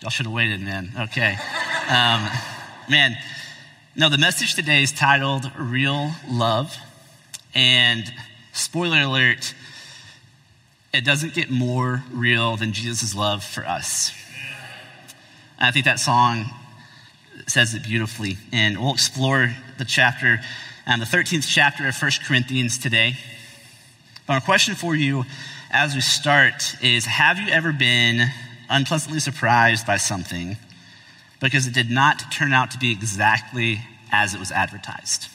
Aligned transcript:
Y'all 0.00 0.10
should 0.10 0.26
have 0.26 0.34
waited, 0.34 0.60
man. 0.60 0.90
Okay. 0.98 1.36
Um, 1.88 2.28
man, 2.88 3.16
no, 3.94 4.08
the 4.08 4.18
message 4.18 4.54
today 4.54 4.82
is 4.82 4.90
titled 4.90 5.50
Real 5.56 6.10
Love. 6.28 6.76
And 7.54 8.12
spoiler 8.52 9.02
alert, 9.02 9.54
it 10.92 11.04
doesn't 11.04 11.34
get 11.34 11.50
more 11.50 12.02
real 12.12 12.56
than 12.56 12.72
Jesus' 12.72 13.14
love 13.14 13.44
for 13.44 13.64
us. 13.64 14.12
I 15.58 15.70
think 15.70 15.84
that 15.84 16.00
song 16.00 16.46
says 17.46 17.74
it 17.74 17.84
beautifully. 17.84 18.38
And 18.52 18.78
we'll 18.78 18.94
explore 18.94 19.54
the 19.78 19.84
chapter, 19.84 20.40
um, 20.86 21.00
the 21.00 21.06
13th 21.06 21.46
chapter 21.46 21.86
of 21.86 21.94
1 21.94 22.10
Corinthians 22.26 22.78
today. 22.78 23.16
Our 24.32 24.40
question 24.40 24.74
for 24.74 24.96
you 24.96 25.26
as 25.70 25.94
we 25.94 26.00
start 26.00 26.82
is 26.82 27.04
Have 27.04 27.38
you 27.38 27.48
ever 27.48 27.70
been 27.70 28.30
unpleasantly 28.70 29.20
surprised 29.20 29.86
by 29.86 29.98
something 29.98 30.56
because 31.38 31.66
it 31.66 31.74
did 31.74 31.90
not 31.90 32.32
turn 32.32 32.54
out 32.54 32.70
to 32.70 32.78
be 32.78 32.92
exactly 32.92 33.82
as 34.10 34.32
it 34.32 34.40
was 34.40 34.50
advertised? 34.50 35.28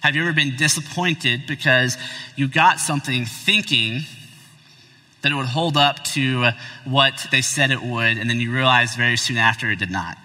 Have 0.00 0.16
you 0.16 0.22
ever 0.22 0.32
been 0.32 0.56
disappointed 0.56 1.42
because 1.46 1.98
you 2.34 2.48
got 2.48 2.80
something 2.80 3.26
thinking 3.26 4.04
that 5.20 5.30
it 5.30 5.34
would 5.34 5.44
hold 5.44 5.76
up 5.76 6.02
to 6.04 6.48
what 6.86 7.26
they 7.30 7.42
said 7.42 7.70
it 7.70 7.82
would, 7.82 8.16
and 8.16 8.30
then 8.30 8.40
you 8.40 8.50
realized 8.50 8.96
very 8.96 9.18
soon 9.18 9.36
after 9.36 9.70
it 9.70 9.78
did 9.78 9.90
not? 9.90 10.16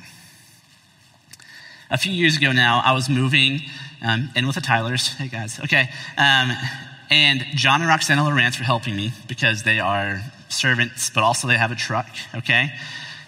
A 1.92 1.98
few 1.98 2.14
years 2.14 2.38
ago 2.38 2.54
now, 2.54 2.82
I 2.86 2.94
was 2.94 3.10
moving 3.10 3.60
um, 4.02 4.30
in 4.38 4.46
with 4.46 4.56
the 4.56 4.62
Tylers. 4.62 5.10
Hey 5.10 5.28
guys, 5.28 5.60
okay. 5.60 5.90
Um, 6.18 6.52
and 7.10 7.46
John 7.56 7.82
and 7.82 7.90
Roxana 7.90 8.24
Lawrence 8.24 8.60
were 8.60 8.66
helping 8.66 8.96
me 8.96 9.12
because 9.28 9.64
they 9.64 9.80
are 9.80 10.22
servants, 10.50 11.10
but 11.10 11.24
also 11.24 11.48
they 11.48 11.58
have 11.58 11.72
a 11.72 11.76
truck, 11.76 12.10
okay? 12.36 12.72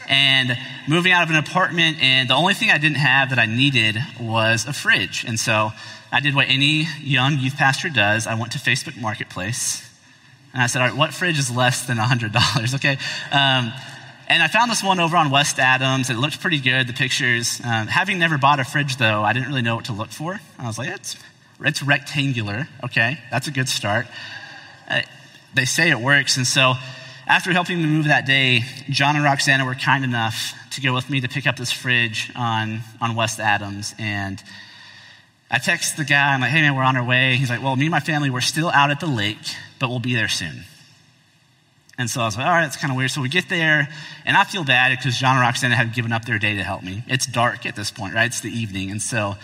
And 0.08 0.58
moving 0.88 1.12
out 1.12 1.24
of 1.24 1.30
an 1.30 1.36
apartment, 1.36 1.98
and 2.02 2.30
the 2.30 2.34
only 2.34 2.54
thing 2.54 2.72
I 2.72 2.78
didn't 2.78 2.98
have 2.98 3.30
that 3.30 3.40
I 3.40 3.46
needed 3.46 3.98
was 4.20 4.66
a 4.66 4.74
fridge. 4.74 5.24
And 5.24 5.40
so 5.40 5.72
I 6.12 6.20
did 6.20 6.34
what 6.34 6.50
any 6.50 6.88
young 7.00 7.38
youth 7.38 7.56
pastor 7.58 7.90
does 7.90 8.26
I 8.26 8.34
went 8.34 8.52
to 8.54 8.58
Facebook 8.60 9.00
Marketplace. 9.00 9.88
And 10.54 10.64
I 10.64 10.68
said, 10.68 10.82
all 10.82 10.88
right, 10.88 10.98
what 10.98 11.14
fridge 11.14 11.38
is 11.38 11.52
less 11.56 11.86
than 11.86 11.98
$100? 11.98 12.76
Okay. 12.76 12.98
Um, 13.32 13.72
and 14.28 14.44
I 14.44 14.48
found 14.48 14.70
this 14.70 14.84
one 14.84 15.00
over 15.00 15.18
on 15.18 15.32
West 15.32 15.58
Adams. 15.58 16.12
It 16.12 16.18
looked 16.18 16.40
pretty 16.40 16.60
good, 16.60 16.86
the 16.86 16.94
pictures. 16.94 17.60
Um, 17.64 17.88
having 17.88 18.20
never 18.20 18.38
bought 18.38 18.60
a 18.60 18.64
fridge, 18.64 18.98
though, 18.98 19.24
I 19.24 19.34
didn't 19.34 19.48
really 19.48 19.64
know 19.64 19.76
what 19.76 19.86
to 19.86 19.94
look 19.94 20.10
for. 20.10 20.40
I 20.60 20.68
was 20.68 20.78
like, 20.78 20.90
it's, 20.90 21.18
it's 21.62 21.84
rectangular. 21.84 22.68
Okay, 22.84 23.20
that's 23.32 23.48
a 23.48 23.52
good 23.52 23.70
start. 23.70 24.08
Uh, 24.90 25.02
they 25.54 25.66
say 25.66 25.90
it 25.90 26.00
works. 26.00 26.38
And 26.38 26.48
so 26.48 26.74
after 27.28 27.52
helping 27.52 27.78
me 27.78 27.86
move 27.86 28.06
that 28.06 28.26
day, 28.26 28.64
John 28.90 29.16
and 29.16 29.24
Roxana 29.24 29.66
were 29.66 29.76
kind 29.76 30.04
enough 30.04 30.54
to 30.72 30.82
go 30.82 30.94
with 30.94 31.10
me 31.10 31.22
to 31.22 31.28
pick 31.28 31.48
up 31.48 31.58
this 31.58 31.72
fridge 31.72 32.32
on, 32.36 32.82
on 33.02 33.16
West 33.16 33.40
Adams. 33.40 33.94
And 34.00 34.42
I 35.52 35.58
text 35.58 35.98
the 35.98 36.06
guy, 36.06 36.34
I'm 36.34 36.42
like, 36.42 36.52
hey 36.52 36.62
man, 36.62 36.76
we're 36.76 36.84
on 36.84 36.96
our 36.98 37.04
way. 37.04 37.36
He's 37.36 37.50
like, 37.50 37.62
well, 37.62 37.76
me 37.76 37.86
and 37.86 37.92
my 37.92 38.00
family, 38.00 38.30
we're 38.30 38.42
still 38.42 38.70
out 38.70 38.92
at 38.92 39.00
the 39.00 39.08
lake, 39.08 39.38
but 39.80 39.90
we'll 39.90 40.00
be 40.00 40.16
there 40.16 40.28
soon. 40.28 40.64
And 41.98 42.10
so 42.10 42.22
I 42.22 42.26
was 42.26 42.38
like, 42.38 42.46
all 42.46 42.52
right, 42.52 42.62
that's 42.62 42.78
kind 42.78 42.92
of 42.92 42.98
weird. 42.98 43.12
So 43.12 43.22
we 43.22 43.28
get 43.28 43.50
there, 43.50 43.90
and 44.26 44.38
I 44.38 44.46
feel 44.46 44.64
bad 44.64 44.98
because 44.98 45.18
John 45.18 45.36
and 45.36 45.42
Roxana 45.42 45.76
had 45.76 45.94
given 45.94 46.14
up 46.14 46.24
their 46.24 46.40
day 46.40 46.56
to 46.56 46.64
help 46.64 46.82
me. 46.82 47.04
It's 47.08 47.26
dark 47.26 47.66
at 47.66 47.76
this 47.76 47.92
point, 47.92 48.14
right? 48.14 48.28
It's 48.28 48.40
the 48.40 48.50
evening. 48.50 48.90
And 48.90 49.02
so 49.02 49.36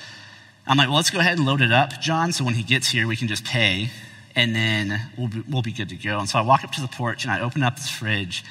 I'm 0.67 0.77
like, 0.77 0.87
well, 0.87 0.97
let's 0.97 1.11
go 1.11 1.19
ahead 1.19 1.37
and 1.37 1.45
load 1.45 1.61
it 1.61 1.71
up, 1.71 2.01
John, 2.01 2.31
so 2.31 2.43
when 2.43 2.55
he 2.55 2.63
gets 2.63 2.89
here, 2.89 3.07
we 3.07 3.15
can 3.15 3.27
just 3.27 3.45
pay 3.45 3.89
and 4.35 4.53
then 4.55 5.01
we'll 5.17 5.29
be, 5.29 5.43
we'll 5.49 5.61
be 5.61 5.71
good 5.71 5.89
to 5.89 5.95
go. 5.95 6.19
And 6.19 6.29
so 6.29 6.37
I 6.37 6.41
walk 6.41 6.63
up 6.63 6.71
to 6.73 6.81
the 6.81 6.87
porch 6.87 7.23
and 7.23 7.31
I 7.31 7.41
open 7.41 7.63
up 7.63 7.77
this 7.77 7.89
fridge, 7.89 8.43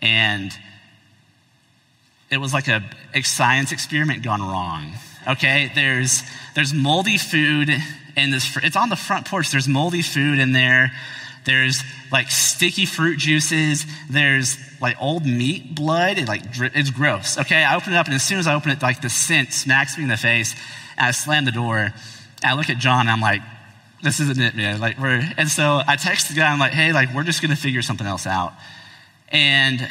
and 0.00 0.52
it 2.30 2.38
was 2.38 2.52
like 2.52 2.68
a, 2.68 2.82
a 3.14 3.22
science 3.22 3.72
experiment 3.72 4.22
gone 4.22 4.42
wrong. 4.42 4.92
Okay, 5.28 5.70
there's 5.74 6.22
there's 6.54 6.74
moldy 6.74 7.18
food 7.18 7.70
in 8.16 8.30
this. 8.30 8.56
It's 8.62 8.76
on 8.76 8.88
the 8.88 8.96
front 8.96 9.26
porch. 9.26 9.50
There's 9.50 9.68
moldy 9.68 10.02
food 10.02 10.38
in 10.38 10.52
there. 10.52 10.92
There's 11.44 11.82
like 12.10 12.30
sticky 12.30 12.86
fruit 12.86 13.18
juices. 13.18 13.86
There's 14.08 14.58
like 14.80 14.96
old 15.00 15.24
meat 15.26 15.74
blood. 15.74 16.18
It 16.18 16.26
like 16.26 16.42
it's 16.58 16.90
gross. 16.90 17.38
Okay, 17.38 17.62
I 17.62 17.76
open 17.76 17.92
it 17.92 17.96
up, 17.96 18.06
and 18.06 18.14
as 18.14 18.22
soon 18.22 18.38
as 18.38 18.46
I 18.46 18.54
open 18.54 18.72
it, 18.72 18.82
like 18.82 19.00
the 19.00 19.10
scent 19.10 19.52
smacks 19.52 19.96
me 19.96 20.04
in 20.04 20.08
the 20.08 20.16
face. 20.16 20.54
I 21.00 21.10
slam 21.12 21.44
the 21.44 21.52
door. 21.52 21.92
I 22.44 22.54
look 22.54 22.70
at 22.70 22.78
John. 22.78 23.00
And 23.00 23.10
I'm 23.10 23.20
like, 23.20 23.42
this 24.02 24.20
isn't 24.20 24.40
it, 24.40 24.54
man. 24.54 24.80
Like 24.80 24.98
we're, 24.98 25.22
and 25.36 25.48
so 25.48 25.80
I 25.86 25.96
text 25.96 26.28
the 26.28 26.34
guy, 26.34 26.50
I'm 26.50 26.58
like, 26.58 26.72
hey, 26.72 26.92
like 26.92 27.14
we're 27.14 27.24
just 27.24 27.42
gonna 27.42 27.56
figure 27.56 27.82
something 27.82 28.06
else 28.06 28.26
out. 28.26 28.52
And 29.28 29.86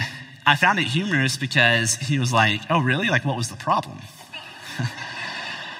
I 0.45 0.55
found 0.55 0.79
it 0.79 0.85
humorous 0.85 1.37
because 1.37 1.95
he 1.95 2.19
was 2.19 2.33
like, 2.33 2.61
oh, 2.69 2.81
really? 2.81 3.09
Like, 3.09 3.23
what 3.23 3.37
was 3.37 3.49
the 3.49 3.55
problem? 3.55 3.99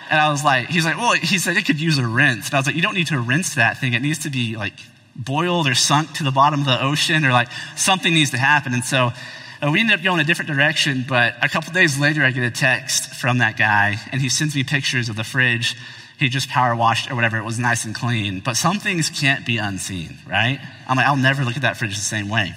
and 0.09 0.19
I 0.19 0.29
was 0.29 0.43
like, 0.43 0.67
he's 0.69 0.85
like, 0.85 0.97
well, 0.97 1.13
he 1.13 1.37
said 1.39 1.57
it 1.57 1.65
could 1.65 1.81
use 1.81 1.97
a 1.97 2.07
rinse. 2.07 2.47
And 2.47 2.55
I 2.55 2.59
was 2.59 2.67
like, 2.67 2.75
you 2.75 2.81
don't 2.81 2.93
need 2.93 3.07
to 3.07 3.19
rinse 3.19 3.55
that 3.55 3.79
thing. 3.79 3.93
It 3.93 4.01
needs 4.01 4.19
to 4.19 4.29
be 4.29 4.55
like 4.55 4.73
boiled 5.15 5.67
or 5.67 5.73
sunk 5.73 6.13
to 6.13 6.23
the 6.23 6.31
bottom 6.31 6.61
of 6.61 6.65
the 6.65 6.81
ocean 6.81 7.25
or 7.25 7.31
like 7.31 7.49
something 7.75 8.13
needs 8.13 8.31
to 8.31 8.37
happen. 8.37 8.73
And 8.73 8.83
so 8.83 9.11
uh, 9.61 9.71
we 9.71 9.79
ended 9.79 9.97
up 9.97 10.03
going 10.03 10.19
a 10.19 10.23
different 10.23 10.49
direction. 10.49 11.05
But 11.07 11.35
a 11.41 11.49
couple 11.49 11.73
days 11.73 11.99
later, 11.99 12.23
I 12.23 12.31
get 12.31 12.43
a 12.43 12.51
text 12.51 13.15
from 13.15 13.39
that 13.39 13.57
guy 13.57 13.97
and 14.11 14.21
he 14.21 14.29
sends 14.29 14.55
me 14.55 14.63
pictures 14.63 15.09
of 15.09 15.15
the 15.15 15.23
fridge 15.23 15.75
he 16.19 16.27
just 16.27 16.49
power 16.49 16.75
washed 16.75 17.09
or 17.09 17.15
whatever. 17.15 17.37
It 17.37 17.45
was 17.45 17.57
nice 17.57 17.85
and 17.85 17.95
clean. 17.95 18.41
But 18.41 18.57
some 18.57 18.79
things 18.79 19.09
can't 19.09 19.45
be 19.45 19.57
unseen, 19.57 20.17
right? 20.27 20.59
I'm 20.87 20.97
like, 20.97 21.05
I'll 21.05 21.15
never 21.15 21.45
look 21.45 21.55
at 21.55 21.61
that 21.61 21.77
fridge 21.77 21.95
the 21.95 22.01
same 22.01 22.27
way. 22.27 22.53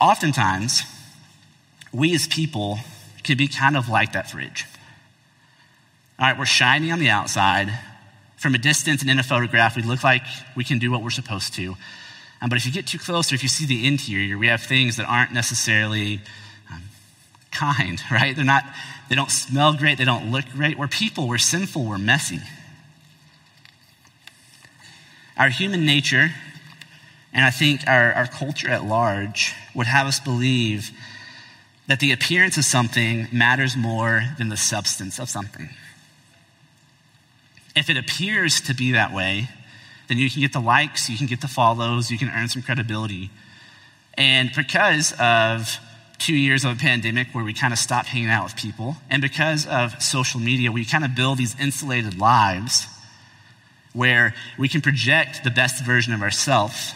Oftentimes, 0.00 0.82
we 1.92 2.14
as 2.14 2.26
people 2.26 2.78
can 3.22 3.38
be 3.38 3.48
kind 3.48 3.74
of 3.74 3.88
like 3.88 4.12
that 4.12 4.30
fridge. 4.30 4.66
All 6.18 6.26
right, 6.26 6.38
we're 6.38 6.44
shiny 6.44 6.90
on 6.90 6.98
the 6.98 7.08
outside. 7.08 7.72
From 8.36 8.54
a 8.54 8.58
distance 8.58 9.00
and 9.00 9.10
in 9.10 9.18
a 9.18 9.22
photograph, 9.22 9.74
we 9.74 9.82
look 9.82 10.04
like 10.04 10.22
we 10.54 10.62
can 10.62 10.78
do 10.78 10.90
what 10.90 11.02
we're 11.02 11.08
supposed 11.08 11.54
to. 11.54 11.74
Um, 12.44 12.50
but 12.50 12.58
if 12.58 12.66
you 12.66 12.72
get 12.72 12.86
too 12.86 12.98
close 12.98 13.32
or 13.32 13.36
if 13.36 13.42
you 13.42 13.48
see 13.48 13.64
the 13.64 13.86
interior, 13.86 14.36
we 14.36 14.48
have 14.48 14.60
things 14.60 14.98
that 14.98 15.06
aren't 15.08 15.32
necessarily 15.32 16.20
um, 16.70 16.82
kind, 17.50 18.02
right? 18.10 18.36
They're 18.36 18.44
not, 18.44 18.64
they 19.08 19.14
don't 19.14 19.30
smell 19.30 19.72
great. 19.72 19.96
They 19.96 20.04
don't 20.04 20.30
look 20.30 20.44
great. 20.52 20.78
We're 20.78 20.86
people. 20.86 21.26
We're 21.26 21.38
sinful. 21.38 21.82
We're 21.82 21.96
messy. 21.96 22.40
Our 25.38 25.48
human 25.48 25.86
nature, 25.86 26.32
and 27.32 27.46
I 27.46 27.50
think 27.50 27.88
our, 27.88 28.12
our 28.12 28.26
culture 28.26 28.68
at 28.68 28.84
large, 28.84 29.54
would 29.74 29.86
have 29.86 30.06
us 30.06 30.20
believe 30.20 30.90
that 31.86 31.98
the 31.98 32.12
appearance 32.12 32.58
of 32.58 32.66
something 32.66 33.26
matters 33.32 33.74
more 33.74 34.22
than 34.36 34.50
the 34.50 34.56
substance 34.58 35.18
of 35.18 35.30
something. 35.30 35.70
If 37.74 37.88
it 37.88 37.96
appears 37.96 38.60
to 38.60 38.74
be 38.74 38.92
that 38.92 39.14
way, 39.14 39.48
then 40.08 40.18
you 40.18 40.30
can 40.30 40.40
get 40.40 40.52
the 40.52 40.60
likes, 40.60 41.08
you 41.08 41.16
can 41.16 41.26
get 41.26 41.40
the 41.40 41.48
follows, 41.48 42.10
you 42.10 42.18
can 42.18 42.28
earn 42.28 42.48
some 42.48 42.62
credibility. 42.62 43.30
And 44.16 44.50
because 44.54 45.12
of 45.18 45.78
two 46.18 46.34
years 46.34 46.64
of 46.64 46.76
a 46.76 46.80
pandemic 46.80 47.28
where 47.32 47.44
we 47.44 47.52
kind 47.52 47.72
of 47.72 47.78
stopped 47.78 48.08
hanging 48.08 48.30
out 48.30 48.44
with 48.44 48.56
people. 48.56 48.96
And 49.10 49.20
because 49.20 49.66
of 49.66 50.00
social 50.02 50.40
media, 50.40 50.72
we 50.72 50.84
kind 50.84 51.04
of 51.04 51.14
build 51.14 51.38
these 51.38 51.58
insulated 51.60 52.18
lives 52.18 52.86
where 53.92 54.34
we 54.58 54.68
can 54.68 54.80
project 54.80 55.44
the 55.44 55.50
best 55.50 55.84
version 55.84 56.12
of 56.12 56.22
ourselves 56.22 56.94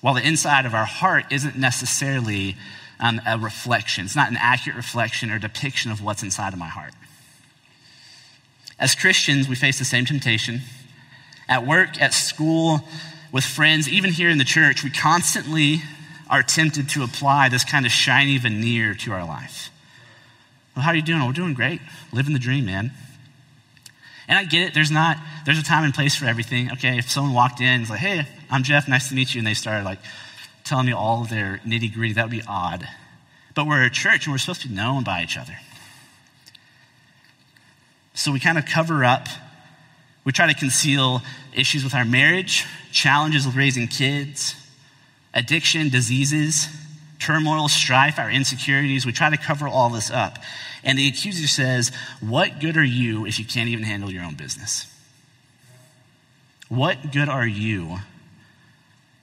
while 0.00 0.14
the 0.14 0.26
inside 0.26 0.66
of 0.66 0.74
our 0.74 0.84
heart 0.84 1.26
isn't 1.30 1.56
necessarily 1.56 2.56
um, 2.98 3.20
a 3.26 3.38
reflection. 3.38 4.06
It's 4.06 4.16
not 4.16 4.30
an 4.30 4.36
accurate 4.38 4.76
reflection 4.76 5.30
or 5.30 5.38
depiction 5.38 5.90
of 5.90 6.02
what's 6.02 6.22
inside 6.22 6.52
of 6.52 6.58
my 6.58 6.68
heart. 6.68 6.94
As 8.78 8.94
Christians, 8.94 9.48
we 9.48 9.56
face 9.56 9.78
the 9.78 9.84
same 9.84 10.06
temptation. 10.06 10.62
At 11.50 11.66
work, 11.66 12.00
at 12.00 12.14
school, 12.14 12.80
with 13.30 13.44
friends, 13.44 13.88
even 13.88 14.10
here 14.10 14.30
in 14.30 14.38
the 14.38 14.44
church, 14.44 14.82
we 14.82 14.90
constantly 14.90 15.82
are 16.30 16.42
tempted 16.42 16.88
to 16.90 17.02
apply 17.02 17.48
this 17.48 17.64
kind 17.64 17.84
of 17.84 17.92
shiny 17.92 18.38
veneer 18.38 18.94
to 18.94 19.12
our 19.12 19.26
life. 19.26 19.70
Well, 20.74 20.84
how 20.84 20.92
are 20.92 20.96
you 20.96 21.02
doing? 21.02 21.26
we're 21.26 21.32
doing 21.32 21.54
great. 21.54 21.80
Living 22.12 22.32
the 22.32 22.38
dream, 22.38 22.64
man. 22.64 22.92
And 24.28 24.38
I 24.38 24.44
get 24.44 24.62
it. 24.62 24.74
There's 24.74 24.92
not, 24.92 25.16
there's 25.44 25.58
a 25.58 25.64
time 25.64 25.82
and 25.82 25.92
place 25.92 26.14
for 26.14 26.24
everything. 26.24 26.70
Okay, 26.72 26.98
if 26.98 27.10
someone 27.10 27.34
walked 27.34 27.60
in 27.60 27.66
and 27.66 27.80
was 27.82 27.90
like, 27.90 27.98
hey, 27.98 28.28
I'm 28.48 28.62
Jeff, 28.62 28.86
nice 28.88 29.08
to 29.08 29.14
meet 29.16 29.34
you, 29.34 29.40
and 29.40 29.46
they 29.46 29.54
started 29.54 29.84
like 29.84 29.98
telling 30.62 30.86
me 30.86 30.92
all 30.92 31.24
their 31.24 31.60
nitty 31.66 31.92
gritty, 31.92 32.14
that 32.14 32.26
would 32.26 32.30
be 32.30 32.42
odd. 32.46 32.86
But 33.54 33.66
we're 33.66 33.84
a 33.84 33.90
church 33.90 34.26
and 34.26 34.32
we're 34.32 34.38
supposed 34.38 34.62
to 34.62 34.68
be 34.68 34.74
known 34.74 35.02
by 35.02 35.24
each 35.24 35.36
other. 35.36 35.58
So 38.14 38.30
we 38.30 38.38
kind 38.38 38.56
of 38.56 38.66
cover 38.66 39.04
up, 39.04 39.26
we 40.24 40.32
try 40.32 40.46
to 40.46 40.58
conceal 40.58 41.22
issues 41.54 41.82
with 41.82 41.94
our 41.94 42.04
marriage, 42.04 42.66
challenges 42.92 43.46
with 43.46 43.56
raising 43.56 43.88
kids, 43.88 44.54
addiction, 45.32 45.88
diseases, 45.88 46.68
turmoil, 47.18 47.68
strife, 47.68 48.18
our 48.18 48.30
insecurities. 48.30 49.06
We 49.06 49.12
try 49.12 49.30
to 49.30 49.36
cover 49.36 49.68
all 49.68 49.90
this 49.90 50.10
up. 50.10 50.38
And 50.82 50.98
the 50.98 51.08
accuser 51.08 51.46
says, 51.46 51.92
What 52.20 52.58
good 52.60 52.76
are 52.76 52.84
you 52.84 53.26
if 53.26 53.38
you 53.38 53.44
can't 53.44 53.68
even 53.68 53.84
handle 53.84 54.10
your 54.10 54.24
own 54.24 54.34
business? 54.34 54.86
What 56.68 57.12
good 57.12 57.28
are 57.28 57.46
you? 57.46 57.98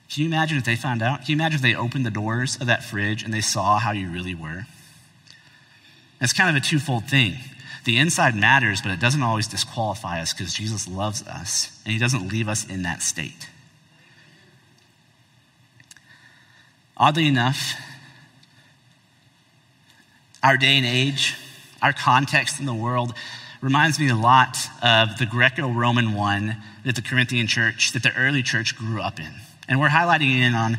Can 0.09 0.23
you 0.23 0.25
imagine 0.27 0.57
if 0.57 0.63
they 0.63 0.75
found 0.75 1.01
out? 1.01 1.19
Can 1.19 1.31
you 1.31 1.35
imagine 1.35 1.55
if 1.55 1.61
they 1.61 1.75
opened 1.75 2.05
the 2.05 2.11
doors 2.11 2.55
of 2.57 2.67
that 2.67 2.83
fridge 2.83 3.23
and 3.23 3.33
they 3.33 3.41
saw 3.41 3.77
how 3.77 3.91
you 3.91 4.09
really 4.09 4.35
were? 4.35 4.65
It's 6.21 6.33
kind 6.33 6.49
of 6.49 6.61
a 6.61 6.65
twofold 6.65 7.05
thing. 7.05 7.35
The 7.87 7.99
inside 7.99 8.35
matters, 8.35 8.81
but 8.81 8.91
it 8.91 8.99
doesn't 8.99 9.23
always 9.23 9.47
disqualify 9.47 10.19
us 10.19 10.33
because 10.33 10.53
Jesus 10.53 10.89
loves 10.89 11.25
us 11.25 11.71
and 11.85 11.93
he 11.93 11.97
doesn't 11.97 12.27
leave 12.27 12.49
us 12.49 12.67
in 12.67 12.83
that 12.83 13.01
state. 13.01 13.47
Oddly 16.97 17.29
enough, 17.29 17.75
our 20.43 20.57
day 20.57 20.75
and 20.75 20.85
age, 20.85 21.35
our 21.81 21.93
context 21.93 22.59
in 22.59 22.65
the 22.65 22.73
world 22.73 23.13
reminds 23.61 24.01
me 24.01 24.09
a 24.09 24.17
lot 24.17 24.57
of 24.83 25.17
the 25.17 25.25
Greco 25.25 25.71
Roman 25.71 26.13
one 26.13 26.57
that 26.83 26.97
the 26.97 27.01
Corinthian 27.01 27.47
church, 27.47 27.93
that 27.93 28.03
the 28.03 28.13
early 28.17 28.43
church 28.43 28.75
grew 28.75 28.99
up 28.99 29.17
in. 29.17 29.33
And 29.69 29.79
we're 29.79 29.87
highlighting 29.87 30.31
in 30.31 30.55
on 30.55 30.77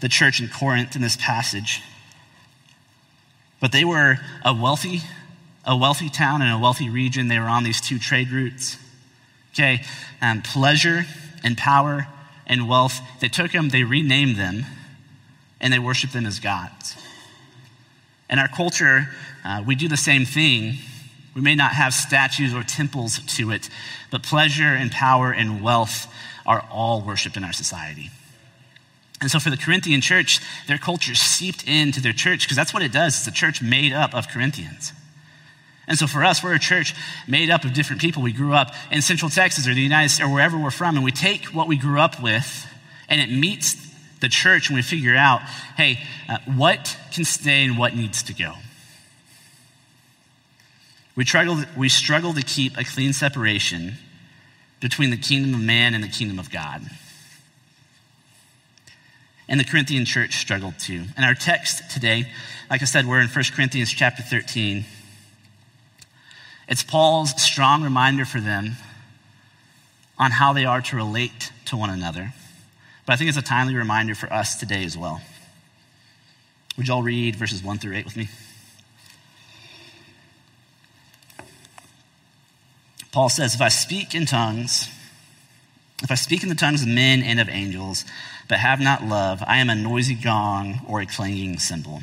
the 0.00 0.08
church 0.08 0.40
in 0.40 0.48
Corinth 0.48 0.96
in 0.96 1.02
this 1.02 1.18
passage. 1.18 1.82
But 3.60 3.70
they 3.70 3.84
were 3.84 4.16
a 4.46 4.54
wealthy, 4.54 5.02
a 5.68 5.76
wealthy 5.76 6.08
town 6.08 6.40
and 6.40 6.50
a 6.50 6.58
wealthy 6.58 6.88
region. 6.88 7.28
They 7.28 7.38
were 7.38 7.44
on 7.44 7.62
these 7.62 7.80
two 7.80 7.98
trade 7.98 8.30
routes. 8.30 8.78
Okay, 9.52 9.82
um, 10.22 10.42
pleasure 10.42 11.04
and 11.44 11.56
power 11.56 12.08
and 12.46 12.68
wealth. 12.68 13.00
They 13.20 13.28
took 13.28 13.52
them, 13.52 13.68
they 13.68 13.84
renamed 13.84 14.36
them, 14.36 14.64
and 15.60 15.72
they 15.72 15.78
worshiped 15.78 16.14
them 16.14 16.26
as 16.26 16.40
gods. 16.40 16.96
In 18.30 18.38
our 18.38 18.48
culture, 18.48 19.08
uh, 19.44 19.62
we 19.66 19.74
do 19.74 19.88
the 19.88 19.96
same 19.96 20.24
thing. 20.24 20.78
We 21.34 21.42
may 21.42 21.54
not 21.54 21.72
have 21.72 21.92
statues 21.92 22.54
or 22.54 22.62
temples 22.62 23.18
to 23.36 23.50
it, 23.50 23.68
but 24.10 24.22
pleasure 24.22 24.74
and 24.74 24.90
power 24.90 25.32
and 25.32 25.62
wealth 25.62 26.12
are 26.46 26.64
all 26.70 27.02
worshiped 27.02 27.36
in 27.36 27.44
our 27.44 27.52
society. 27.52 28.10
And 29.20 29.30
so 29.30 29.38
for 29.38 29.50
the 29.50 29.56
Corinthian 29.56 30.00
church, 30.00 30.40
their 30.66 30.78
culture 30.78 31.14
seeped 31.14 31.66
into 31.66 32.00
their 32.00 32.12
church 32.12 32.42
because 32.42 32.56
that's 32.56 32.72
what 32.72 32.82
it 32.82 32.92
does. 32.92 33.18
It's 33.18 33.26
a 33.26 33.32
church 33.32 33.60
made 33.60 33.92
up 33.92 34.14
of 34.14 34.28
Corinthians. 34.28 34.92
And 35.88 35.98
so 35.98 36.06
for 36.06 36.22
us, 36.22 36.44
we're 36.44 36.54
a 36.54 36.58
church 36.58 36.94
made 37.26 37.50
up 37.50 37.64
of 37.64 37.72
different 37.72 38.00
people. 38.00 38.22
We 38.22 38.32
grew 38.32 38.52
up 38.52 38.74
in 38.92 39.02
Central 39.02 39.30
Texas 39.30 39.66
or 39.66 39.74
the 39.74 39.80
United 39.80 40.10
States 40.10 40.28
or 40.28 40.32
wherever 40.32 40.58
we're 40.58 40.70
from, 40.70 40.96
and 40.96 41.04
we 41.04 41.12
take 41.12 41.46
what 41.46 41.66
we 41.66 41.76
grew 41.76 41.98
up 41.98 42.22
with 42.22 42.66
and 43.08 43.20
it 43.20 43.30
meets 43.30 43.74
the 44.20 44.28
church 44.28 44.68
and 44.68 44.76
we 44.76 44.82
figure 44.82 45.16
out, 45.16 45.40
hey, 45.76 46.00
uh, 46.28 46.38
what 46.44 46.96
can 47.12 47.24
stay 47.24 47.64
and 47.64 47.78
what 47.78 47.96
needs 47.96 48.22
to 48.24 48.34
go. 48.34 48.54
We 51.16 51.24
struggle, 51.24 51.62
we 51.76 51.88
struggle 51.88 52.34
to 52.34 52.42
keep 52.42 52.76
a 52.76 52.84
clean 52.84 53.12
separation 53.12 53.94
between 54.80 55.10
the 55.10 55.16
kingdom 55.16 55.54
of 55.54 55.60
man 55.60 55.94
and 55.94 56.04
the 56.04 56.08
kingdom 56.08 56.38
of 56.38 56.50
God. 56.50 56.82
And 59.48 59.58
the 59.58 59.64
Corinthian 59.64 60.04
church 60.04 60.36
struggled 60.36 60.78
too. 60.78 61.04
And 61.16 61.24
our 61.24 61.34
text 61.34 61.90
today, 61.90 62.30
like 62.70 62.82
I 62.82 62.84
said, 62.84 63.06
we're 63.06 63.20
in 63.20 63.28
1 63.28 63.44
Corinthians 63.54 63.90
chapter 63.90 64.22
13. 64.22 64.84
It's 66.68 66.82
Paul's 66.82 67.40
strong 67.42 67.82
reminder 67.82 68.26
for 68.26 68.40
them 68.40 68.76
on 70.18 70.32
how 70.32 70.52
they 70.52 70.66
are 70.66 70.82
to 70.82 70.96
relate 70.96 71.50
to 71.66 71.76
one 71.76 71.90
another. 71.90 72.34
But 73.06 73.14
I 73.14 73.16
think 73.16 73.28
it's 73.28 73.38
a 73.38 73.42
timely 73.42 73.74
reminder 73.74 74.14
for 74.14 74.30
us 74.30 74.56
today 74.56 74.84
as 74.84 74.96
well. 74.96 75.22
Would 76.76 76.88
you 76.88 76.94
all 76.94 77.02
read 77.02 77.36
verses 77.36 77.62
1 77.62 77.78
through 77.78 77.96
8 77.96 78.04
with 78.04 78.16
me? 78.16 78.28
Paul 83.12 83.30
says, 83.30 83.54
If 83.54 83.62
I 83.62 83.68
speak 83.68 84.14
in 84.14 84.26
tongues, 84.26 84.88
if 86.02 86.10
I 86.10 86.14
speak 86.14 86.42
in 86.42 86.50
the 86.50 86.54
tongues 86.54 86.82
of 86.82 86.88
men 86.88 87.22
and 87.22 87.40
of 87.40 87.48
angels, 87.48 88.04
but 88.46 88.58
have 88.58 88.78
not 88.78 89.02
love, 89.02 89.42
I 89.46 89.58
am 89.58 89.70
a 89.70 89.74
noisy 89.74 90.14
gong 90.14 90.80
or 90.86 91.00
a 91.00 91.06
clanging 91.06 91.58
cymbal. 91.58 92.02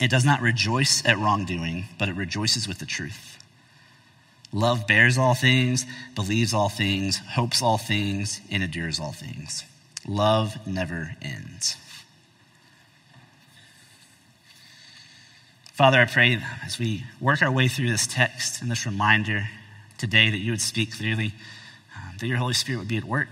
It 0.00 0.10
does 0.10 0.24
not 0.24 0.42
rejoice 0.42 1.04
at 1.06 1.18
wrongdoing, 1.18 1.86
but 1.98 2.08
it 2.08 2.16
rejoices 2.16 2.68
with 2.68 2.78
the 2.78 2.86
truth. 2.86 3.38
Love 4.52 4.86
bears 4.86 5.18
all 5.18 5.34
things, 5.34 5.86
believes 6.14 6.54
all 6.54 6.68
things, 6.68 7.18
hopes 7.18 7.62
all 7.62 7.78
things, 7.78 8.40
and 8.50 8.62
endures 8.62 9.00
all 9.00 9.12
things. 9.12 9.64
Love 10.06 10.66
never 10.66 11.16
ends. 11.20 11.76
Father, 15.72 16.00
I 16.00 16.06
pray 16.06 16.38
as 16.64 16.78
we 16.78 17.04
work 17.20 17.42
our 17.42 17.50
way 17.50 17.68
through 17.68 17.90
this 17.90 18.06
text 18.06 18.62
and 18.62 18.70
this 18.70 18.86
reminder 18.86 19.48
today 19.98 20.30
that 20.30 20.38
you 20.38 20.52
would 20.52 20.60
speak 20.60 20.96
clearly, 20.96 21.34
um, 21.94 22.16
that 22.18 22.26
your 22.26 22.38
Holy 22.38 22.54
Spirit 22.54 22.78
would 22.78 22.88
be 22.88 22.96
at 22.96 23.04
work. 23.04 23.28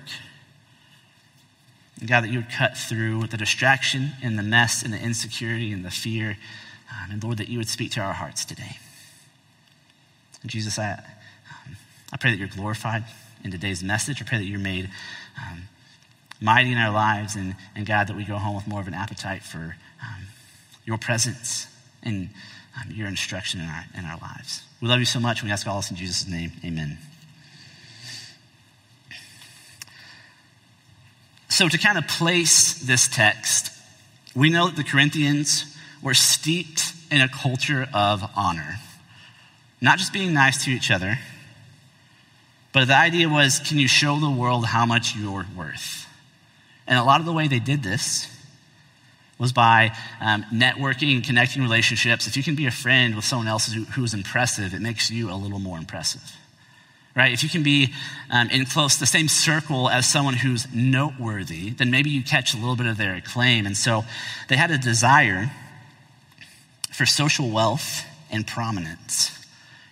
God, 2.00 2.24
that 2.24 2.30
you 2.30 2.38
would 2.40 2.50
cut 2.50 2.76
through 2.76 3.28
the 3.28 3.36
distraction 3.36 4.12
and 4.22 4.38
the 4.38 4.42
mess 4.42 4.82
and 4.82 4.92
the 4.92 4.98
insecurity 4.98 5.72
and 5.72 5.84
the 5.84 5.90
fear. 5.90 6.36
Um, 6.90 7.12
and 7.12 7.24
Lord, 7.24 7.38
that 7.38 7.48
you 7.48 7.58
would 7.58 7.68
speak 7.68 7.92
to 7.92 8.00
our 8.00 8.12
hearts 8.12 8.44
today. 8.44 8.78
And 10.42 10.50
Jesus, 10.50 10.78
I, 10.78 10.92
um, 10.92 11.76
I 12.12 12.16
pray 12.16 12.30
that 12.30 12.36
you're 12.36 12.48
glorified 12.48 13.04
in 13.42 13.50
today's 13.50 13.82
message. 13.82 14.20
I 14.20 14.24
pray 14.24 14.38
that 14.38 14.44
you're 14.44 14.58
made 14.58 14.90
um, 15.38 15.62
mighty 16.40 16.72
in 16.72 16.78
our 16.78 16.92
lives. 16.92 17.36
And, 17.36 17.54
and 17.76 17.86
God, 17.86 18.08
that 18.08 18.16
we 18.16 18.24
go 18.24 18.36
home 18.36 18.56
with 18.56 18.66
more 18.66 18.80
of 18.80 18.88
an 18.88 18.94
appetite 18.94 19.42
for 19.42 19.76
um, 20.02 20.26
your 20.84 20.98
presence 20.98 21.68
and 22.02 22.30
um, 22.76 22.90
your 22.90 23.06
instruction 23.06 23.60
in 23.60 23.66
our, 23.66 23.84
in 23.96 24.04
our 24.04 24.18
lives. 24.18 24.62
We 24.80 24.88
love 24.88 24.98
you 24.98 25.06
so 25.06 25.20
much. 25.20 25.42
We 25.42 25.50
ask 25.50 25.66
all 25.66 25.76
this 25.76 25.90
in 25.90 25.96
Jesus' 25.96 26.28
name. 26.28 26.52
Amen. 26.64 26.98
So, 31.54 31.68
to 31.68 31.78
kind 31.78 31.96
of 31.96 32.08
place 32.08 32.74
this 32.80 33.06
text, 33.06 33.70
we 34.34 34.50
know 34.50 34.66
that 34.66 34.74
the 34.74 34.82
Corinthians 34.82 35.64
were 36.02 36.12
steeped 36.12 36.92
in 37.12 37.20
a 37.20 37.28
culture 37.28 37.86
of 37.94 38.28
honor. 38.34 38.80
Not 39.80 39.98
just 39.98 40.12
being 40.12 40.34
nice 40.34 40.64
to 40.64 40.72
each 40.72 40.90
other, 40.90 41.16
but 42.72 42.88
the 42.88 42.96
idea 42.96 43.28
was 43.28 43.60
can 43.60 43.78
you 43.78 43.86
show 43.86 44.18
the 44.18 44.28
world 44.28 44.66
how 44.66 44.84
much 44.84 45.14
you're 45.14 45.46
worth? 45.56 46.08
And 46.88 46.98
a 46.98 47.04
lot 47.04 47.20
of 47.20 47.24
the 47.24 47.32
way 47.32 47.46
they 47.46 47.60
did 47.60 47.84
this 47.84 48.26
was 49.38 49.52
by 49.52 49.96
um, 50.20 50.44
networking 50.52 51.14
and 51.14 51.22
connecting 51.22 51.62
relationships. 51.62 52.26
If 52.26 52.36
you 52.36 52.42
can 52.42 52.56
be 52.56 52.66
a 52.66 52.72
friend 52.72 53.14
with 53.14 53.24
someone 53.24 53.46
else 53.46 53.72
who, 53.72 53.84
who's 53.84 54.12
impressive, 54.12 54.74
it 54.74 54.80
makes 54.80 55.08
you 55.08 55.30
a 55.30 55.36
little 55.36 55.60
more 55.60 55.78
impressive. 55.78 56.36
Right? 57.16 57.32
If 57.32 57.44
you 57.44 57.48
can 57.48 57.62
be 57.62 57.94
um, 58.28 58.50
in 58.50 58.66
close, 58.66 58.96
the 58.96 59.06
same 59.06 59.28
circle 59.28 59.88
as 59.88 60.10
someone 60.10 60.34
who's 60.34 60.66
noteworthy, 60.74 61.70
then 61.70 61.90
maybe 61.90 62.10
you 62.10 62.24
catch 62.24 62.54
a 62.54 62.56
little 62.56 62.74
bit 62.74 62.86
of 62.86 62.96
their 62.96 63.14
acclaim. 63.14 63.66
And 63.66 63.76
so 63.76 64.04
they 64.48 64.56
had 64.56 64.72
a 64.72 64.78
desire 64.78 65.52
for 66.92 67.06
social 67.06 67.50
wealth 67.50 68.04
and 68.30 68.46
prominence 68.46 69.30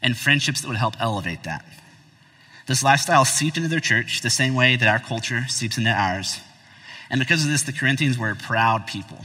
and 0.03 0.17
friendships 0.17 0.63
that 0.63 0.69
would 0.69 0.77
help 0.77 0.97
elevate 0.99 1.45
that. 1.45 1.65
This 2.67 2.83
lifestyle 2.83 3.25
seeped 3.25 3.57
into 3.57 3.69
their 3.69 3.81
church 3.81 4.21
the 4.21 4.31
same 4.31 4.55
way 4.55 4.77
that 4.77 4.89
our 4.89 4.99
culture 4.99 5.47
seeps 5.49 5.79
into 5.79 5.91
ours. 5.91 6.41
And 7.09 7.21
because 7.21 7.45
of 7.45 7.51
this, 7.51 7.63
the 7.63 7.73
Corinthians 7.73 8.19
were 8.19 8.31
a 8.31 8.37
proud 8.37 8.87
people. 8.87 9.19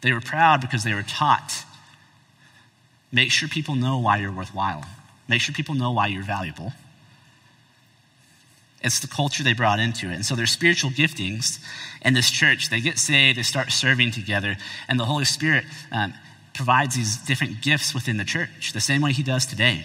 They 0.00 0.12
were 0.12 0.20
proud 0.20 0.60
because 0.60 0.84
they 0.84 0.94
were 0.94 1.02
taught 1.02 1.64
make 3.12 3.30
sure 3.30 3.48
people 3.48 3.74
know 3.74 3.98
why 3.98 4.16
you're 4.16 4.32
worthwhile, 4.32 4.84
make 5.32 5.40
sure 5.40 5.54
people 5.54 5.74
know 5.74 5.92
why 5.92 6.08
you're 6.08 6.22
valuable. 6.22 6.74
It's 8.82 9.00
the 9.00 9.06
culture 9.06 9.42
they 9.42 9.54
brought 9.54 9.80
into 9.80 10.10
it. 10.10 10.14
And 10.14 10.26
so 10.26 10.34
their 10.34 10.46
spiritual 10.46 10.90
giftings 10.90 11.58
in 12.02 12.12
this 12.12 12.30
church, 12.30 12.68
they 12.68 12.82
get 12.82 12.98
saved, 12.98 13.38
they 13.38 13.42
start 13.42 13.72
serving 13.72 14.10
together, 14.10 14.58
and 14.88 15.00
the 15.00 15.06
Holy 15.06 15.24
Spirit 15.24 15.64
um, 15.90 16.12
provides 16.52 16.96
these 16.96 17.16
different 17.16 17.62
gifts 17.62 17.94
within 17.94 18.18
the 18.18 18.24
church, 18.24 18.74
the 18.74 18.80
same 18.80 19.00
way 19.00 19.12
He 19.12 19.22
does 19.22 19.46
today. 19.46 19.84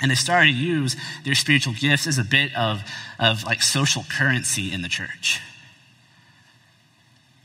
And 0.00 0.08
they 0.08 0.14
started 0.14 0.52
to 0.52 0.56
use 0.56 0.94
their 1.24 1.34
spiritual 1.34 1.74
gifts 1.74 2.06
as 2.06 2.18
a 2.18 2.24
bit 2.24 2.54
of, 2.54 2.82
of 3.18 3.42
like 3.42 3.60
social 3.60 4.04
currency 4.08 4.72
in 4.72 4.82
the 4.82 4.88
church. 4.88 5.40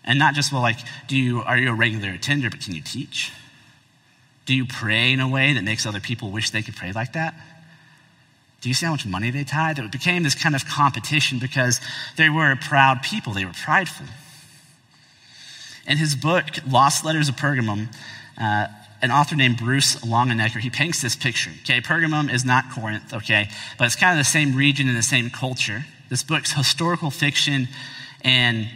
And 0.04 0.20
not 0.20 0.36
just, 0.36 0.52
well, 0.52 0.62
like, 0.62 0.78
do 1.08 1.18
you, 1.18 1.42
are 1.42 1.58
you 1.58 1.72
a 1.72 1.74
regular 1.74 2.12
attender, 2.12 2.52
but 2.52 2.60
can 2.60 2.76
you 2.76 2.82
teach? 2.82 3.32
Do 4.46 4.54
you 4.54 4.66
pray 4.66 5.14
in 5.14 5.20
a 5.20 5.28
way 5.28 5.54
that 5.54 5.64
makes 5.64 5.86
other 5.86 6.00
people 6.00 6.30
wish 6.30 6.50
they 6.50 6.62
could 6.62 6.76
pray 6.76 6.92
like 6.92 7.14
that? 7.14 7.34
Do 8.62 8.70
you 8.70 8.76
see 8.76 8.86
how 8.86 8.94
much 8.94 9.06
money 9.06 9.30
they 9.30 9.44
tithed? 9.44 9.80
It 9.80 9.92
became 9.92 10.24
this 10.24 10.36
kind 10.36 10.56
of 10.56 10.66
competition 10.66 11.38
because 11.38 11.82
they 12.16 12.30
were 12.30 12.56
proud 12.56 13.04
people, 13.04 13.34
they 13.34 13.46
were 13.46 13.52
prideful. 13.52 14.06
In 15.86 15.98
his 15.98 16.16
book, 16.16 16.46
Lost 16.66 17.04
Letters 17.04 17.28
of 17.28 17.36
Pergamum, 17.36 17.94
uh, 18.38 18.68
an 19.02 19.12
author 19.12 19.36
named 19.36 19.58
Bruce 19.58 19.98
Longenecker, 19.98 20.62
he 20.62 20.70
paints 20.70 21.02
this 21.02 21.14
picture. 21.14 21.52
Okay, 21.64 21.82
Pergamum 21.82 22.34
is 22.34 22.46
not 22.46 22.72
Corinth, 22.72 23.14
okay, 23.14 23.50
but 23.78 23.86
it's 23.86 23.98
kind 23.98 24.18
of 24.18 24.26
the 24.26 24.30
same 24.30 24.56
region 24.56 24.88
and 24.88 24.98
the 24.98 25.04
same 25.04 25.30
culture. 25.30 25.86
This 26.08 26.24
book's 26.24 26.54
historical 26.54 27.12
fiction, 27.12 27.68
and 28.22 28.70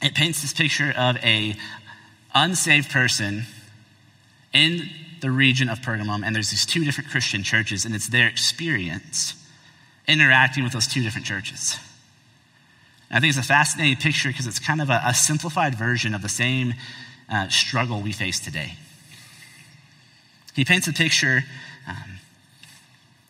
it 0.00 0.14
paints 0.14 0.40
this 0.40 0.54
picture 0.54 0.94
of 0.96 1.18
a 1.18 1.54
unsaved 2.34 2.90
person 2.90 3.44
in 4.52 4.88
the 5.20 5.30
region 5.30 5.68
of 5.68 5.80
Pergamum, 5.80 6.24
and 6.24 6.34
there's 6.34 6.50
these 6.50 6.66
two 6.66 6.84
different 6.84 7.10
Christian 7.10 7.42
churches, 7.42 7.84
and 7.84 7.94
it's 7.94 8.08
their 8.08 8.28
experience 8.28 9.34
interacting 10.06 10.64
with 10.64 10.72
those 10.72 10.86
two 10.86 11.02
different 11.02 11.26
churches. 11.26 11.78
And 13.10 13.18
I 13.18 13.20
think 13.20 13.30
it's 13.30 13.44
a 13.44 13.46
fascinating 13.46 13.96
picture 13.96 14.28
because 14.28 14.46
it's 14.46 14.58
kind 14.58 14.80
of 14.80 14.90
a, 14.90 15.02
a, 15.04 15.14
simplified 15.14 15.74
version 15.74 16.14
of 16.14 16.22
the 16.22 16.28
same 16.28 16.74
uh, 17.28 17.48
struggle 17.48 18.00
we 18.00 18.12
face 18.12 18.40
today. 18.40 18.74
He 20.54 20.64
paints 20.64 20.88
a 20.88 20.92
picture 20.92 21.44
um, 21.86 22.18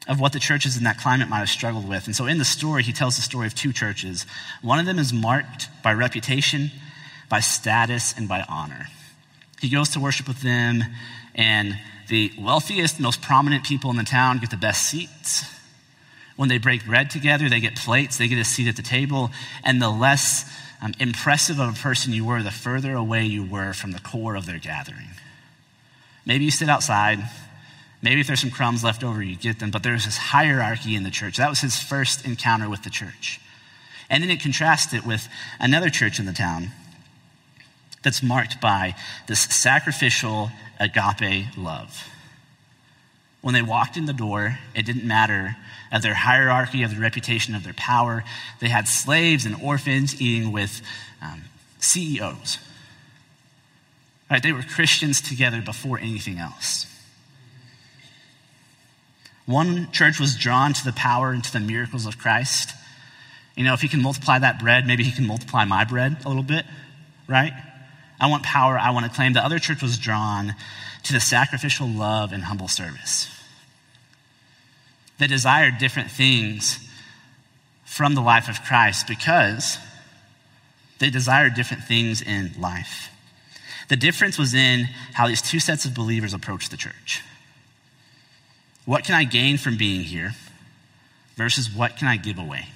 of 0.08 0.20
what 0.20 0.32
the 0.32 0.38
churches 0.38 0.76
in 0.76 0.84
that 0.84 0.98
climate 0.98 1.28
might 1.28 1.38
have 1.38 1.50
struggled 1.50 1.88
with. 1.88 2.06
And 2.06 2.16
so 2.16 2.26
in 2.26 2.38
the 2.38 2.44
story, 2.44 2.82
he 2.82 2.92
tells 2.92 3.16
the 3.16 3.22
story 3.22 3.46
of 3.46 3.54
two 3.54 3.72
churches. 3.72 4.24
One 4.62 4.78
of 4.78 4.86
them 4.86 4.98
is 4.98 5.12
marked 5.12 5.68
by 5.82 5.92
reputation, 5.92 6.70
by 7.28 7.40
status, 7.40 8.14
and 8.16 8.28
by 8.28 8.44
honor. 8.48 8.88
He 9.60 9.68
goes 9.68 9.90
to 9.90 10.00
worship 10.00 10.28
with 10.28 10.40
them, 10.42 10.84
and 11.34 11.78
the 12.08 12.32
wealthiest, 12.38 13.00
most 13.00 13.22
prominent 13.22 13.64
people 13.64 13.90
in 13.90 13.96
the 13.96 14.04
town 14.04 14.38
get 14.38 14.50
the 14.50 14.56
best 14.56 14.88
seats. 14.88 15.44
When 16.36 16.48
they 16.48 16.58
break 16.58 16.86
bread 16.86 17.10
together, 17.10 17.48
they 17.48 17.60
get 17.60 17.76
plates, 17.76 18.16
they 18.16 18.28
get 18.28 18.38
a 18.38 18.44
seat 18.44 18.68
at 18.68 18.76
the 18.76 18.82
table, 18.82 19.30
and 19.64 19.82
the 19.82 19.90
less 19.90 20.50
um, 20.80 20.94
impressive 21.00 21.58
of 21.58 21.76
a 21.76 21.78
person 21.78 22.12
you 22.12 22.24
were, 22.24 22.42
the 22.42 22.50
further 22.50 22.94
away 22.94 23.24
you 23.24 23.44
were 23.44 23.72
from 23.72 23.90
the 23.90 23.98
core 23.98 24.36
of 24.36 24.46
their 24.46 24.58
gathering. 24.58 25.08
Maybe 26.24 26.44
you 26.44 26.50
sit 26.50 26.68
outside. 26.68 27.18
Maybe 28.00 28.20
if 28.20 28.28
there's 28.28 28.40
some 28.40 28.50
crumbs 28.50 28.84
left 28.84 29.02
over, 29.02 29.20
you 29.22 29.34
get 29.34 29.58
them. 29.58 29.70
But 29.70 29.82
there's 29.82 30.04
this 30.04 30.16
hierarchy 30.16 30.94
in 30.94 31.02
the 31.02 31.10
church. 31.10 31.38
That 31.38 31.48
was 31.48 31.60
his 31.60 31.76
first 31.82 32.24
encounter 32.24 32.68
with 32.68 32.84
the 32.84 32.90
church. 32.90 33.40
And 34.08 34.22
then 34.22 34.30
it 34.30 34.40
contrasts 34.40 34.94
it 34.94 35.04
with 35.04 35.28
another 35.58 35.90
church 35.90 36.20
in 36.20 36.26
the 36.26 36.32
town 36.32 36.70
that's 38.02 38.22
marked 38.22 38.60
by 38.60 38.94
this 39.26 39.40
sacrificial 39.40 40.50
agape 40.78 41.56
love. 41.56 42.08
When 43.40 43.54
they 43.54 43.62
walked 43.62 43.96
in 43.96 44.06
the 44.06 44.12
door, 44.12 44.58
it 44.74 44.84
didn't 44.84 45.04
matter 45.04 45.56
of 45.92 46.02
their 46.02 46.14
hierarchy, 46.14 46.82
of 46.82 46.90
their 46.90 47.00
reputation, 47.00 47.54
of 47.54 47.64
their 47.64 47.74
power. 47.74 48.24
They 48.60 48.68
had 48.68 48.88
slaves 48.88 49.44
and 49.44 49.56
orphans 49.62 50.20
eating 50.20 50.52
with 50.52 50.82
um, 51.22 51.42
CEOs. 51.78 52.58
Right? 54.30 54.42
They 54.42 54.52
were 54.52 54.62
Christians 54.62 55.20
together 55.20 55.62
before 55.62 55.98
anything 55.98 56.38
else. 56.38 56.86
One 59.46 59.90
church 59.92 60.20
was 60.20 60.36
drawn 60.36 60.74
to 60.74 60.84
the 60.84 60.92
power 60.92 61.30
and 61.30 61.42
to 61.42 61.52
the 61.52 61.60
miracles 61.60 62.04
of 62.04 62.18
Christ. 62.18 62.74
You 63.56 63.64
know, 63.64 63.72
if 63.72 63.80
he 63.80 63.88
can 63.88 64.02
multiply 64.02 64.38
that 64.38 64.60
bread, 64.60 64.86
maybe 64.86 65.04
he 65.04 65.10
can 65.10 65.26
multiply 65.26 65.64
my 65.64 65.84
bread 65.84 66.18
a 66.24 66.28
little 66.28 66.42
bit, 66.42 66.66
right? 67.26 67.54
I 68.20 68.26
want 68.28 68.42
power, 68.42 68.78
I 68.78 68.90
want 68.90 69.06
to 69.06 69.12
claim. 69.12 69.32
The 69.32 69.44
other 69.44 69.58
church 69.58 69.82
was 69.82 69.98
drawn 69.98 70.54
to 71.04 71.12
the 71.12 71.20
sacrificial 71.20 71.88
love 71.88 72.32
and 72.32 72.44
humble 72.44 72.68
service. 72.68 73.28
They 75.18 75.26
desired 75.26 75.78
different 75.78 76.10
things 76.10 76.78
from 77.84 78.14
the 78.14 78.20
life 78.20 78.48
of 78.48 78.62
Christ 78.62 79.06
because 79.06 79.78
they 80.98 81.10
desired 81.10 81.54
different 81.54 81.84
things 81.84 82.22
in 82.22 82.52
life. 82.58 83.10
The 83.88 83.96
difference 83.96 84.38
was 84.38 84.54
in 84.54 84.88
how 85.14 85.28
these 85.28 85.42
two 85.42 85.60
sets 85.60 85.84
of 85.84 85.94
believers 85.94 86.34
approached 86.34 86.70
the 86.70 86.76
church. 86.76 87.22
What 88.84 89.04
can 89.04 89.14
I 89.14 89.24
gain 89.24 89.58
from 89.58 89.76
being 89.76 90.02
here 90.02 90.34
versus 91.36 91.70
what 91.70 91.96
can 91.96 92.08
I 92.08 92.16
give 92.16 92.38
away? 92.38 92.66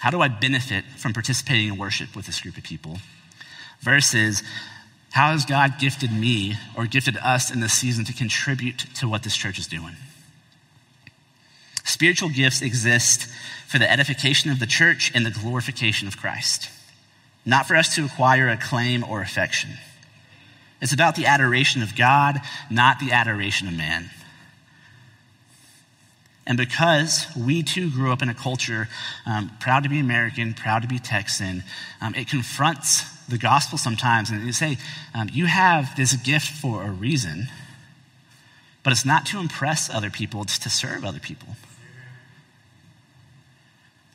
How 0.00 0.10
do 0.10 0.20
I 0.20 0.28
benefit 0.28 0.84
from 0.96 1.12
participating 1.12 1.68
in 1.68 1.78
worship 1.78 2.16
with 2.16 2.26
this 2.26 2.40
group 2.40 2.56
of 2.56 2.64
people? 2.64 2.98
Versus 3.82 4.42
how 5.10 5.32
has 5.32 5.44
God 5.44 5.78
gifted 5.78 6.10
me 6.10 6.56
or 6.76 6.86
gifted 6.86 7.16
us 7.18 7.52
in 7.52 7.60
this 7.60 7.74
season 7.74 8.04
to 8.06 8.14
contribute 8.14 8.78
to 8.94 9.08
what 9.08 9.22
this 9.22 9.36
church 9.36 9.58
is 9.58 9.66
doing? 9.66 9.96
Spiritual 11.84 12.30
gifts 12.30 12.62
exist 12.62 13.26
for 13.66 13.78
the 13.78 13.90
edification 13.90 14.50
of 14.50 14.58
the 14.58 14.66
church 14.66 15.12
and 15.14 15.26
the 15.26 15.30
glorification 15.30 16.08
of 16.08 16.16
Christ, 16.16 16.70
not 17.44 17.66
for 17.66 17.76
us 17.76 17.94
to 17.96 18.04
acquire 18.04 18.48
acclaim 18.48 19.04
or 19.04 19.20
affection. 19.20 19.70
It's 20.80 20.92
about 20.92 21.14
the 21.14 21.26
adoration 21.26 21.82
of 21.82 21.94
God, 21.94 22.40
not 22.70 22.98
the 22.98 23.12
adoration 23.12 23.68
of 23.68 23.74
man. 23.74 24.10
And 26.46 26.58
because 26.58 27.26
we 27.36 27.62
too 27.62 27.90
grew 27.90 28.12
up 28.12 28.22
in 28.22 28.28
a 28.28 28.34
culture 28.34 28.88
um, 29.26 29.52
proud 29.60 29.84
to 29.84 29.88
be 29.88 30.00
American, 30.00 30.54
proud 30.54 30.82
to 30.82 30.88
be 30.88 30.98
Texan, 30.98 31.62
um, 32.00 32.14
it 32.14 32.28
confronts 32.28 33.04
the 33.32 33.38
gospel 33.38 33.78
sometimes 33.78 34.30
and 34.30 34.46
they 34.46 34.52
say, 34.52 34.78
um, 35.14 35.28
You 35.32 35.46
have 35.46 35.96
this 35.96 36.14
gift 36.14 36.46
for 36.46 36.84
a 36.84 36.90
reason, 36.90 37.48
but 38.84 38.92
it's 38.92 39.04
not 39.04 39.26
to 39.26 39.40
impress 39.40 39.90
other 39.90 40.10
people, 40.10 40.42
it's 40.42 40.58
to 40.60 40.70
serve 40.70 41.04
other 41.04 41.18
people. 41.18 41.56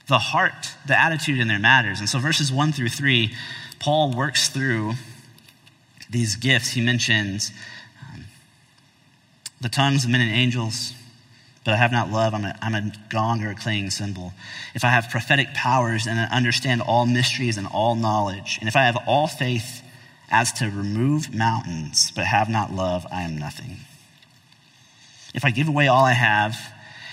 The 0.07 0.19
heart, 0.19 0.71
the 0.85 0.97
attitude 0.97 1.39
in 1.39 1.49
there 1.49 1.59
matters. 1.59 1.99
And 1.99 2.07
so, 2.07 2.19
verses 2.19 2.49
one 2.49 2.71
through 2.71 2.89
three, 2.89 3.33
Paul 3.79 4.13
works 4.13 4.47
through 4.47 4.93
these 6.09 6.37
gifts. 6.37 6.71
He 6.71 6.81
mentions 6.81 7.51
um, 8.13 8.25
the 9.59 9.67
tongues 9.67 10.05
of 10.05 10.11
men 10.11 10.21
and 10.21 10.31
angels 10.31 10.93
but 11.67 11.73
I 11.73 11.77
have 11.79 11.91
not 11.91 12.09
love, 12.09 12.33
I'm 12.33 12.45
a, 12.45 12.57
I'm 12.61 12.75
a 12.75 12.91
gong 13.09 13.43
or 13.43 13.49
a 13.49 13.55
clanging 13.55 13.89
cymbal. 13.89 14.31
If 14.73 14.85
I 14.85 14.87
have 14.87 15.09
prophetic 15.09 15.53
powers 15.53 16.07
and 16.07 16.17
I 16.17 16.23
understand 16.33 16.81
all 16.81 17.05
mysteries 17.05 17.57
and 17.57 17.67
all 17.67 17.93
knowledge, 17.93 18.57
and 18.61 18.69
if 18.69 18.77
I 18.77 18.83
have 18.83 18.95
all 19.05 19.27
faith 19.27 19.81
as 20.31 20.53
to 20.53 20.67
remove 20.67 21.35
mountains, 21.35 22.09
but 22.15 22.25
have 22.25 22.47
not 22.47 22.71
love, 22.71 23.05
I 23.11 23.23
am 23.23 23.37
nothing. 23.37 23.79
If 25.35 25.43
I 25.43 25.51
give 25.51 25.67
away 25.67 25.89
all 25.89 26.05
I 26.05 26.13
have, 26.13 26.55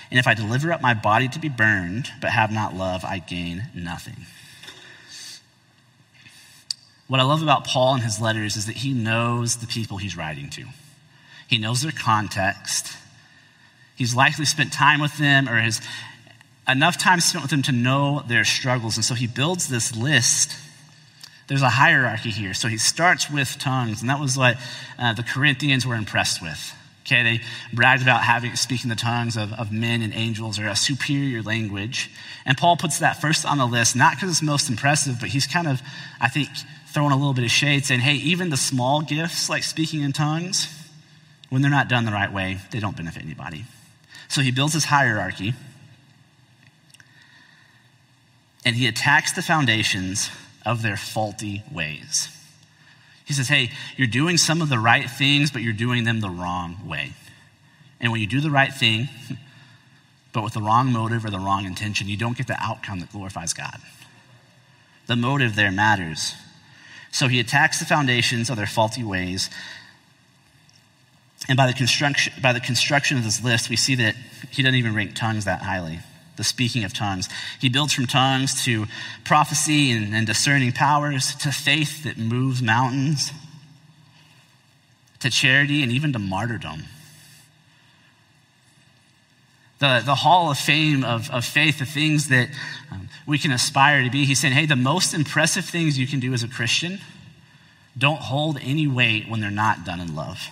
and 0.09 0.17
if 0.17 0.25
I 0.25 0.33
deliver 0.33 0.71
up 0.71 0.81
my 0.81 0.93
body 0.93 1.27
to 1.27 1.39
be 1.39 1.49
burned, 1.49 2.07
but 2.21 2.29
have 2.29 2.53
not 2.53 2.73
love, 2.73 3.03
I 3.03 3.19
gain 3.19 3.65
nothing. 3.75 4.25
What 7.09 7.19
I 7.19 7.23
love 7.23 7.43
about 7.43 7.65
Paul 7.65 7.95
and 7.95 8.03
his 8.03 8.21
letters 8.21 8.55
is 8.55 8.67
that 8.67 8.77
he 8.77 8.93
knows 8.93 9.57
the 9.57 9.67
people 9.67 9.97
he's 9.97 10.15
writing 10.15 10.49
to. 10.51 10.63
He 11.45 11.57
knows 11.57 11.81
their 11.81 11.91
context. 11.91 12.95
He's 13.95 14.15
likely 14.15 14.45
spent 14.45 14.73
time 14.73 14.99
with 14.99 15.17
them 15.17 15.47
or 15.47 15.55
has 15.55 15.81
enough 16.67 16.97
time 16.97 17.19
spent 17.19 17.43
with 17.43 17.51
them 17.51 17.61
to 17.63 17.71
know 17.71 18.23
their 18.27 18.43
struggles. 18.43 18.97
And 18.97 19.05
so 19.05 19.13
he 19.13 19.27
builds 19.27 19.67
this 19.67 19.95
list. 19.95 20.51
There's 21.47 21.61
a 21.61 21.69
hierarchy 21.69 22.31
here. 22.31 22.53
So 22.53 22.67
he 22.67 22.77
starts 22.77 23.29
with 23.29 23.57
tongues, 23.59 24.01
and 24.01 24.09
that 24.09 24.19
was 24.19 24.37
what 24.37 24.57
uh, 24.97 25.13
the 25.13 25.23
Corinthians 25.23 25.85
were 25.85 25.95
impressed 25.95 26.41
with. 26.41 26.73
Okay, 27.05 27.21
they 27.21 27.41
bragged 27.71 28.01
about 28.01 28.23
having 28.23 28.55
speaking 28.55 28.89
the 28.89 28.95
tongues 28.95 29.37
of, 29.37 29.53
of 29.53 29.71
men 29.71 30.01
and 30.01 30.11
angels 30.15 30.57
or 30.57 30.65
a 30.65 30.75
superior 30.75 31.43
language. 31.43 32.09
And 32.47 32.57
Paul 32.57 32.77
puts 32.77 32.97
that 32.97 33.21
first 33.21 33.45
on 33.45 33.59
the 33.59 33.67
list, 33.67 33.95
not 33.95 34.15
because 34.15 34.31
it's 34.31 34.41
most 34.41 34.71
impressive, 34.71 35.19
but 35.19 35.29
he's 35.29 35.45
kind 35.45 35.67
of, 35.67 35.83
I 36.19 36.29
think, 36.29 36.49
throwing 36.87 37.11
a 37.11 37.15
little 37.15 37.35
bit 37.35 37.43
of 37.43 37.51
shade, 37.51 37.85
saying, 37.85 37.99
hey, 37.99 38.15
even 38.15 38.49
the 38.49 38.57
small 38.57 39.01
gifts 39.01 39.49
like 39.51 39.61
speaking 39.61 40.01
in 40.01 40.13
tongues, 40.13 40.67
when 41.49 41.61
they're 41.61 41.69
not 41.69 41.89
done 41.89 42.05
the 42.05 42.11
right 42.11 42.33
way, 42.33 42.57
they 42.71 42.79
don't 42.79 42.97
benefit 42.97 43.23
anybody. 43.23 43.65
So 44.27 44.41
he 44.41 44.51
builds 44.51 44.73
his 44.73 44.85
hierarchy 44.85 45.53
and 48.65 48.75
he 48.75 48.87
attacks 48.87 49.31
the 49.31 49.41
foundations 49.41 50.31
of 50.65 50.81
their 50.81 50.97
faulty 50.97 51.63
ways. 51.71 52.29
He 53.23 53.33
says, 53.33 53.47
Hey, 53.47 53.71
you're 53.95 54.07
doing 54.07 54.37
some 54.37 54.61
of 54.61 54.69
the 54.69 54.79
right 54.79 55.09
things, 55.09 55.51
but 55.51 55.61
you're 55.61 55.73
doing 55.73 56.03
them 56.03 56.19
the 56.19 56.29
wrong 56.29 56.77
way. 56.85 57.13
And 58.01 58.11
when 58.11 58.21
you 58.21 58.27
do 58.27 58.41
the 58.41 58.51
right 58.51 58.73
thing, 58.73 59.09
but 60.33 60.43
with 60.43 60.53
the 60.53 60.61
wrong 60.61 60.91
motive 60.91 61.23
or 61.23 61.29
the 61.29 61.39
wrong 61.39 61.65
intention, 61.65 62.07
you 62.07 62.17
don't 62.17 62.37
get 62.37 62.47
the 62.47 62.61
outcome 62.61 62.99
that 62.99 63.11
glorifies 63.11 63.53
God. 63.53 63.77
The 65.07 65.15
motive 65.15 65.55
there 65.55 65.71
matters. 65.71 66.33
So 67.11 67.27
he 67.27 67.39
attacks 67.39 67.79
the 67.79 67.85
foundations 67.85 68.49
of 68.49 68.57
their 68.57 68.67
faulty 68.67 69.03
ways 69.03 69.49
and 71.47 71.57
by 71.57 71.67
the, 71.67 71.73
construction, 71.73 72.33
by 72.41 72.53
the 72.53 72.59
construction 72.59 73.17
of 73.17 73.23
this 73.23 73.43
list, 73.43 73.69
we 73.69 73.75
see 73.75 73.95
that 73.95 74.15
he 74.51 74.63
doesn't 74.63 74.75
even 74.75 74.95
rank 74.95 75.15
tongues 75.15 75.45
that 75.45 75.61
highly, 75.61 75.99
the 76.37 76.43
speaking 76.43 76.83
of 76.83 76.93
tongues. 76.93 77.29
He 77.59 77.69
builds 77.69 77.93
from 77.93 78.07
tongues 78.07 78.63
to 78.65 78.85
prophecy 79.23 79.91
and, 79.91 80.15
and 80.15 80.25
discerning 80.25 80.71
powers, 80.71 81.35
to 81.35 81.51
faith 81.51 82.03
that 82.03 82.17
moves 82.17 82.61
mountains, 82.61 83.31
to 85.19 85.29
charity, 85.29 85.83
and 85.83 85.91
even 85.91 86.13
to 86.13 86.19
martyrdom. 86.19 86.83
the, 89.79 90.01
the 90.05 90.15
hall 90.15 90.51
of 90.51 90.57
fame 90.57 91.03
of, 91.03 91.29
of 91.31 91.45
faith, 91.45 91.79
the 91.79 91.85
things 91.85 92.29
that 92.29 92.49
um, 92.91 93.09
we 93.27 93.37
can 93.37 93.51
aspire 93.51 94.03
to 94.03 94.09
be. 94.09 94.25
He's 94.25 94.39
saying, 94.39 94.53
hey, 94.53 94.65
the 94.65 94.75
most 94.75 95.13
impressive 95.13 95.65
things 95.65 95.97
you 95.97 96.07
can 96.07 96.19
do 96.19 96.33
as 96.33 96.43
a 96.43 96.47
Christian 96.47 96.99
don't 97.97 98.19
hold 98.19 98.57
any 98.61 98.87
weight 98.87 99.29
when 99.29 99.41
they're 99.41 99.51
not 99.51 99.85
done 99.85 99.99
in 99.99 100.15
love. 100.15 100.49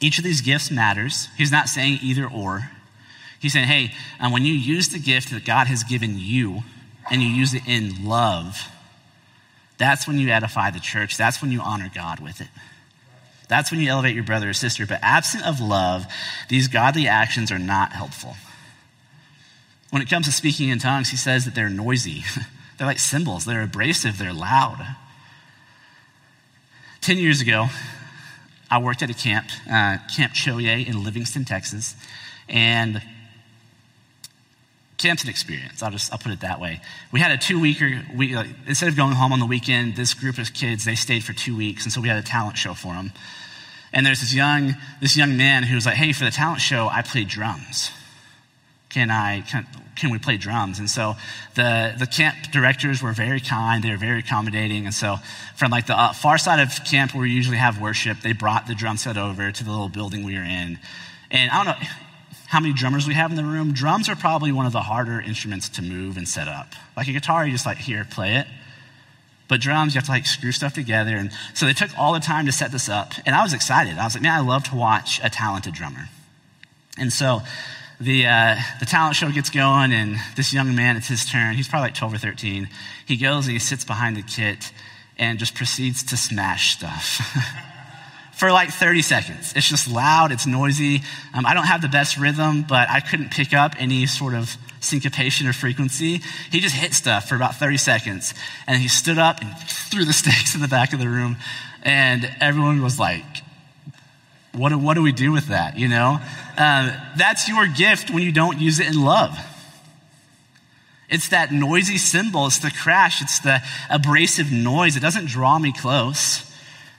Each 0.00 0.18
of 0.18 0.24
these 0.24 0.40
gifts 0.40 0.70
matters. 0.70 1.28
He's 1.36 1.52
not 1.52 1.68
saying 1.68 1.98
either 2.02 2.26
or. 2.26 2.70
He's 3.38 3.52
saying, 3.52 3.68
hey, 3.68 3.92
um, 4.18 4.32
when 4.32 4.44
you 4.44 4.54
use 4.54 4.88
the 4.88 4.98
gift 4.98 5.30
that 5.30 5.44
God 5.44 5.66
has 5.66 5.84
given 5.84 6.16
you 6.18 6.62
and 7.10 7.22
you 7.22 7.28
use 7.28 7.54
it 7.54 7.62
in 7.66 8.06
love, 8.06 8.68
that's 9.78 10.06
when 10.06 10.18
you 10.18 10.28
edify 10.28 10.70
the 10.70 10.80
church. 10.80 11.16
That's 11.16 11.40
when 11.40 11.52
you 11.52 11.60
honor 11.60 11.90
God 11.94 12.20
with 12.20 12.40
it. 12.40 12.48
That's 13.48 13.70
when 13.70 13.80
you 13.80 13.90
elevate 13.90 14.14
your 14.14 14.24
brother 14.24 14.50
or 14.50 14.52
sister. 14.52 14.86
But 14.86 15.00
absent 15.02 15.46
of 15.46 15.60
love, 15.60 16.06
these 16.48 16.68
godly 16.68 17.08
actions 17.08 17.50
are 17.50 17.58
not 17.58 17.92
helpful. 17.92 18.36
When 19.90 20.02
it 20.02 20.08
comes 20.08 20.26
to 20.26 20.32
speaking 20.32 20.68
in 20.68 20.78
tongues, 20.78 21.08
he 21.08 21.16
says 21.16 21.46
that 21.46 21.54
they're 21.54 21.68
noisy. 21.68 22.24
they're 22.78 22.86
like 22.86 22.98
cymbals, 22.98 23.44
they're 23.44 23.62
abrasive, 23.62 24.18
they're 24.18 24.32
loud. 24.32 24.96
Ten 27.00 27.18
years 27.18 27.40
ago, 27.40 27.68
I 28.70 28.78
worked 28.78 29.02
at 29.02 29.10
a 29.10 29.14
camp, 29.14 29.48
uh, 29.68 29.98
Camp 30.14 30.32
Cho-Yeh 30.32 30.86
in 30.86 31.02
Livingston, 31.02 31.44
Texas, 31.44 31.96
and 32.48 33.02
camp's 34.96 35.24
an 35.24 35.30
experience. 35.30 35.82
I'll 35.82 35.90
just 35.90 36.12
I'll 36.12 36.18
put 36.18 36.32
it 36.32 36.40
that 36.40 36.60
way. 36.60 36.80
We 37.10 37.20
had 37.20 37.32
a 37.32 37.38
two 37.38 37.58
weeker. 37.58 38.02
We 38.14 38.34
uh, 38.34 38.44
instead 38.66 38.88
of 38.88 38.96
going 38.96 39.14
home 39.14 39.32
on 39.32 39.40
the 39.40 39.46
weekend, 39.46 39.96
this 39.96 40.14
group 40.14 40.38
of 40.38 40.52
kids 40.52 40.84
they 40.84 40.94
stayed 40.94 41.24
for 41.24 41.32
two 41.32 41.56
weeks, 41.56 41.84
and 41.84 41.92
so 41.92 42.00
we 42.00 42.08
had 42.08 42.18
a 42.18 42.26
talent 42.26 42.58
show 42.58 42.74
for 42.74 42.94
them. 42.94 43.12
And 43.92 44.06
there's 44.06 44.20
this 44.20 44.32
young, 44.32 44.76
this 45.00 45.16
young 45.16 45.36
man 45.36 45.64
who 45.64 45.74
was 45.74 45.84
like, 45.84 45.96
hey, 45.96 46.12
for 46.12 46.24
the 46.24 46.30
talent 46.30 46.60
show, 46.60 46.88
I 46.88 47.02
play 47.02 47.24
drums. 47.24 47.90
Can 48.90 49.10
I, 49.10 49.40
can, 49.42 49.66
can 49.96 50.10
we 50.10 50.18
play 50.18 50.36
drums? 50.36 50.78
And 50.78 50.90
so 50.90 51.14
the, 51.54 51.94
the 51.98 52.06
camp 52.06 52.36
directors 52.52 53.02
were 53.02 53.12
very 53.12 53.40
kind. 53.40 53.82
They 53.82 53.90
were 53.90 53.96
very 53.96 54.18
accommodating. 54.18 54.84
And 54.84 54.94
so 54.94 55.16
from 55.56 55.70
like 55.70 55.86
the 55.86 55.98
uh, 55.98 56.12
far 56.12 56.38
side 56.38 56.60
of 56.60 56.84
camp 56.84 57.14
where 57.14 57.22
we 57.22 57.30
usually 57.30 57.56
have 57.56 57.80
worship, 57.80 58.20
they 58.20 58.32
brought 58.32 58.66
the 58.66 58.74
drum 58.74 58.96
set 58.96 59.16
over 59.16 59.52
to 59.52 59.64
the 59.64 59.70
little 59.70 59.88
building 59.88 60.24
we 60.24 60.34
were 60.34 60.44
in. 60.44 60.78
And 61.30 61.50
I 61.50 61.64
don't 61.64 61.80
know 61.80 61.88
how 62.48 62.58
many 62.58 62.74
drummers 62.74 63.06
we 63.06 63.14
have 63.14 63.30
in 63.30 63.36
the 63.36 63.44
room. 63.44 63.72
Drums 63.72 64.08
are 64.08 64.16
probably 64.16 64.50
one 64.50 64.66
of 64.66 64.72
the 64.72 64.82
harder 64.82 65.20
instruments 65.20 65.68
to 65.68 65.82
move 65.82 66.16
and 66.16 66.28
set 66.28 66.48
up. 66.48 66.72
Like 66.96 67.06
a 67.06 67.12
guitar, 67.12 67.46
you 67.46 67.52
just 67.52 67.66
like, 67.66 67.78
here, 67.78 68.04
play 68.10 68.34
it. 68.34 68.46
But 69.46 69.60
drums, 69.60 69.94
you 69.94 69.98
have 69.98 70.06
to 70.06 70.12
like 70.12 70.26
screw 70.26 70.50
stuff 70.50 70.74
together. 70.74 71.16
And 71.16 71.30
so 71.54 71.66
they 71.66 71.72
took 71.72 71.96
all 71.96 72.12
the 72.12 72.20
time 72.20 72.46
to 72.46 72.52
set 72.52 72.72
this 72.72 72.88
up. 72.88 73.12
And 73.26 73.36
I 73.36 73.42
was 73.42 73.52
excited. 73.52 73.98
I 73.98 74.04
was 74.04 74.14
like, 74.14 74.22
man, 74.22 74.32
I 74.32 74.40
love 74.40 74.64
to 74.64 74.74
watch 74.74 75.20
a 75.22 75.30
talented 75.30 75.74
drummer. 75.74 76.08
And 76.98 77.12
so 77.12 77.42
the, 78.00 78.26
uh, 78.26 78.56
the 78.78 78.86
talent 78.86 79.16
show 79.16 79.30
gets 79.30 79.50
going, 79.50 79.92
and 79.92 80.16
this 80.36 80.52
young 80.52 80.74
man, 80.74 80.96
it's 80.96 81.08
his 81.08 81.24
turn. 81.24 81.54
He's 81.54 81.68
probably 81.68 81.88
like 81.88 81.94
12 81.94 82.14
or 82.14 82.18
13. 82.18 82.68
He 83.06 83.16
goes 83.16 83.46
and 83.46 83.52
he 83.52 83.58
sits 83.58 83.84
behind 83.84 84.16
the 84.16 84.22
kit 84.22 84.72
and 85.18 85.38
just 85.38 85.54
proceeds 85.54 86.02
to 86.04 86.16
smash 86.16 86.74
stuff. 86.76 87.20
for 88.40 88.50
like 88.50 88.70
30 88.70 89.02
seconds. 89.02 89.52
It's 89.54 89.68
just 89.68 89.86
loud, 89.86 90.32
it's 90.32 90.46
noisy. 90.46 91.02
Um, 91.34 91.44
I 91.44 91.52
don't 91.52 91.66
have 91.66 91.82
the 91.82 91.88
best 91.88 92.16
rhythm, 92.16 92.64
but 92.66 92.88
I 92.88 93.00
couldn't 93.00 93.30
pick 93.30 93.52
up 93.52 93.74
any 93.78 94.06
sort 94.06 94.32
of 94.32 94.56
syncopation 94.80 95.46
or 95.46 95.52
frequency. 95.52 96.22
He 96.50 96.60
just 96.60 96.74
hit 96.74 96.94
stuff 96.94 97.28
for 97.28 97.34
about 97.34 97.56
30 97.56 97.76
seconds. 97.76 98.32
And 98.66 98.80
he 98.80 98.88
stood 98.88 99.18
up 99.18 99.42
and 99.42 99.54
threw 99.58 100.06
the 100.06 100.12
stakes 100.14 100.54
in 100.54 100.62
the 100.62 100.68
back 100.68 100.94
of 100.94 101.00
the 101.00 101.08
room. 101.08 101.36
And 101.82 102.30
everyone 102.40 102.82
was 102.82 102.98
like, 102.98 103.24
what 104.52 104.70
do, 104.70 104.78
what 104.78 104.94
do 104.94 105.02
we 105.02 105.12
do 105.12 105.32
with 105.32 105.48
that? 105.48 105.78
You 105.78 105.88
know? 105.88 106.20
Um, 106.56 106.92
that's 107.16 107.48
your 107.48 107.66
gift 107.66 108.10
when 108.10 108.22
you 108.22 108.32
don't 108.32 108.58
use 108.58 108.80
it 108.80 108.86
in 108.86 109.00
love. 109.00 109.38
It's 111.08 111.28
that 111.30 111.52
noisy 111.52 111.98
cymbal, 111.98 112.46
it's 112.46 112.58
the 112.58 112.70
crash, 112.70 113.20
it's 113.20 113.40
the 113.40 113.60
abrasive 113.88 114.52
noise. 114.52 114.96
It 114.96 115.00
doesn't 115.00 115.26
draw 115.26 115.58
me 115.58 115.72
close. 115.72 116.48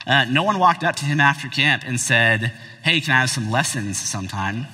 Uh, 0.06 0.26
no 0.26 0.42
one 0.42 0.58
walked 0.58 0.84
up 0.84 0.96
to 0.96 1.04
him 1.04 1.20
after 1.20 1.48
camp 1.48 1.82
and 1.86 1.98
said, 1.98 2.52
Hey, 2.82 3.00
can 3.00 3.14
I 3.14 3.20
have 3.20 3.30
some 3.30 3.50
lessons 3.50 3.98
sometime? 3.98 4.66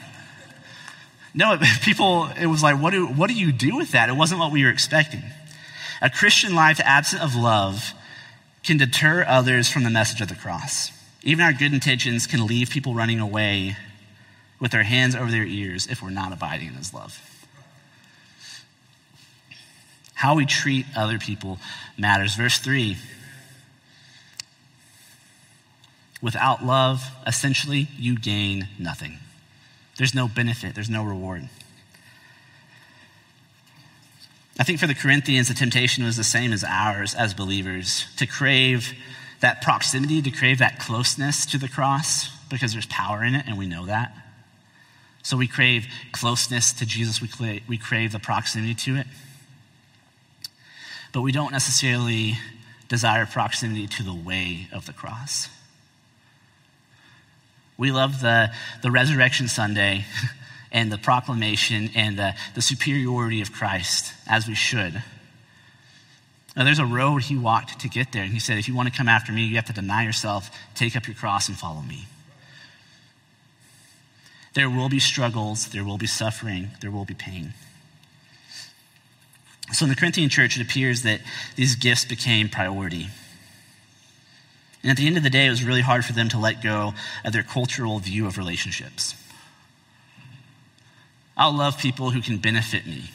No, 1.34 1.56
people, 1.82 2.28
it 2.40 2.46
was 2.46 2.62
like, 2.62 2.80
what 2.80 2.90
do, 2.90 3.06
what 3.06 3.28
do 3.28 3.34
you 3.34 3.52
do 3.52 3.76
with 3.76 3.92
that? 3.92 4.08
It 4.08 4.16
wasn't 4.16 4.40
what 4.40 4.50
we 4.50 4.64
were 4.64 4.70
expecting. 4.70 5.22
A 6.02 6.10
Christian 6.10 6.54
life 6.54 6.80
absent 6.84 7.22
of 7.22 7.34
love 7.34 7.92
can 8.64 8.76
deter 8.76 9.24
others 9.26 9.68
from 9.70 9.84
the 9.84 9.90
message 9.90 10.20
of 10.20 10.28
the 10.28 10.34
cross. 10.34 10.90
Even 11.22 11.44
our 11.44 11.52
good 11.52 11.72
intentions 11.72 12.26
can 12.26 12.46
leave 12.46 12.70
people 12.70 12.94
running 12.94 13.20
away 13.20 13.76
with 14.60 14.72
their 14.72 14.84
hands 14.84 15.14
over 15.14 15.30
their 15.30 15.44
ears 15.44 15.86
if 15.86 16.02
we're 16.02 16.10
not 16.10 16.32
abiding 16.32 16.68
in 16.68 16.74
his 16.74 16.94
love. 16.94 17.20
How 20.14 20.34
we 20.34 20.46
treat 20.46 20.86
other 20.96 21.18
people 21.18 21.58
matters. 21.96 22.34
Verse 22.34 22.58
3 22.58 22.96
Without 26.20 26.64
love, 26.64 27.04
essentially, 27.26 27.86
you 27.96 28.18
gain 28.18 28.66
nothing. 28.76 29.18
There's 29.96 30.14
no 30.14 30.26
benefit, 30.26 30.74
there's 30.74 30.90
no 30.90 31.04
reward. 31.04 31.48
I 34.58 34.64
think 34.64 34.80
for 34.80 34.88
the 34.88 34.94
Corinthians, 34.94 35.46
the 35.46 35.54
temptation 35.54 36.02
was 36.04 36.16
the 36.16 36.24
same 36.24 36.52
as 36.52 36.64
ours 36.64 37.14
as 37.14 37.32
believers 37.32 38.06
to 38.16 38.26
crave 38.26 38.94
that 39.40 39.62
proximity, 39.62 40.20
to 40.22 40.30
crave 40.30 40.58
that 40.58 40.78
closeness 40.78 41.46
to 41.46 41.58
the 41.58 41.68
cross 41.68 42.28
because 42.48 42.72
there's 42.72 42.86
power 42.86 43.22
in 43.22 43.34
it, 43.34 43.46
and 43.46 43.58
we 43.58 43.66
know 43.66 43.86
that. 43.86 44.12
So 45.22 45.36
we 45.36 45.46
crave 45.46 45.86
closeness 46.12 46.72
to 46.74 46.86
Jesus, 46.86 47.20
we, 47.20 47.28
crave, 47.28 47.62
we 47.68 47.78
crave 47.78 48.12
the 48.12 48.18
proximity 48.18 48.74
to 48.74 48.96
it. 48.96 49.06
But 51.12 51.22
we 51.22 51.32
don't 51.32 51.52
necessarily 51.52 52.38
desire 52.88 53.26
proximity 53.26 53.86
to 53.86 54.02
the 54.02 54.14
way 54.14 54.68
of 54.72 54.86
the 54.86 54.92
cross. 54.92 55.48
We 57.76 57.92
love 57.92 58.20
the, 58.20 58.50
the 58.82 58.90
resurrection 58.90 59.48
Sunday 59.48 60.04
and 60.72 60.90
the 60.90 60.98
proclamation 60.98 61.90
and 61.94 62.18
the, 62.18 62.34
the 62.54 62.62
superiority 62.62 63.40
of 63.40 63.52
Christ, 63.52 64.12
as 64.26 64.48
we 64.48 64.54
should. 64.54 65.02
Now, 66.58 66.64
there's 66.64 66.80
a 66.80 66.84
road 66.84 67.22
he 67.22 67.36
walked 67.36 67.78
to 67.78 67.88
get 67.88 68.10
there, 68.10 68.24
and 68.24 68.32
he 68.32 68.40
said, 68.40 68.58
If 68.58 68.66
you 68.66 68.74
want 68.74 68.88
to 68.88 68.94
come 68.94 69.08
after 69.08 69.30
me, 69.30 69.44
you 69.44 69.54
have 69.54 69.66
to 69.66 69.72
deny 69.72 70.02
yourself, 70.02 70.50
take 70.74 70.96
up 70.96 71.06
your 71.06 71.14
cross, 71.14 71.46
and 71.46 71.56
follow 71.56 71.82
me. 71.82 72.06
There 74.54 74.68
will 74.68 74.88
be 74.88 74.98
struggles, 74.98 75.68
there 75.68 75.84
will 75.84 75.98
be 75.98 76.08
suffering, 76.08 76.70
there 76.80 76.90
will 76.90 77.04
be 77.04 77.14
pain. 77.14 77.54
So, 79.72 79.84
in 79.84 79.88
the 79.88 79.94
Corinthian 79.94 80.30
church, 80.30 80.58
it 80.58 80.62
appears 80.62 81.02
that 81.02 81.20
these 81.54 81.76
gifts 81.76 82.04
became 82.04 82.48
priority. 82.48 83.06
And 84.82 84.90
at 84.90 84.96
the 84.96 85.06
end 85.06 85.16
of 85.16 85.22
the 85.22 85.30
day, 85.30 85.46
it 85.46 85.50
was 85.50 85.62
really 85.62 85.82
hard 85.82 86.04
for 86.04 86.12
them 86.12 86.28
to 86.30 86.38
let 86.38 86.60
go 86.60 86.92
of 87.24 87.32
their 87.32 87.44
cultural 87.44 88.00
view 88.00 88.26
of 88.26 88.36
relationships. 88.36 89.14
I'll 91.36 91.56
love 91.56 91.78
people 91.78 92.10
who 92.10 92.20
can 92.20 92.38
benefit 92.38 92.84
me. 92.84 93.10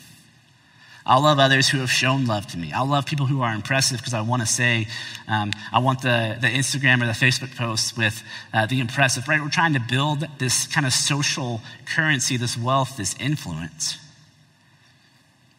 I'll 1.06 1.22
love 1.22 1.38
others 1.38 1.68
who 1.68 1.80
have 1.80 1.92
shown 1.92 2.26
love 2.26 2.48
to 2.48 2.58
me. 2.58 2.72
I'll 2.72 2.88
love 2.88 3.06
people 3.06 3.26
who 3.26 3.42
are 3.42 3.54
impressive 3.54 3.98
because 3.98 4.14
I 4.14 4.22
want 4.22 4.42
to 4.42 4.46
say, 4.46 4.88
um, 5.28 5.52
I 5.72 5.80
want 5.80 6.02
the, 6.02 6.38
the 6.40 6.48
Instagram 6.48 7.04
or 7.04 7.08
the 7.08 7.12
Facebook 7.12 7.56
posts 7.58 7.98
with 7.98 8.24
uh, 8.54 8.68
the 8.68 8.80
impressive, 8.80 9.28
right? 9.28 9.42
We're 9.42 9.50
trying 9.50 9.74
to 9.74 9.82
build 9.82 10.26
this 10.38 10.66
kind 10.68 10.86
of 10.86 10.94
social 10.94 11.60
currency, 11.86 12.38
this 12.38 12.58
wealth, 12.58 12.96
this 12.96 13.16
influence. 13.20 13.98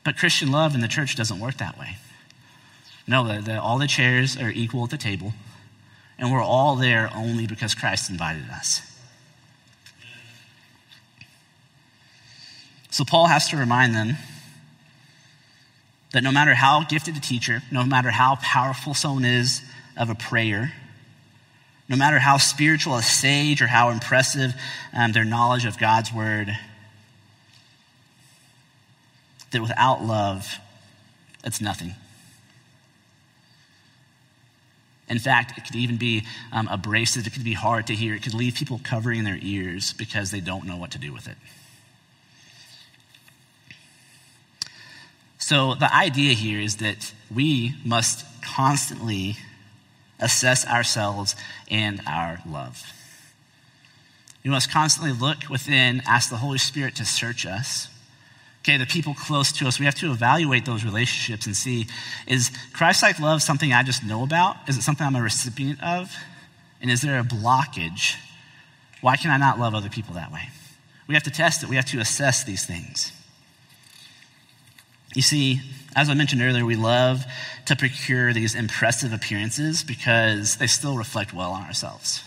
But 0.03 0.17
Christian 0.17 0.51
love 0.51 0.75
in 0.75 0.81
the 0.81 0.89
church 0.89 1.15
doesn't 1.15 1.41
work 1.41 1.59
that 1.59 1.79
way. 1.79 1.97
No, 3.07 3.27
the, 3.27 3.43
the, 3.43 3.61
all 3.61 3.79
the 3.79 3.87
chairs 3.87 4.39
are 4.39 4.51
equal 4.51 4.85
at 4.85 4.91
the 4.91 4.97
table. 4.97 5.35
And 6.19 6.33
we're 6.33 6.43
all 6.43 6.77
there 6.77 7.11
only 7.15 7.47
because 7.47 7.75
Christ 7.75 8.09
invited 8.09 8.49
us. 8.51 8.81
So 12.91 13.05
Paul 13.05 13.27
has 13.27 13.49
to 13.49 13.57
remind 13.57 13.95
them 13.95 14.17
that 16.15 16.23
no 16.23 16.31
matter 16.31 16.55
how 16.55 16.85
gifted 16.85 17.17
a 17.17 17.21
teacher, 17.21 17.61
no 17.73 17.85
matter 17.85 18.09
how 18.09 18.37
powerful 18.37 18.95
someone 18.95 19.25
is 19.25 19.61
of 19.97 20.11
a 20.11 20.15
prayer, 20.15 20.73
no 21.89 21.97
matter 21.97 22.21
how 22.21 22.37
spiritual 22.37 22.95
a 22.95 23.03
sage 23.03 23.61
or 23.61 23.67
how 23.67 23.91
impressive 23.91 24.55
um, 24.97 25.11
their 25.11 25.25
knowledge 25.25 25.65
of 25.65 25.77
God's 25.77 26.13
word, 26.13 26.57
that 29.51 29.61
without 29.61 30.05
love, 30.05 30.61
it's 31.43 31.61
nothing. 31.61 31.95
In 35.09 35.19
fact, 35.19 35.59
it 35.59 35.65
could 35.65 35.75
even 35.75 35.97
be 35.97 36.23
um, 36.53 36.69
abrasive. 36.69 37.27
It 37.27 37.33
could 37.33 37.45
be 37.45 37.55
hard 37.55 37.89
to 37.89 37.95
hear. 37.95 38.15
It 38.15 38.23
could 38.23 38.35
leave 38.35 38.55
people 38.55 38.81
covering 38.83 39.25
their 39.25 39.39
ears 39.43 39.93
because 39.93 40.31
they 40.31 40.41
don't 40.41 40.65
know 40.65 40.77
what 40.77 40.93
to 40.93 40.99
do 40.99 41.13
with 41.13 41.27
it. 41.27 41.37
So, 45.47 45.75
the 45.75 45.95
idea 45.95 46.33
here 46.33 46.59
is 46.59 46.77
that 46.77 47.13
we 47.31 47.75
must 47.85 48.25
constantly 48.41 49.37
assess 50.19 50.67
ourselves 50.67 51.37
and 51.71 52.01
our 52.07 52.39
love. 52.49 52.83
We 54.43 54.51
must 54.51 54.71
constantly 54.71 55.13
look 55.13 55.51
within, 55.51 56.01
ask 56.07 56.31
the 56.31 56.39
Holy 56.39 56.57
Spirit 56.57 56.95
to 56.95 57.05
search 57.05 57.45
us. 57.45 57.89
Okay, 58.63 58.79
the 58.79 58.87
people 58.87 59.13
close 59.13 59.53
to 59.53 59.69
us, 59.69 59.79
we 59.79 59.85
have 59.85 59.95
to 59.97 60.11
evaluate 60.13 60.65
those 60.65 60.83
relationships 60.83 61.45
and 61.45 61.55
see 61.55 61.89
is 62.27 62.51
Christ 62.73 63.03
like 63.03 63.21
love 63.21 63.43
something 63.43 63.71
I 63.71 63.83
just 63.83 64.03
know 64.03 64.23
about? 64.23 64.57
Is 64.67 64.79
it 64.79 64.83
something 64.83 65.07
I'm 65.07 65.15
a 65.15 65.21
recipient 65.21 65.83
of? 65.83 66.11
And 66.81 66.91
is 66.91 67.03
there 67.03 67.19
a 67.19 67.23
blockage? 67.23 68.17
Why 69.03 69.19
can 69.19 69.31
I 69.31 69.37
not 69.37 69.59
love 69.59 69.75
other 69.75 69.91
people 69.91 70.15
that 70.15 70.33
way? 70.33 70.49
We 71.07 71.13
have 71.13 71.25
to 71.25 71.31
test 71.31 71.63
it, 71.63 71.69
we 71.69 71.77
have 71.77 71.85
to 71.91 71.99
assess 71.99 72.45
these 72.45 72.65
things. 72.65 73.13
You 75.15 75.23
see, 75.23 75.61
as 75.97 76.09
I 76.09 76.15
mentioned 76.15 76.43
earlier, 76.43 76.65
we 76.65 76.77
love 76.77 77.25
to 77.67 77.77
procure 77.77 78.33
these 78.33 78.55
impressive 78.55 79.13
appearances 79.13 79.85
because 79.85 80.57
they 80.57 80.67
still 80.67 80.97
reflect 80.97 81.33
well 81.33 81.53
on 81.53 81.63
ourselves. 81.63 82.23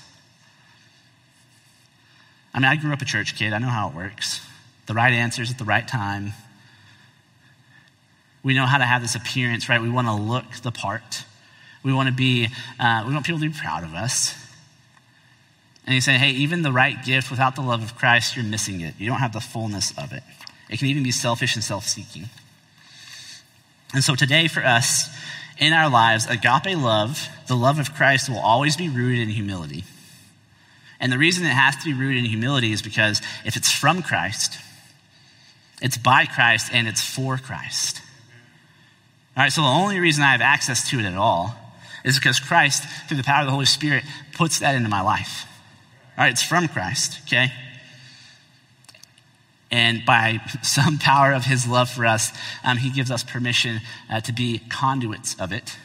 I 2.54 2.60
mean, 2.60 2.66
I 2.66 2.76
grew 2.78 2.94
up 2.94 3.02
a 3.02 3.06
church 3.06 3.36
kid, 3.36 3.54
I 3.54 3.60
know 3.60 3.68
how 3.68 3.90
it 3.90 3.96
works. 3.96 4.42
The 4.88 4.94
right 4.94 5.14
answers 5.14 5.52
at 5.52 5.58
the 5.58 5.66
right 5.66 5.88
time. 5.88 6.32
We 8.42 8.54
know 8.54 8.66
how 8.66 8.78
to 8.78 8.86
have 8.86 9.02
this 9.02 9.16
appearance, 9.16 9.68
right? 9.68 9.82
We 9.82 9.90
want 9.90 10.08
to 10.08 10.14
look 10.14 10.46
the 10.64 10.72
part. 10.72 11.26
We 11.84 11.94
want 11.94 12.08
to 12.08 12.16
be, 12.16 12.48
uh, 12.80 13.04
we 13.06 13.14
want 13.14 13.26
people 13.26 13.40
to 13.42 13.50
be 13.50 13.54
proud 13.54 13.84
of 13.84 13.94
us. 13.94 14.34
And 15.86 15.94
he's 15.94 16.06
saying, 16.06 16.20
hey, 16.20 16.32
even 16.32 16.62
the 16.62 16.72
right 16.72 17.04
gift 17.04 17.30
without 17.30 17.56
the 17.56 17.62
love 17.62 17.84
of 17.84 17.96
Christ, 17.96 18.36
you're 18.36 18.46
missing 18.46 18.82
it. 18.82 18.96
You 18.98 19.08
don't 19.08 19.20
have 19.20 19.34
the 19.34 19.42
fullness 19.42 19.98
of 19.98 20.14
it. 20.14 20.24
It 20.70 20.80
can 20.80 20.88
even 20.88 21.04
be 21.04 21.12
selfish 21.12 21.56
and 21.56 21.64
self 21.64 21.86
seeking. 21.86 22.30
And 23.94 24.04
so 24.04 24.16
today, 24.16 24.48
for 24.48 24.64
us, 24.64 25.10
in 25.58 25.74
our 25.74 25.90
lives, 25.90 26.28
agape 26.28 26.78
love, 26.78 27.28
the 27.48 27.56
love 27.56 27.80
of 27.80 27.94
Christ, 27.94 28.30
will 28.30 28.40
always 28.40 28.78
be 28.78 28.90
rooted 28.90 29.20
in 29.20 29.30
humility. 29.30 29.86
And 31.00 31.12
the 31.12 31.18
reason 31.18 31.46
it 31.46 31.50
has 31.50 31.76
to 31.78 31.86
be 31.86 31.94
rooted 31.94 32.18
in 32.18 32.26
humility 32.26 32.72
is 32.72 32.82
because 32.82 33.22
if 33.46 33.56
it's 33.56 33.72
from 33.72 34.02
Christ, 34.02 34.58
it's 35.82 35.98
by 35.98 36.26
Christ, 36.26 36.72
and 36.74 36.88
it's 36.88 37.02
for 37.02 37.38
Christ. 37.38 38.02
All 39.36 39.44
right, 39.44 39.52
so 39.52 39.62
the 39.62 39.68
only 39.68 40.00
reason 40.00 40.24
I 40.24 40.32
have 40.32 40.42
access 40.42 40.90
to 40.90 41.00
it 41.00 41.06
at 41.06 41.16
all 41.16 41.56
is 42.04 42.18
because 42.18 42.40
Christ, 42.40 42.84
through 43.08 43.18
the 43.18 43.24
power 43.24 43.42
of 43.42 43.46
the 43.46 43.52
Holy 43.52 43.66
Spirit, 43.66 44.04
puts 44.34 44.60
that 44.60 44.74
into 44.74 44.90
my 44.90 45.02
life. 45.02 45.46
All 46.18 46.24
right, 46.24 46.32
it's 46.32 46.42
from 46.42 46.68
Christ, 46.68 47.20
okay? 47.28 47.52
And 49.70 50.06
by 50.06 50.40
some 50.62 50.98
power 50.98 51.34
of 51.34 51.46
his 51.46 51.68
love 51.68 51.90
for 51.90 52.06
us, 52.06 52.32
um, 52.64 52.78
he 52.78 52.90
gives 52.90 53.12
us 53.12 53.24
permission 53.24 53.82
uh, 54.10 54.22
to 54.22 54.34
be 54.34 54.60
conduits 54.70 55.36
of 55.40 55.52
it. 55.52 55.78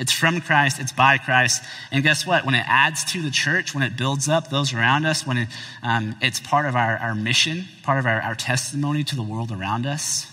It's 0.00 0.12
from 0.12 0.40
Christ, 0.40 0.80
it's 0.80 0.92
by 0.92 1.18
Christ. 1.18 1.62
And 1.92 2.02
guess 2.02 2.26
what? 2.26 2.46
When 2.46 2.54
it 2.54 2.64
adds 2.66 3.04
to 3.12 3.20
the 3.20 3.30
church, 3.30 3.74
when 3.74 3.82
it 3.82 3.98
builds 3.98 4.30
up 4.30 4.48
those 4.48 4.72
around 4.72 5.04
us, 5.04 5.26
when 5.26 5.36
it, 5.36 5.48
um, 5.82 6.16
it's 6.22 6.40
part 6.40 6.64
of 6.64 6.74
our, 6.74 6.96
our 6.96 7.14
mission, 7.14 7.66
part 7.82 7.98
of 7.98 8.06
our, 8.06 8.18
our 8.22 8.34
testimony 8.34 9.04
to 9.04 9.14
the 9.14 9.22
world 9.22 9.52
around 9.52 9.84
us, 9.84 10.26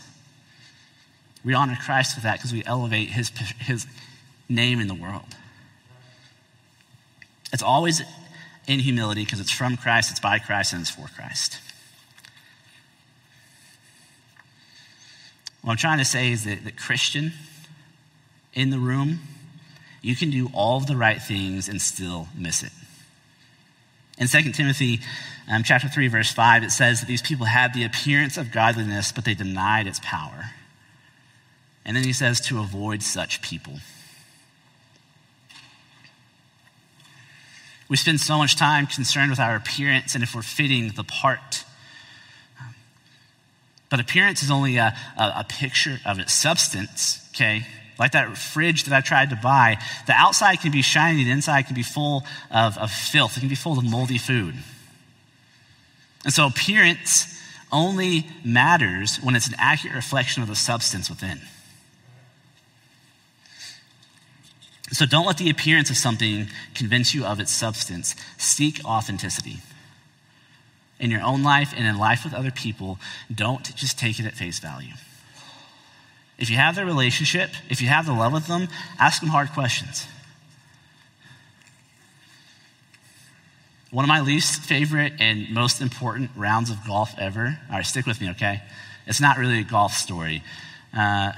we 1.44 1.54
honor 1.54 1.78
Christ 1.84 2.16
with 2.16 2.24
that 2.24 2.38
because 2.38 2.54
we 2.54 2.64
elevate 2.64 3.10
his, 3.10 3.30
his 3.60 3.86
name 4.48 4.80
in 4.80 4.88
the 4.88 4.96
world. 4.96 5.36
It's 7.52 7.64
always 7.64 8.02
in 8.68 8.80
humility 8.80 9.24
because 9.24 9.40
it's 9.40 9.52
from 9.52 9.78
Christ, 9.78 10.12
it's 10.12 10.20
by 10.20 10.40
Christ, 10.40 10.74
and 10.74 10.82
it's 10.82 10.90
for 10.90 11.08
Christ. 11.08 11.60
What 15.62 15.72
I'm 15.72 15.78
trying 15.78 15.98
to 15.98 16.06
say 16.06 16.32
is 16.32 16.44
that 16.44 16.64
the 16.64 16.72
Christian 16.72 17.34
in 18.54 18.70
the 18.70 18.80
room, 18.80 19.20
you 20.02 20.16
can 20.16 20.30
do 20.30 20.50
all 20.54 20.78
of 20.78 20.88
the 20.88 20.96
right 20.96 21.22
things 21.22 21.68
and 21.68 21.82
still 21.82 22.28
miss 22.36 22.64
it. 22.64 22.72
In 24.18 24.28
2 24.28 24.52
Timothy 24.52 25.00
um, 25.50 25.64
chapter 25.64 25.88
3, 25.88 26.08
verse 26.08 26.32
5, 26.32 26.64
it 26.64 26.72
says 26.72 27.00
that 27.00 27.06
these 27.06 27.22
people 27.22 27.46
had 27.46 27.74
the 27.74 27.84
appearance 27.84 28.38
of 28.38 28.52
godliness, 28.52 29.12
but 29.12 29.26
they 29.26 29.34
denied 29.34 29.88
its 29.88 30.00
power. 30.04 30.52
And 31.86 31.96
then 31.96 32.04
he 32.04 32.14
says 32.14 32.42
to 32.42 32.60
avoid 32.60 33.04
such 33.04 33.42
people. 33.42 33.80
We 37.90 37.98
spend 37.98 38.20
so 38.20 38.38
much 38.38 38.56
time 38.56 38.86
concerned 38.88 39.30
with 39.30 39.40
our 39.40 39.56
appearance 39.56 40.14
and 40.14 40.24
if 40.24 40.36
we're 40.36 40.42
fitting 40.42 40.90
the 40.90 41.04
part. 41.04 41.64
But 43.90 44.00
appearance 44.00 44.44
is 44.44 44.52
only 44.52 44.78
a, 44.78 44.96
a, 45.18 45.24
a 45.24 45.46
picture 45.48 46.00
of 46.06 46.20
its 46.20 46.34
substance, 46.34 47.26
okay? 47.34 47.66
Like 47.98 48.12
that 48.12 48.38
fridge 48.38 48.84
that 48.84 48.96
I 48.96 49.02
tried 49.02 49.30
to 49.30 49.38
buy, 49.38 49.78
the 50.06 50.14
outside 50.14 50.60
can 50.60 50.72
be 50.72 50.82
shiny, 50.82 51.24
the 51.24 51.32
inside 51.32 51.64
can 51.64 51.76
be 51.76 51.84
full 51.84 52.26
of, 52.52 52.78
of 52.78 52.92
filth, 52.92 53.38
it 53.38 53.40
can 53.40 53.50
be 53.50 53.56
full 53.56 53.78
of 53.78 53.86
moldy 53.86 54.18
food. 54.18 54.56
And 56.26 56.34
so 56.34 56.46
appearance 56.46 57.34
only 57.72 58.28
matters 58.44 59.18
when 59.18 59.36
it's 59.36 59.48
an 59.48 59.56
accurate 59.58 59.96
reflection 59.96 60.44
of 60.44 60.50
the 60.50 60.56
substance 60.56 61.10
within. 61.10 61.40
So 64.92 65.06
don't 65.06 65.26
let 65.26 65.38
the 65.38 65.50
appearance 65.50 65.90
of 65.90 65.98
something 65.98 66.48
convince 66.74 67.14
you 67.14 67.26
of 67.26 67.40
its 67.40 67.52
substance. 67.52 68.16
Seek 68.38 68.84
authenticity. 68.86 69.58
In 71.00 71.12
your 71.12 71.22
own 71.22 71.44
life 71.44 71.74
and 71.76 71.86
in 71.86 71.98
life 71.98 72.24
with 72.24 72.34
other 72.34 72.52
people, 72.52 72.98
don't 73.34 73.76
just 73.76 74.00
take 74.00 74.20
it 74.20 74.26
at 74.26 74.34
face 74.34 74.60
value. 74.60 74.94
If 76.38 76.50
you 76.50 76.56
have 76.56 76.76
the 76.76 76.86
relationship, 76.86 77.50
if 77.70 77.82
you 77.82 77.88
have 77.88 78.06
the 78.06 78.14
love 78.14 78.32
with 78.34 78.48
them, 78.48 78.70
ask 79.00 79.22
them 79.22 79.30
hard 79.30 79.52
questions. 79.52 80.08
One 83.92 84.06
of 84.06 84.10
my 84.10 84.22
least 84.22 84.62
favorite 84.62 85.14
and 85.20 85.50
most 85.50 85.82
important 85.82 86.32
rounds 86.36 86.70
of 86.70 86.86
golf 86.86 87.14
ever. 87.18 87.58
All 87.70 87.78
right, 87.78 87.86
stick 87.86 88.06
with 88.06 88.22
me, 88.22 88.30
okay? 88.32 88.62
It's 89.06 89.22
not 89.22 89.38
really 89.38 89.60
a 89.60 89.64
golf 89.64 89.94
story. 89.94 90.44
Uh, 90.96 91.32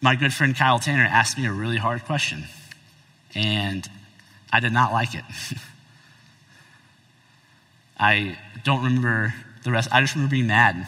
my 0.00 0.16
good 0.16 0.32
friend 0.32 0.56
Kyle 0.56 0.78
Tanner 0.78 1.04
asked 1.04 1.36
me 1.38 1.46
a 1.46 1.52
really 1.52 1.76
hard 1.76 2.04
question, 2.04 2.44
and 3.34 3.88
I 4.52 4.60
did 4.60 4.72
not 4.72 4.92
like 4.92 5.14
it. 5.14 5.24
I 7.98 8.38
don't 8.64 8.82
remember 8.82 9.34
the 9.62 9.70
rest. 9.70 9.88
I 9.92 10.00
just 10.00 10.14
remember 10.14 10.32
being 10.32 10.46
mad 10.46 10.86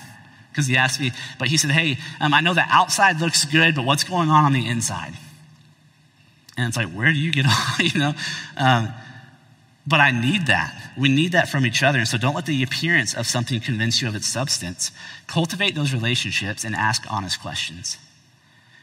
because 0.51 0.67
he 0.67 0.77
asked 0.77 0.99
me, 0.99 1.13
but 1.39 1.49
he 1.49 1.57
said, 1.57 1.71
Hey, 1.71 1.99
um, 2.21 2.33
I 2.33 2.41
know 2.41 2.55
the 2.55 2.65
outside 2.69 3.21
looks 3.21 3.45
good, 3.45 3.75
but 3.75 3.85
what's 3.85 4.05
going 4.05 4.31
on 4.31 4.45
on 4.45 4.53
the 4.53 4.67
inside? 4.67 5.13
And 6.57 6.69
it's 6.69 6.77
like, 6.77 6.91
where 6.91 7.13
do 7.13 7.19
you 7.19 7.33
get 7.33 7.47
on? 7.81 7.85
you 7.85 7.99
know? 7.99 8.15
Um, 8.57 8.93
but 9.87 10.01
I 10.01 10.11
need 10.11 10.47
that. 10.47 10.93
We 10.97 11.09
need 11.09 11.33
that 11.33 11.49
from 11.49 11.67
each 11.67 11.83
other. 11.83 11.99
And 11.99 12.07
so 12.07 12.19
don't 12.19 12.35
let 12.35 12.47
the 12.47 12.63
appearance 12.63 13.15
of 13.15 13.27
something 13.27 13.61
convince 13.61 14.01
you 14.01 14.09
of 14.09 14.15
its 14.15 14.27
substance. 14.27 14.93
Cultivate 15.27 15.75
those 15.75 15.93
relationships 15.93 16.65
and 16.65 16.75
ask 16.75 17.05
honest 17.11 17.41
questions 17.41 17.97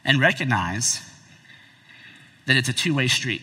and 0.04 0.20
recognize 0.20 1.00
that 2.46 2.56
it's 2.56 2.68
a 2.68 2.72
two 2.72 2.94
way 2.94 3.08
street. 3.08 3.42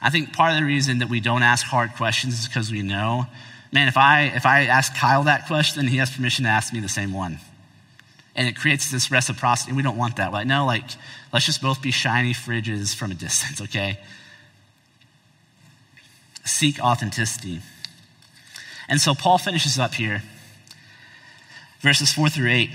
I 0.00 0.10
think 0.10 0.32
part 0.32 0.52
of 0.52 0.58
the 0.58 0.64
reason 0.64 0.98
that 0.98 1.08
we 1.08 1.20
don't 1.20 1.42
ask 1.42 1.64
hard 1.64 1.94
questions 1.94 2.38
is 2.38 2.46
because 2.46 2.70
we 2.70 2.82
know, 2.82 3.26
man, 3.72 3.88
if 3.88 3.96
I, 3.96 4.24
if 4.34 4.44
I 4.44 4.66
ask 4.66 4.94
Kyle 4.94 5.24
that 5.24 5.46
question, 5.46 5.86
he 5.86 5.96
has 5.96 6.10
permission 6.10 6.44
to 6.44 6.50
ask 6.50 6.72
me 6.72 6.80
the 6.80 6.88
same 6.88 7.12
one. 7.12 7.38
And 8.36 8.48
it 8.48 8.56
creates 8.56 8.90
this 8.90 9.10
reciprocity. 9.10 9.70
And 9.70 9.76
we 9.76 9.82
don't 9.82 9.96
want 9.96 10.16
that. 10.16 10.32
Like, 10.32 10.46
no, 10.46 10.66
like, 10.66 10.84
let's 11.32 11.46
just 11.46 11.62
both 11.62 11.80
be 11.80 11.90
shiny 11.90 12.34
fridges 12.34 12.94
from 12.94 13.12
a 13.12 13.14
distance, 13.14 13.60
okay? 13.62 13.98
Seek 16.44 16.80
authenticity. 16.80 17.60
And 18.88 19.00
so 19.00 19.14
Paul 19.14 19.38
finishes 19.38 19.78
up 19.78 19.94
here, 19.94 20.22
verses 21.80 22.12
4 22.12 22.28
through 22.28 22.50
8 22.50 22.70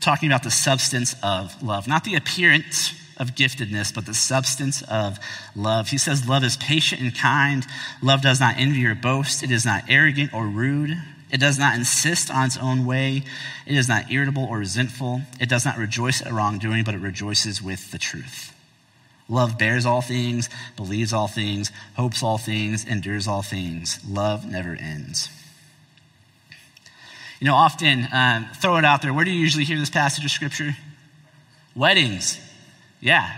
talking 0.00 0.28
about 0.28 0.42
the 0.42 0.50
substance 0.50 1.14
of 1.22 1.62
love, 1.62 1.86
not 1.86 2.04
the 2.04 2.14
appearance 2.14 2.94
of 3.16 3.34
giftedness, 3.34 3.94
but 3.94 4.06
the 4.06 4.14
substance 4.14 4.82
of 4.82 5.18
love. 5.54 5.88
He 5.88 5.98
says, 5.98 6.26
Love 6.26 6.42
is 6.42 6.56
patient 6.56 7.02
and 7.02 7.14
kind. 7.14 7.66
Love 8.02 8.22
does 8.22 8.40
not 8.40 8.56
envy 8.56 8.84
or 8.86 8.94
boast. 8.94 9.42
It 9.42 9.50
is 9.50 9.66
not 9.66 9.84
arrogant 9.88 10.32
or 10.32 10.46
rude. 10.46 10.96
It 11.30 11.38
does 11.38 11.58
not 11.58 11.76
insist 11.76 12.30
on 12.30 12.46
its 12.46 12.56
own 12.56 12.86
way. 12.86 13.22
It 13.66 13.76
is 13.76 13.88
not 13.88 14.10
irritable 14.10 14.44
or 14.44 14.58
resentful. 14.58 15.20
It 15.38 15.48
does 15.48 15.64
not 15.64 15.76
rejoice 15.78 16.22
at 16.22 16.32
wrongdoing, 16.32 16.82
but 16.82 16.94
it 16.94 17.00
rejoices 17.00 17.62
with 17.62 17.92
the 17.92 17.98
truth. 17.98 18.52
Love 19.28 19.56
bears 19.56 19.86
all 19.86 20.00
things, 20.00 20.48
believes 20.76 21.12
all 21.12 21.28
things, 21.28 21.70
hopes 21.94 22.20
all 22.20 22.36
things, 22.36 22.84
endures 22.84 23.28
all 23.28 23.42
things. 23.42 24.00
Love 24.04 24.44
never 24.50 24.74
ends. 24.74 25.28
You 27.40 27.46
know, 27.46 27.54
often, 27.54 28.06
um, 28.12 28.48
throw 28.60 28.76
it 28.76 28.84
out 28.84 29.02
there. 29.02 29.12
Where 29.12 29.24
do 29.24 29.30
you 29.30 29.40
usually 29.40 29.64
hear 29.64 29.78
this 29.78 29.90
passage 29.90 30.24
of 30.24 30.30
Scripture? 30.30 30.76
Weddings. 31.74 32.38
Yeah. 33.00 33.32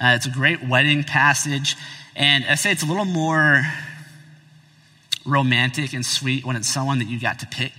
Uh, 0.00 0.12
it's 0.14 0.26
a 0.26 0.30
great 0.30 0.62
wedding 0.62 1.04
passage. 1.04 1.74
And 2.14 2.44
I 2.44 2.54
say 2.54 2.70
it's 2.70 2.82
a 2.82 2.86
little 2.86 3.06
more 3.06 3.62
romantic 5.24 5.94
and 5.94 6.04
sweet 6.04 6.44
when 6.44 6.54
it's 6.54 6.68
someone 6.68 6.98
that 6.98 7.08
you 7.08 7.18
got 7.18 7.38
to 7.38 7.46
pick. 7.46 7.72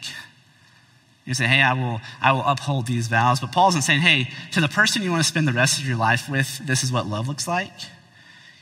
You 1.25 1.35
say, 1.35 1.45
hey, 1.45 1.61
I 1.61 1.73
will, 1.73 2.01
I 2.19 2.31
will 2.31 2.43
uphold 2.43 2.87
these 2.87 3.07
vows. 3.07 3.39
But 3.39 3.51
Paul's 3.51 3.75
isn't 3.75 3.83
saying, 3.83 4.01
hey, 4.01 4.31
to 4.53 4.61
the 4.61 4.67
person 4.67 5.03
you 5.03 5.11
want 5.11 5.21
to 5.21 5.29
spend 5.29 5.47
the 5.47 5.53
rest 5.53 5.79
of 5.79 5.85
your 5.85 5.97
life 5.97 6.27
with, 6.27 6.65
this 6.65 6.83
is 6.83 6.91
what 6.91 7.05
love 7.05 7.27
looks 7.27 7.47
like. 7.47 7.71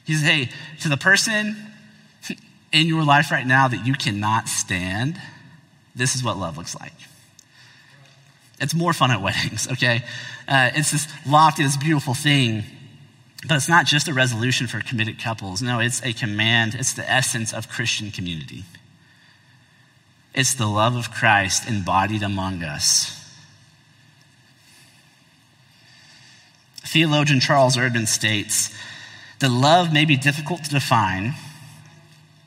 He 0.03 0.13
says, 0.13 0.27
hey, 0.27 0.49
to 0.81 0.89
the 0.89 0.97
person 0.97 1.55
in 2.73 2.87
your 2.87 3.05
life 3.05 3.31
right 3.31 3.47
now 3.47 3.69
that 3.69 3.85
you 3.85 3.93
cannot 3.93 4.49
stand, 4.49 5.21
this 5.97 6.15
is 6.15 6.23
what 6.23 6.37
love 6.37 6.57
looks 6.57 6.79
like. 6.79 6.93
It's 8.59 8.73
more 8.73 8.93
fun 8.93 9.11
at 9.11 9.21
weddings, 9.27 9.67
okay? 9.71 10.03
Uh, 10.47 10.71
it's 10.75 10.91
this 10.91 11.07
lofty, 11.27 11.63
this 11.63 11.77
beautiful 11.77 12.13
thing, 12.13 12.63
but 13.47 13.55
it's 13.55 13.69
not 13.69 13.85
just 13.85 14.07
a 14.07 14.13
resolution 14.13 14.67
for 14.67 14.81
committed 14.81 15.19
couples. 15.19 15.61
No, 15.61 15.79
it's 15.79 16.03
a 16.03 16.13
command, 16.13 16.75
it's 16.75 16.93
the 16.93 17.09
essence 17.09 17.53
of 17.53 17.69
Christian 17.69 18.11
community. 18.11 18.63
It's 20.33 20.53
the 20.53 20.67
love 20.67 20.95
of 20.95 21.11
Christ 21.11 21.67
embodied 21.67 22.23
among 22.23 22.63
us. 22.63 23.13
Theologian 26.85 27.39
Charles 27.39 27.75
Erdman 27.75 28.07
states 28.07 28.73
that 29.39 29.49
love 29.49 29.91
may 29.91 30.05
be 30.05 30.15
difficult 30.15 30.63
to 30.63 30.69
define, 30.69 31.33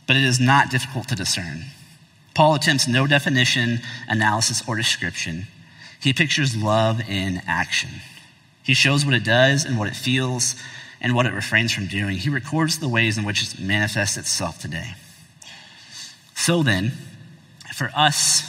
but 0.07 0.17
it 0.17 0.25
is 0.25 0.41
not 0.41 0.71
difficult 0.71 1.09
to 1.09 1.15
discern. 1.15 1.67
Paul 2.35 2.55
attempts 2.55 2.87
no 2.87 3.07
definition, 3.07 3.81
analysis, 4.09 4.63
or 4.67 4.77
description. 4.77 5.47
He 6.01 6.13
pictures 6.13 6.57
love 6.57 7.01
in 7.09 7.43
action. 7.47 7.91
He 8.63 8.75
shows 8.75 9.05
what 9.05 9.15
it 9.15 9.25
does 9.25 9.65
and 9.65 9.79
what 9.79 9.89
it 9.89 9.97
feels 9.97 10.55
and 11.01 11.15
what 11.15 11.27
it 11.27 11.33
refrains 11.33 11.73
from 11.73 11.87
doing. 11.87 12.17
He 12.17 12.31
records 12.31 12.79
the 12.79 12.89
ways 12.89 13.19
in 13.19 13.25
which 13.25 13.43
it 13.43 13.61
manifests 13.61 14.17
itself 14.17 14.61
today. 14.61 14.95
So 16.35 16.63
then, 16.63 16.93
for 17.75 17.91
us, 17.95 18.43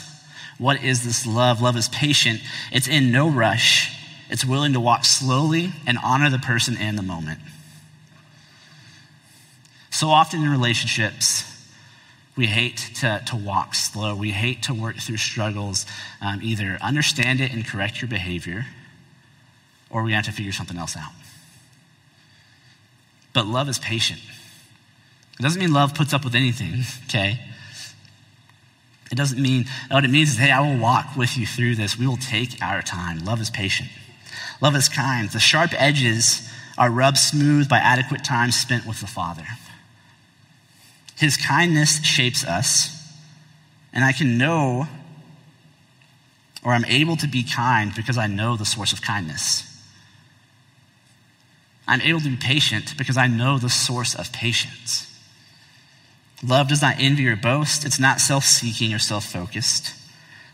what 0.58 0.84
is 0.84 1.04
this 1.04 1.26
love? 1.26 1.62
Love 1.62 1.76
is 1.76 1.90
patient, 1.90 2.42
it's 2.72 2.88
in 2.88 3.12
no 3.12 3.30
rush, 3.30 3.98
it's 4.30 4.46
willing 4.46 4.74
to 4.74 4.80
walk 4.80 5.06
slowly 5.06 5.74
and 5.86 5.98
honor 6.04 6.30
the 6.30 6.40
person 6.40 6.78
and 6.78 6.98
the 6.98 7.04
moment. 7.04 7.40
So 9.90 10.10
often 10.10 10.44
in 10.44 10.50
relationships, 10.50 11.51
we 12.42 12.48
hate 12.48 12.78
to, 12.96 13.22
to 13.28 13.36
walk 13.36 13.76
slow. 13.76 14.16
We 14.16 14.32
hate 14.32 14.64
to 14.64 14.74
work 14.74 14.96
through 14.96 15.18
struggles. 15.18 15.86
Um, 16.22 16.40
either 16.42 16.80
understand 16.82 17.40
it 17.40 17.54
and 17.54 17.64
correct 17.64 18.02
your 18.02 18.10
behavior, 18.10 18.66
or 19.92 20.02
we 20.02 20.14
have 20.14 20.26
to 20.26 20.32
figure 20.32 20.52
something 20.52 20.76
else 20.76 20.98
out. 20.98 21.12
But 23.32 23.46
love 23.46 23.70
is 23.70 23.78
patient. 23.78 24.22
It 25.40 25.44
doesn't 25.44 25.60
mean 25.60 25.72
love 25.72 25.94
puts 25.94 26.16
up 26.16 26.24
with 26.24 26.34
anything, 26.34 26.82
okay? 27.06 27.40
It 29.12 29.16
doesn't 29.20 29.40
mean, 29.40 29.66
what 29.92 30.04
it 30.04 30.10
means 30.10 30.30
is, 30.30 30.38
hey, 30.38 30.50
I 30.50 30.62
will 30.62 30.82
walk 30.82 31.16
with 31.16 31.38
you 31.38 31.46
through 31.46 31.76
this. 31.76 31.96
We 31.96 32.08
will 32.08 32.18
take 32.18 32.60
our 32.60 32.82
time. 32.82 33.20
Love 33.20 33.40
is 33.40 33.52
patient. 33.52 33.90
Love 34.62 34.76
is 34.76 34.90
kind. 34.90 35.30
The 35.30 35.40
sharp 35.40 35.80
edges 35.80 36.50
are 36.76 36.90
rubbed 36.90 37.20
smooth 37.20 37.70
by 37.70 37.78
adequate 37.78 38.24
time 38.24 38.50
spent 38.50 38.88
with 38.88 39.00
the 39.00 39.06
Father. 39.06 39.46
His 41.22 41.38
kindness 41.38 42.04
shapes 42.04 42.44
us, 42.44 42.98
and 43.94 44.04
I 44.04 44.12
can 44.12 44.40
know 44.40 44.88
or 46.64 46.74
I'm 46.74 46.86
able 46.86 47.16
to 47.18 47.28
be 47.28 47.44
kind 47.44 47.94
because 47.96 48.18
I 48.18 48.26
know 48.26 48.58
the 48.58 48.66
source 48.66 48.92
of 48.92 49.04
kindness. 49.04 49.68
I'm 51.88 52.02
able 52.02 52.22
to 52.22 52.30
be 52.30 52.38
patient 52.38 52.96
because 52.98 53.18
I 53.18 53.28
know 53.28 53.60
the 53.60 53.70
source 53.70 54.16
of 54.16 54.32
patience. 54.32 55.08
Love 56.44 56.68
does 56.68 56.82
not 56.82 56.96
envy 56.98 57.28
or 57.28 57.36
boast, 57.36 57.86
it's 57.86 58.00
not 58.00 58.20
self 58.20 58.44
seeking 58.44 58.92
or 58.92 59.00
self 59.00 59.24
focused. 59.24 59.94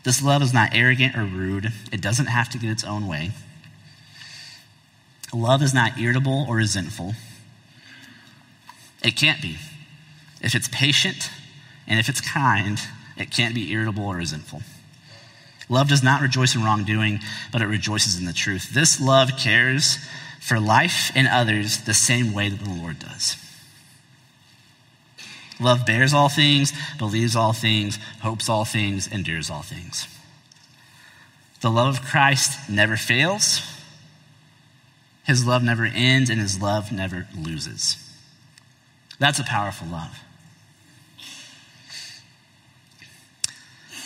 This 0.04 0.22
love 0.22 0.42
is 0.42 0.52
not 0.52 0.74
arrogant 0.74 1.16
or 1.16 1.24
rude, 1.24 1.72
it 1.90 2.02
doesn't 2.02 2.26
have 2.26 2.50
to 2.50 2.58
get 2.58 2.68
its 2.68 2.84
own 2.84 3.08
way. 3.08 3.30
Love 5.32 5.62
is 5.62 5.72
not 5.72 5.98
irritable 5.98 6.44
or 6.46 6.56
resentful. 6.56 7.14
It 9.02 9.16
can't 9.16 9.40
be. 9.40 9.56
If 10.40 10.54
it's 10.54 10.68
patient 10.68 11.30
and 11.86 11.98
if 11.98 12.08
it's 12.08 12.20
kind, 12.20 12.78
it 13.16 13.30
can't 13.30 13.54
be 13.54 13.72
irritable 13.72 14.04
or 14.04 14.16
resentful. 14.16 14.62
Love 15.68 15.88
does 15.88 16.02
not 16.02 16.22
rejoice 16.22 16.54
in 16.54 16.64
wrongdoing, 16.64 17.20
but 17.52 17.60
it 17.60 17.66
rejoices 17.66 18.18
in 18.18 18.24
the 18.24 18.32
truth. 18.32 18.72
This 18.72 19.00
love 19.00 19.32
cares 19.36 19.98
for 20.40 20.58
life 20.58 21.10
and 21.14 21.28
others 21.28 21.82
the 21.82 21.94
same 21.94 22.32
way 22.32 22.48
that 22.48 22.60
the 22.60 22.70
Lord 22.70 22.98
does. 22.98 23.36
Love 25.60 25.84
bears 25.84 26.14
all 26.14 26.28
things, 26.28 26.72
believes 26.98 27.34
all 27.34 27.52
things, 27.52 27.98
hopes 28.22 28.48
all 28.48 28.64
things, 28.64 29.08
endures 29.08 29.50
all 29.50 29.62
things. 29.62 30.06
The 31.60 31.70
love 31.70 31.98
of 31.98 32.04
Christ 32.04 32.70
never 32.70 32.96
fails. 32.96 33.60
His 35.24 35.44
love 35.44 35.62
never 35.62 35.84
ends, 35.84 36.30
and 36.30 36.40
his 36.40 36.62
love 36.62 36.92
never 36.92 37.26
loses. 37.36 37.96
That's 39.18 39.40
a 39.40 39.44
powerful 39.44 39.88
love. 39.88 40.20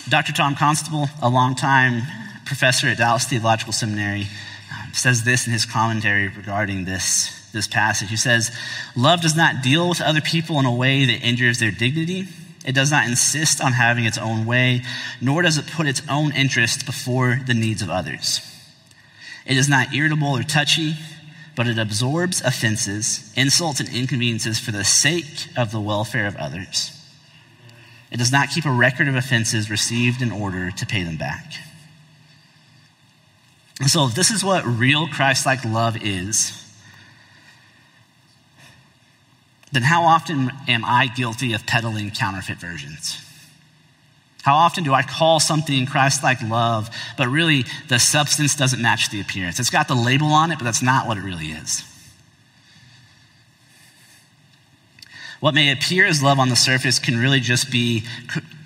Dr. 0.08 0.32
Tom 0.32 0.56
Constable, 0.56 1.08
a 1.22 1.28
longtime 1.28 2.02
professor 2.44 2.88
at 2.88 2.98
Dallas 2.98 3.24
Theological 3.24 3.72
Seminary, 3.72 4.26
um, 4.72 4.92
says 4.92 5.22
this 5.22 5.46
in 5.46 5.52
his 5.52 5.64
commentary 5.64 6.28
regarding 6.28 6.84
this, 6.84 7.50
this 7.52 7.68
passage. 7.68 8.10
He 8.10 8.16
says, 8.16 8.50
Love 8.96 9.20
does 9.20 9.36
not 9.36 9.62
deal 9.62 9.88
with 9.88 10.00
other 10.00 10.20
people 10.20 10.58
in 10.58 10.66
a 10.66 10.74
way 10.74 11.04
that 11.04 11.20
injures 11.20 11.58
their 11.60 11.70
dignity. 11.70 12.26
It 12.66 12.74
does 12.74 12.90
not 12.90 13.06
insist 13.06 13.62
on 13.62 13.72
having 13.72 14.04
its 14.04 14.18
own 14.18 14.44
way, 14.44 14.82
nor 15.20 15.42
does 15.42 15.56
it 15.56 15.68
put 15.68 15.86
its 15.86 16.02
own 16.08 16.32
interests 16.32 16.82
before 16.82 17.40
the 17.46 17.54
needs 17.54 17.80
of 17.80 17.88
others. 17.88 18.40
It 19.46 19.56
is 19.56 19.68
not 19.68 19.94
irritable 19.94 20.36
or 20.36 20.42
touchy, 20.42 20.94
but 21.54 21.68
it 21.68 21.78
absorbs 21.78 22.40
offenses, 22.40 23.32
insults, 23.36 23.78
and 23.78 23.88
inconveniences 23.88 24.58
for 24.58 24.72
the 24.72 24.84
sake 24.84 25.48
of 25.56 25.70
the 25.70 25.80
welfare 25.80 26.26
of 26.26 26.36
others. 26.36 27.01
It 28.12 28.18
does 28.18 28.30
not 28.30 28.50
keep 28.50 28.66
a 28.66 28.70
record 28.70 29.08
of 29.08 29.16
offenses 29.16 29.70
received 29.70 30.20
in 30.20 30.30
order 30.30 30.70
to 30.70 30.86
pay 30.86 31.02
them 31.02 31.16
back. 31.16 31.54
And 33.80 33.90
so, 33.90 34.06
if 34.06 34.14
this 34.14 34.30
is 34.30 34.44
what 34.44 34.66
real 34.66 35.08
Christ 35.08 35.46
like 35.46 35.64
love 35.64 35.96
is, 36.04 36.52
then 39.72 39.82
how 39.82 40.04
often 40.04 40.52
am 40.68 40.84
I 40.84 41.06
guilty 41.06 41.54
of 41.54 41.66
peddling 41.66 42.10
counterfeit 42.10 42.58
versions? 42.58 43.18
How 44.42 44.56
often 44.56 44.84
do 44.84 44.92
I 44.92 45.02
call 45.02 45.40
something 45.40 45.86
Christ 45.86 46.22
like 46.22 46.42
love, 46.42 46.90
but 47.16 47.28
really 47.28 47.64
the 47.88 47.98
substance 47.98 48.54
doesn't 48.54 48.82
match 48.82 49.08
the 49.08 49.22
appearance? 49.22 49.58
It's 49.58 49.70
got 49.70 49.88
the 49.88 49.94
label 49.94 50.26
on 50.26 50.50
it, 50.50 50.58
but 50.58 50.64
that's 50.64 50.82
not 50.82 51.06
what 51.06 51.16
it 51.16 51.22
really 51.22 51.46
is. 51.46 51.82
What 55.42 55.54
may 55.54 55.72
appear 55.72 56.06
as 56.06 56.22
love 56.22 56.38
on 56.38 56.50
the 56.50 56.54
surface 56.54 57.00
can 57.00 57.18
really 57.18 57.40
just 57.40 57.68
be 57.68 58.04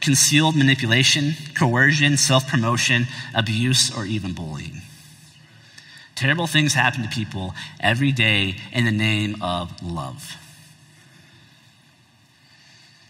concealed 0.02 0.54
manipulation, 0.54 1.32
coercion, 1.54 2.18
self 2.18 2.46
promotion, 2.46 3.06
abuse, 3.34 3.90
or 3.96 4.04
even 4.04 4.34
bullying. 4.34 4.82
Terrible 6.16 6.46
things 6.46 6.74
happen 6.74 7.02
to 7.02 7.08
people 7.08 7.54
every 7.80 8.12
day 8.12 8.56
in 8.74 8.84
the 8.84 8.90
name 8.90 9.40
of 9.40 9.82
love. 9.82 10.36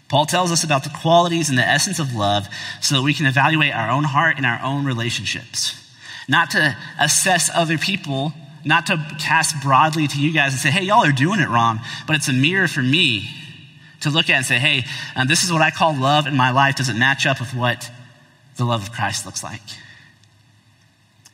Paul 0.08 0.26
tells 0.26 0.52
us 0.52 0.62
about 0.62 0.84
the 0.84 0.96
qualities 1.00 1.48
and 1.48 1.58
the 1.58 1.66
essence 1.66 1.98
of 1.98 2.14
love 2.14 2.46
so 2.80 2.94
that 2.94 3.02
we 3.02 3.14
can 3.14 3.26
evaluate 3.26 3.74
our 3.74 3.90
own 3.90 4.04
heart 4.04 4.36
and 4.36 4.46
our 4.46 4.60
own 4.62 4.84
relationships. 4.84 5.74
Not 6.28 6.52
to 6.52 6.76
assess 7.00 7.50
other 7.52 7.78
people, 7.78 8.32
not 8.64 8.86
to 8.86 9.04
cast 9.18 9.60
broadly 9.60 10.06
to 10.06 10.20
you 10.20 10.32
guys 10.32 10.52
and 10.52 10.60
say, 10.60 10.70
hey, 10.70 10.84
y'all 10.84 11.04
are 11.04 11.10
doing 11.10 11.40
it 11.40 11.48
wrong, 11.48 11.80
but 12.06 12.14
it's 12.14 12.28
a 12.28 12.32
mirror 12.32 12.68
for 12.68 12.82
me 12.82 13.42
to 14.00 14.10
look 14.10 14.30
at 14.30 14.36
and 14.36 14.46
say, 14.46 14.58
hey, 14.58 14.84
um, 15.14 15.26
this 15.26 15.44
is 15.44 15.52
what 15.52 15.62
I 15.62 15.70
call 15.70 15.94
love 15.94 16.26
in 16.26 16.36
my 16.36 16.50
life. 16.50 16.76
Does 16.76 16.88
it 16.88 16.96
match 16.96 17.26
up 17.26 17.40
with 17.40 17.54
what 17.54 17.90
the 18.56 18.64
love 18.64 18.82
of 18.82 18.92
Christ 18.92 19.26
looks 19.26 19.42
like? 19.42 19.60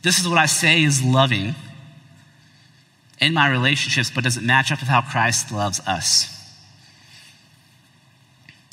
This 0.03 0.19
is 0.19 0.29
what 0.29 0.39
I 0.39 0.47
say 0.47 0.83
is 0.83 1.03
loving 1.03 1.55
in 3.21 3.35
my 3.35 3.49
relationships, 3.49 4.11
but 4.13 4.25
does 4.25 4.37
it 4.37 4.43
match 4.43 4.73
up 4.73 4.81
with 4.81 4.89
how 4.89 5.01
Christ 5.01 5.53
loves 5.53 5.81
us? 5.87 6.29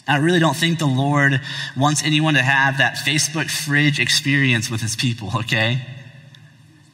I 0.08 0.18
really 0.18 0.40
don't 0.40 0.56
think 0.56 0.80
the 0.80 0.88
Lord 0.88 1.40
wants 1.78 2.04
anyone 2.04 2.34
to 2.34 2.42
have 2.42 2.80
that 2.80 2.96
Facebook 2.96 3.50
fridge 3.52 4.00
experience 4.00 4.72
with 4.72 4.82
his 4.82 4.96
people, 4.96 5.32
okay? 5.36 5.86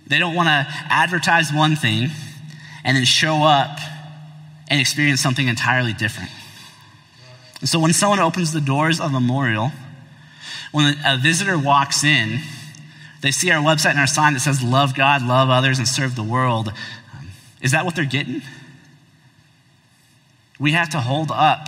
They 0.08 0.20
don't 0.20 0.36
want 0.36 0.48
to 0.48 0.68
advertise 0.90 1.52
one 1.54 1.78
thing 1.78 2.10
and 2.84 2.98
then 2.98 3.06
show 3.06 3.44
up 3.44 3.80
and 4.68 4.82
experience 4.82 5.22
something 5.22 5.48
entirely 5.48 5.94
different. 5.94 6.30
And 7.66 7.70
so 7.72 7.80
when 7.80 7.94
someone 7.94 8.20
opens 8.20 8.54
the 8.54 8.62
doors 8.62 9.00
of 9.00 9.08
a 9.08 9.14
memorial, 9.20 9.72
when 10.72 10.96
a 11.04 11.18
visitor 11.18 11.58
walks 11.58 12.04
in, 12.04 12.40
they 13.22 13.32
see 13.32 13.50
our 13.50 13.60
website 13.60 13.90
and 13.90 14.00
our 14.00 14.06
sign 14.06 14.36
that 14.36 14.42
says, 14.42 14.62
Love 14.62 14.94
God, 14.94 15.24
love 15.24 15.50
others, 15.50 15.80
and 15.80 15.88
serve 15.88 16.16
the 16.16 16.22
world. 16.22 16.68
Um, 16.68 17.30
is 17.64 17.72
that 17.72 17.84
what 17.84 17.96
they're 17.96 18.06
getting? 18.06 18.44
We 20.60 20.74
have 20.74 20.92
to 20.92 21.00
hold 21.00 21.32
up 21.32 21.68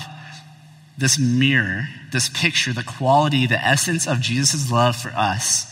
this 0.99 1.17
mirror, 1.17 1.89
this 2.11 2.29
picture, 2.29 2.73
the 2.73 2.83
quality, 2.83 3.47
the 3.47 3.59
essence 3.59 4.07
of 4.07 4.21
Jesus' 4.21 4.71
love 4.71 4.95
for 4.95 5.09
us, 5.09 5.65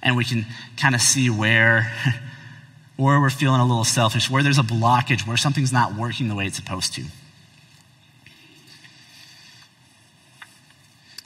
and 0.00 0.16
we 0.16 0.22
can 0.22 0.46
kind 0.76 0.94
of 0.94 1.00
see 1.00 1.28
where, 1.28 1.92
where 2.96 3.20
we're 3.20 3.30
feeling 3.30 3.60
a 3.60 3.66
little 3.66 3.82
selfish, 3.82 4.30
where 4.30 4.44
there's 4.44 4.58
a 4.58 4.62
blockage, 4.62 5.26
where 5.26 5.36
something's 5.36 5.72
not 5.72 5.96
working 5.96 6.28
the 6.28 6.36
way 6.36 6.46
it's 6.46 6.54
supposed 6.54 6.94
to. 6.94 7.02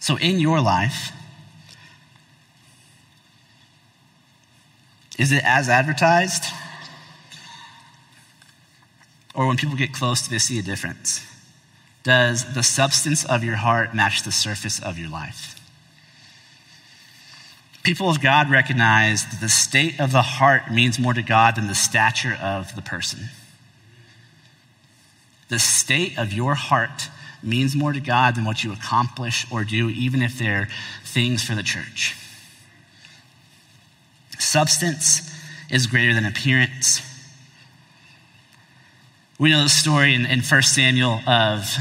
So, 0.00 0.16
in 0.16 0.40
your 0.40 0.60
life, 0.60 1.12
is 5.18 5.30
it 5.30 5.44
as 5.44 5.68
advertised? 5.68 6.44
Or 9.34 9.46
when 9.46 9.58
people 9.58 9.76
get 9.76 9.92
close, 9.92 10.22
do 10.22 10.30
they 10.30 10.38
see 10.38 10.58
a 10.58 10.62
difference? 10.62 11.24
Does 12.02 12.54
the 12.54 12.62
substance 12.62 13.24
of 13.26 13.44
your 13.44 13.56
heart 13.56 13.94
match 13.94 14.22
the 14.22 14.32
surface 14.32 14.80
of 14.80 14.98
your 14.98 15.10
life? 15.10 15.60
People 17.82 18.08
of 18.08 18.20
God 18.22 18.50
recognize 18.50 19.26
that 19.26 19.40
the 19.40 19.48
state 19.48 20.00
of 20.00 20.12
the 20.12 20.22
heart 20.22 20.72
means 20.72 20.98
more 20.98 21.14
to 21.14 21.22
God 21.22 21.56
than 21.56 21.66
the 21.66 21.74
stature 21.74 22.38
of 22.40 22.74
the 22.74 22.82
person. 22.82 23.28
The 25.48 25.58
state 25.58 26.18
of 26.18 26.32
your 26.32 26.54
heart 26.54 27.08
means 27.42 27.74
more 27.74 27.92
to 27.92 28.00
God 28.00 28.34
than 28.34 28.44
what 28.44 28.62
you 28.64 28.72
accomplish 28.72 29.46
or 29.50 29.64
do, 29.64 29.88
even 29.88 30.22
if 30.22 30.38
they're 30.38 30.68
things 31.04 31.42
for 31.42 31.54
the 31.54 31.62
church. 31.62 32.16
Substance 34.38 35.30
is 35.70 35.86
greater 35.86 36.14
than 36.14 36.24
appearance. 36.24 37.02
We 39.38 39.50
know 39.50 39.62
the 39.62 39.70
story 39.70 40.14
in, 40.14 40.26
in 40.26 40.40
1 40.40 40.62
Samuel 40.62 41.20
of 41.26 41.76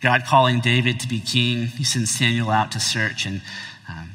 God 0.00 0.24
calling 0.24 0.60
David 0.60 1.00
to 1.00 1.08
be 1.08 1.20
king. 1.20 1.66
He 1.66 1.84
sends 1.84 2.10
Samuel 2.10 2.50
out 2.50 2.72
to 2.72 2.80
search, 2.80 3.26
and 3.26 3.42
um, 3.88 4.12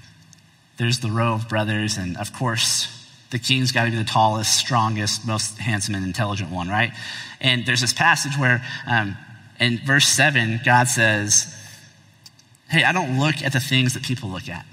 there's 0.77 0.99
the 0.99 1.12
row 1.12 1.34
of 1.34 1.47
brothers, 1.47 1.97
and 1.97 2.17
of 2.17 2.34
course, 2.34 2.94
the 3.36 3.39
king's 3.39 3.74
got 3.74 3.84
to 3.84 3.91
be 3.91 3.98
the 3.98 4.06
tallest, 4.06 4.56
strongest, 4.56 5.28
most 5.28 5.58
handsome, 5.58 5.93
and 5.93 6.06
intelligent 6.06 6.52
one, 6.52 6.69
right? 6.69 6.93
And 7.41 7.65
there's 7.65 7.82
this 7.82 7.91
passage 7.91 8.38
where 8.38 8.65
um, 8.88 9.17
in 9.60 9.78
verse 9.80 10.08
7, 10.08 10.62
God 10.63 10.88
says, 10.88 11.54
Hey, 12.69 12.86
I 12.86 12.93
don't 12.93 13.19
look 13.19 13.41
at 13.43 13.52
the 13.52 13.60
things 13.60 13.93
that 13.93 14.04
people 14.04 14.30
look 14.30 14.48
at. 14.48 14.65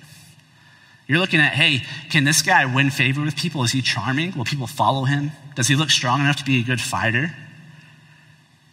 You're 1.09 1.19
looking 1.19 1.41
at, 1.41 1.55
hey, 1.55 1.83
can 2.11 2.23
this 2.23 2.41
guy 2.41 2.65
win 2.73 2.91
favor 2.91 3.23
with 3.23 3.35
people? 3.35 3.65
Is 3.65 3.73
he 3.73 3.83
charming? 3.83 4.33
Will 4.37 4.45
people 4.45 4.69
follow 4.69 5.07
him? 5.07 5.33
Does 5.57 5.67
he 5.67 5.75
look 5.75 5.91
strong 5.91 6.21
enough 6.21 6.37
to 6.37 6.45
be 6.45 6.61
a 6.61 6.63
good 6.63 6.81
fighter? 6.81 7.35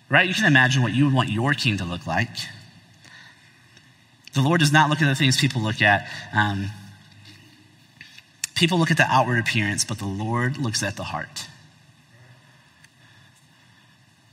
Right? 0.07 0.27
You 0.27 0.35
can 0.35 0.45
imagine 0.45 0.83
what 0.83 0.93
you 0.93 1.05
would 1.05 1.15
want 1.15 1.29
your 1.29 1.55
king 1.55 1.77
to 1.77 1.83
look 1.83 2.05
like. 2.05 2.29
The 4.35 4.41
Lord 4.41 4.59
does 4.59 4.71
not 4.71 4.91
look 4.91 5.01
at 5.01 5.07
the 5.07 5.15
things 5.15 5.35
people 5.41 5.63
look 5.63 5.81
at. 5.81 6.07
Um, 6.31 6.69
People 8.59 8.77
look 8.77 8.91
at 8.91 8.97
the 8.97 9.07
outward 9.07 9.39
appearance, 9.39 9.85
but 9.85 9.99
the 9.99 10.05
Lord 10.05 10.57
looks 10.57 10.83
at 10.83 10.97
the 10.97 11.05
heart. 11.05 11.47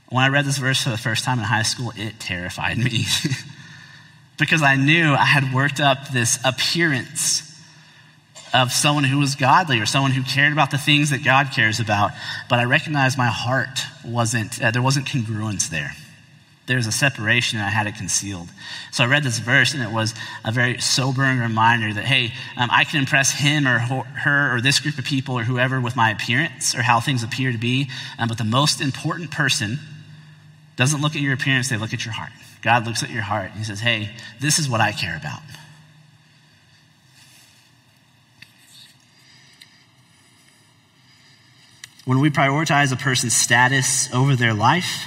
When 0.09 0.21
I 0.21 0.27
read 0.27 0.43
this 0.43 0.57
verse 0.57 0.83
for 0.83 0.89
the 0.89 0.97
first 0.97 1.23
time 1.23 1.39
in 1.39 1.45
high 1.45 1.63
school, 1.63 1.93
it 1.95 2.19
terrified 2.19 2.77
me 2.77 3.05
because 4.37 4.61
I 4.61 4.75
knew 4.75 5.13
I 5.13 5.23
had 5.23 5.53
worked 5.53 5.79
up 5.79 6.09
this 6.09 6.39
appearance 6.43 7.57
of 8.53 8.73
someone 8.73 9.05
who 9.05 9.17
was 9.17 9.35
godly 9.35 9.79
or 9.79 9.85
someone 9.85 10.11
who 10.11 10.23
cared 10.23 10.51
about 10.51 10.71
the 10.71 10.77
things 10.77 11.11
that 11.11 11.23
God 11.23 11.51
cares 11.55 11.79
about, 11.79 12.11
but 12.49 12.59
I 12.59 12.65
recognized 12.65 13.17
my 13.17 13.27
heart 13.27 13.79
wasn't, 14.03 14.61
uh, 14.61 14.71
there 14.71 14.81
wasn't 14.81 15.07
congruence 15.07 15.69
there 15.69 15.93
there's 16.67 16.85
a 16.85 16.91
separation 16.91 17.57
and 17.57 17.65
I 17.65 17.69
had 17.69 17.87
it 17.87 17.95
concealed. 17.95 18.49
So 18.91 19.03
I 19.03 19.07
read 19.07 19.23
this 19.23 19.39
verse 19.39 19.73
and 19.73 19.81
it 19.81 19.89
was 19.89 20.13
a 20.43 20.51
very 20.51 20.79
sobering 20.79 21.39
reminder 21.39 21.93
that, 21.93 22.03
hey, 22.03 22.33
um, 22.57 22.69
I 22.71 22.83
can 22.83 22.99
impress 22.99 23.31
him 23.31 23.65
or 23.65 23.79
her 23.79 24.55
or 24.55 24.61
this 24.61 24.81
group 24.81 24.97
of 24.97 25.05
people 25.05 25.39
or 25.39 25.43
whoever 25.43 25.79
with 25.79 25.95
my 25.95 26.11
appearance 26.11 26.75
or 26.75 26.81
how 26.81 26.99
things 26.99 27.23
appear 27.23 27.53
to 27.53 27.57
be. 27.57 27.89
Um, 28.19 28.27
but 28.27 28.37
the 28.37 28.43
most 28.43 28.81
important 28.81 29.31
person 29.31 29.79
doesn't 30.75 31.01
look 31.01 31.15
at 31.15 31.21
your 31.21 31.33
appearance, 31.33 31.69
they 31.69 31.77
look 31.77 31.93
at 31.93 32.03
your 32.05 32.13
heart. 32.13 32.31
God 32.61 32.85
looks 32.85 33.01
at 33.01 33.09
your 33.09 33.23
heart 33.23 33.51
and 33.51 33.57
he 33.57 33.63
says, 33.63 33.79
hey, 33.79 34.09
this 34.41 34.59
is 34.59 34.67
what 34.67 34.81
I 34.81 34.91
care 34.91 35.15
about. 35.15 35.39
When 42.03 42.19
we 42.19 42.29
prioritize 42.29 42.91
a 42.91 42.97
person's 42.97 43.35
status 43.35 44.13
over 44.13 44.35
their 44.35 44.53
life, 44.53 45.05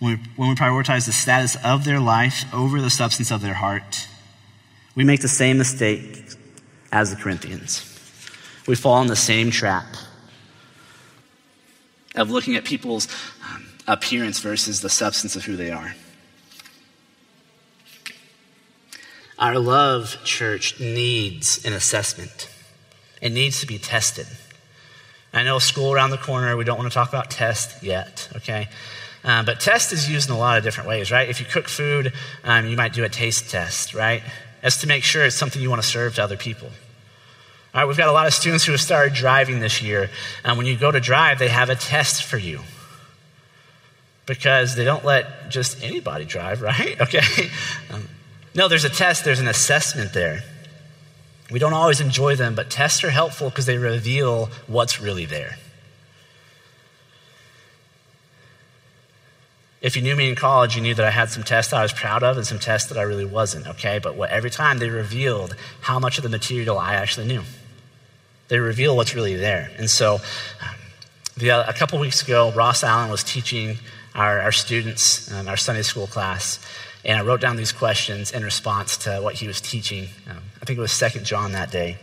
when 0.00 0.12
we, 0.12 0.20
when 0.36 0.48
we 0.48 0.54
prioritize 0.54 1.06
the 1.06 1.12
status 1.12 1.56
of 1.62 1.84
their 1.84 2.00
life 2.00 2.44
over 2.52 2.80
the 2.80 2.90
substance 2.90 3.30
of 3.30 3.42
their 3.42 3.54
heart, 3.54 4.08
we 4.94 5.04
make 5.04 5.20
the 5.20 5.28
same 5.28 5.58
mistake 5.58 6.24
as 6.90 7.14
the 7.14 7.22
Corinthians. 7.22 7.86
We 8.66 8.74
fall 8.74 9.00
in 9.02 9.06
the 9.06 9.16
same 9.16 9.50
trap 9.50 9.86
of 12.14 12.30
looking 12.30 12.56
at 12.56 12.64
people's 12.64 13.08
um, 13.48 13.66
appearance 13.86 14.40
versus 14.40 14.80
the 14.80 14.90
substance 14.90 15.36
of 15.36 15.44
who 15.44 15.56
they 15.56 15.70
are. 15.70 15.94
Our 19.38 19.58
love, 19.58 20.18
church, 20.24 20.80
needs 20.80 21.64
an 21.64 21.72
assessment. 21.72 22.50
It 23.22 23.32
needs 23.32 23.60
to 23.60 23.66
be 23.66 23.78
tested. 23.78 24.26
I 25.32 25.44
know 25.44 25.58
school 25.58 25.92
around 25.92 26.10
the 26.10 26.18
corner, 26.18 26.56
we 26.56 26.64
don't 26.64 26.76
want 26.76 26.90
to 26.90 26.94
talk 26.94 27.08
about 27.08 27.30
test 27.30 27.82
yet, 27.82 28.28
okay? 28.36 28.68
Um, 29.22 29.44
but 29.44 29.60
test 29.60 29.92
is 29.92 30.08
used 30.08 30.28
in 30.28 30.34
a 30.34 30.38
lot 30.38 30.56
of 30.56 30.64
different 30.64 30.88
ways, 30.88 31.12
right? 31.12 31.28
If 31.28 31.40
you 31.40 31.46
cook 31.46 31.68
food, 31.68 32.12
um, 32.44 32.66
you 32.66 32.76
might 32.76 32.92
do 32.92 33.04
a 33.04 33.08
taste 33.08 33.50
test, 33.50 33.94
right? 33.94 34.22
As 34.62 34.78
to 34.78 34.86
make 34.86 35.04
sure 35.04 35.24
it's 35.24 35.36
something 35.36 35.60
you 35.60 35.68
want 35.68 35.82
to 35.82 35.88
serve 35.88 36.14
to 36.14 36.22
other 36.22 36.36
people. 36.36 36.68
All 37.72 37.80
right, 37.80 37.86
we've 37.86 37.96
got 37.96 38.08
a 38.08 38.12
lot 38.12 38.26
of 38.26 38.34
students 38.34 38.64
who 38.64 38.72
have 38.72 38.80
started 38.80 39.14
driving 39.14 39.60
this 39.60 39.82
year. 39.82 40.10
And 40.44 40.56
when 40.56 40.66
you 40.66 40.76
go 40.76 40.90
to 40.90 41.00
drive, 41.00 41.38
they 41.38 41.48
have 41.48 41.70
a 41.70 41.76
test 41.76 42.24
for 42.24 42.38
you. 42.38 42.60
Because 44.26 44.74
they 44.74 44.84
don't 44.84 45.04
let 45.04 45.50
just 45.50 45.82
anybody 45.82 46.24
drive, 46.24 46.62
right? 46.70 47.00
Okay. 47.00 47.50
Um, 47.92 48.08
no, 48.54 48.68
there's 48.68 48.84
a 48.84 48.90
test, 48.90 49.24
there's 49.24 49.40
an 49.40 49.48
assessment 49.48 50.12
there. 50.12 50.42
We 51.50 51.58
don't 51.58 51.72
always 51.72 52.00
enjoy 52.00 52.36
them, 52.36 52.54
but 52.54 52.70
tests 52.70 53.04
are 53.04 53.10
helpful 53.10 53.50
because 53.50 53.66
they 53.66 53.76
reveal 53.76 54.50
what's 54.66 55.00
really 55.00 55.26
there. 55.26 55.56
If 59.80 59.96
you 59.96 60.02
knew 60.02 60.14
me 60.14 60.28
in 60.28 60.34
college, 60.34 60.76
you 60.76 60.82
knew 60.82 60.94
that 60.94 61.06
I 61.06 61.10
had 61.10 61.30
some 61.30 61.42
tests 61.42 61.70
that 61.70 61.78
I 61.78 61.82
was 61.82 61.92
proud 61.92 62.22
of 62.22 62.36
and 62.36 62.46
some 62.46 62.58
tests 62.58 62.90
that 62.90 62.98
I 62.98 63.02
really 63.02 63.24
wasn't, 63.24 63.66
okay? 63.66 63.98
But 63.98 64.14
what, 64.14 64.30
every 64.30 64.50
time 64.50 64.78
they 64.78 64.90
revealed 64.90 65.56
how 65.80 65.98
much 65.98 66.18
of 66.18 66.22
the 66.22 66.28
material 66.28 66.78
I 66.78 66.94
actually 66.94 67.26
knew. 67.26 67.42
They 68.48 68.58
reveal 68.58 68.94
what's 68.94 69.14
really 69.14 69.36
there. 69.36 69.70
And 69.78 69.88
so, 69.88 70.16
um, 70.60 70.74
the, 71.36 71.52
uh, 71.52 71.64
a 71.66 71.72
couple 71.72 71.98
weeks 71.98 72.22
ago, 72.22 72.52
Ross 72.52 72.84
Allen 72.84 73.10
was 73.10 73.24
teaching 73.24 73.78
our, 74.14 74.40
our 74.40 74.52
students, 74.52 75.32
um, 75.32 75.48
our 75.48 75.56
Sunday 75.56 75.82
school 75.82 76.06
class, 76.06 76.58
and 77.02 77.18
I 77.18 77.22
wrote 77.22 77.40
down 77.40 77.56
these 77.56 77.72
questions 77.72 78.32
in 78.32 78.44
response 78.44 78.98
to 78.98 79.20
what 79.20 79.36
he 79.36 79.46
was 79.46 79.60
teaching. 79.62 80.08
Um, 80.28 80.42
I 80.60 80.66
think 80.66 80.78
it 80.78 80.82
was 80.82 80.92
Second 80.92 81.24
John 81.24 81.52
that 81.52 81.70
day. 81.70 81.96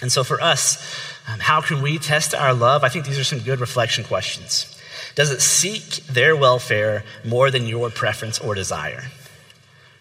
And 0.00 0.10
so, 0.10 0.24
for 0.24 0.40
us, 0.40 0.82
um, 1.28 1.38
how 1.38 1.60
can 1.60 1.80
we 1.80 1.98
test 1.98 2.34
our 2.34 2.52
love? 2.52 2.82
I 2.82 2.88
think 2.88 3.04
these 3.04 3.18
are 3.20 3.24
some 3.24 3.38
good 3.38 3.60
reflection 3.60 4.02
questions. 4.02 4.76
Does 5.14 5.30
it 5.30 5.40
seek 5.40 6.06
their 6.06 6.34
welfare 6.34 7.04
more 7.24 7.50
than 7.50 7.66
your 7.66 7.90
preference 7.90 8.38
or 8.38 8.54
desire? 8.54 9.04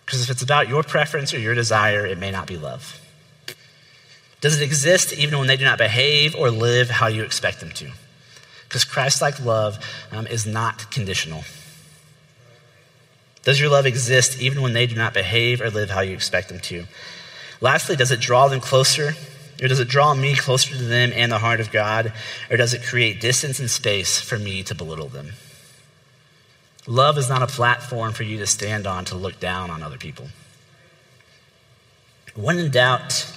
Because 0.05 0.21
if 0.23 0.29
it's 0.29 0.41
about 0.41 0.67
your 0.67 0.83
preference 0.83 1.33
or 1.33 1.39
your 1.39 1.55
desire, 1.55 2.05
it 2.05 2.17
may 2.17 2.31
not 2.31 2.47
be 2.47 2.57
love. 2.57 2.99
Does 4.41 4.59
it 4.59 4.63
exist 4.63 5.13
even 5.13 5.37
when 5.37 5.47
they 5.47 5.57
do 5.57 5.65
not 5.65 5.77
behave 5.77 6.35
or 6.35 6.49
live 6.49 6.89
how 6.89 7.07
you 7.07 7.23
expect 7.23 7.59
them 7.59 7.71
to? 7.71 7.91
Because 8.67 8.83
Christ 8.83 9.21
like 9.21 9.43
love 9.43 9.77
um, 10.11 10.25
is 10.27 10.45
not 10.45 10.89
conditional. 10.91 11.43
Does 13.43 13.59
your 13.59 13.69
love 13.69 13.85
exist 13.85 14.41
even 14.41 14.61
when 14.61 14.73
they 14.73 14.85
do 14.87 14.95
not 14.95 15.13
behave 15.13 15.61
or 15.61 15.69
live 15.69 15.89
how 15.89 16.01
you 16.01 16.13
expect 16.13 16.49
them 16.49 16.59
to? 16.59 16.85
Lastly, 17.59 17.95
does 17.95 18.11
it 18.11 18.19
draw 18.19 18.47
them 18.47 18.59
closer 18.59 19.13
or 19.61 19.67
does 19.67 19.79
it 19.79 19.87
draw 19.87 20.13
me 20.15 20.35
closer 20.35 20.75
to 20.75 20.83
them 20.83 21.11
and 21.13 21.31
the 21.31 21.37
heart 21.37 21.59
of 21.59 21.71
God? 21.71 22.13
Or 22.49 22.57
does 22.57 22.73
it 22.73 22.83
create 22.83 23.21
distance 23.21 23.59
and 23.59 23.69
space 23.69 24.19
for 24.19 24.39
me 24.39 24.63
to 24.63 24.73
belittle 24.73 25.07
them? 25.07 25.33
Love 26.87 27.17
is 27.17 27.29
not 27.29 27.43
a 27.43 27.47
platform 27.47 28.11
for 28.11 28.23
you 28.23 28.39
to 28.39 28.47
stand 28.47 28.87
on 28.87 29.05
to 29.05 29.15
look 29.15 29.39
down 29.39 29.69
on 29.69 29.83
other 29.83 29.99
people. 29.99 30.29
When 32.35 32.57
in 32.57 32.71
doubt, 32.71 33.31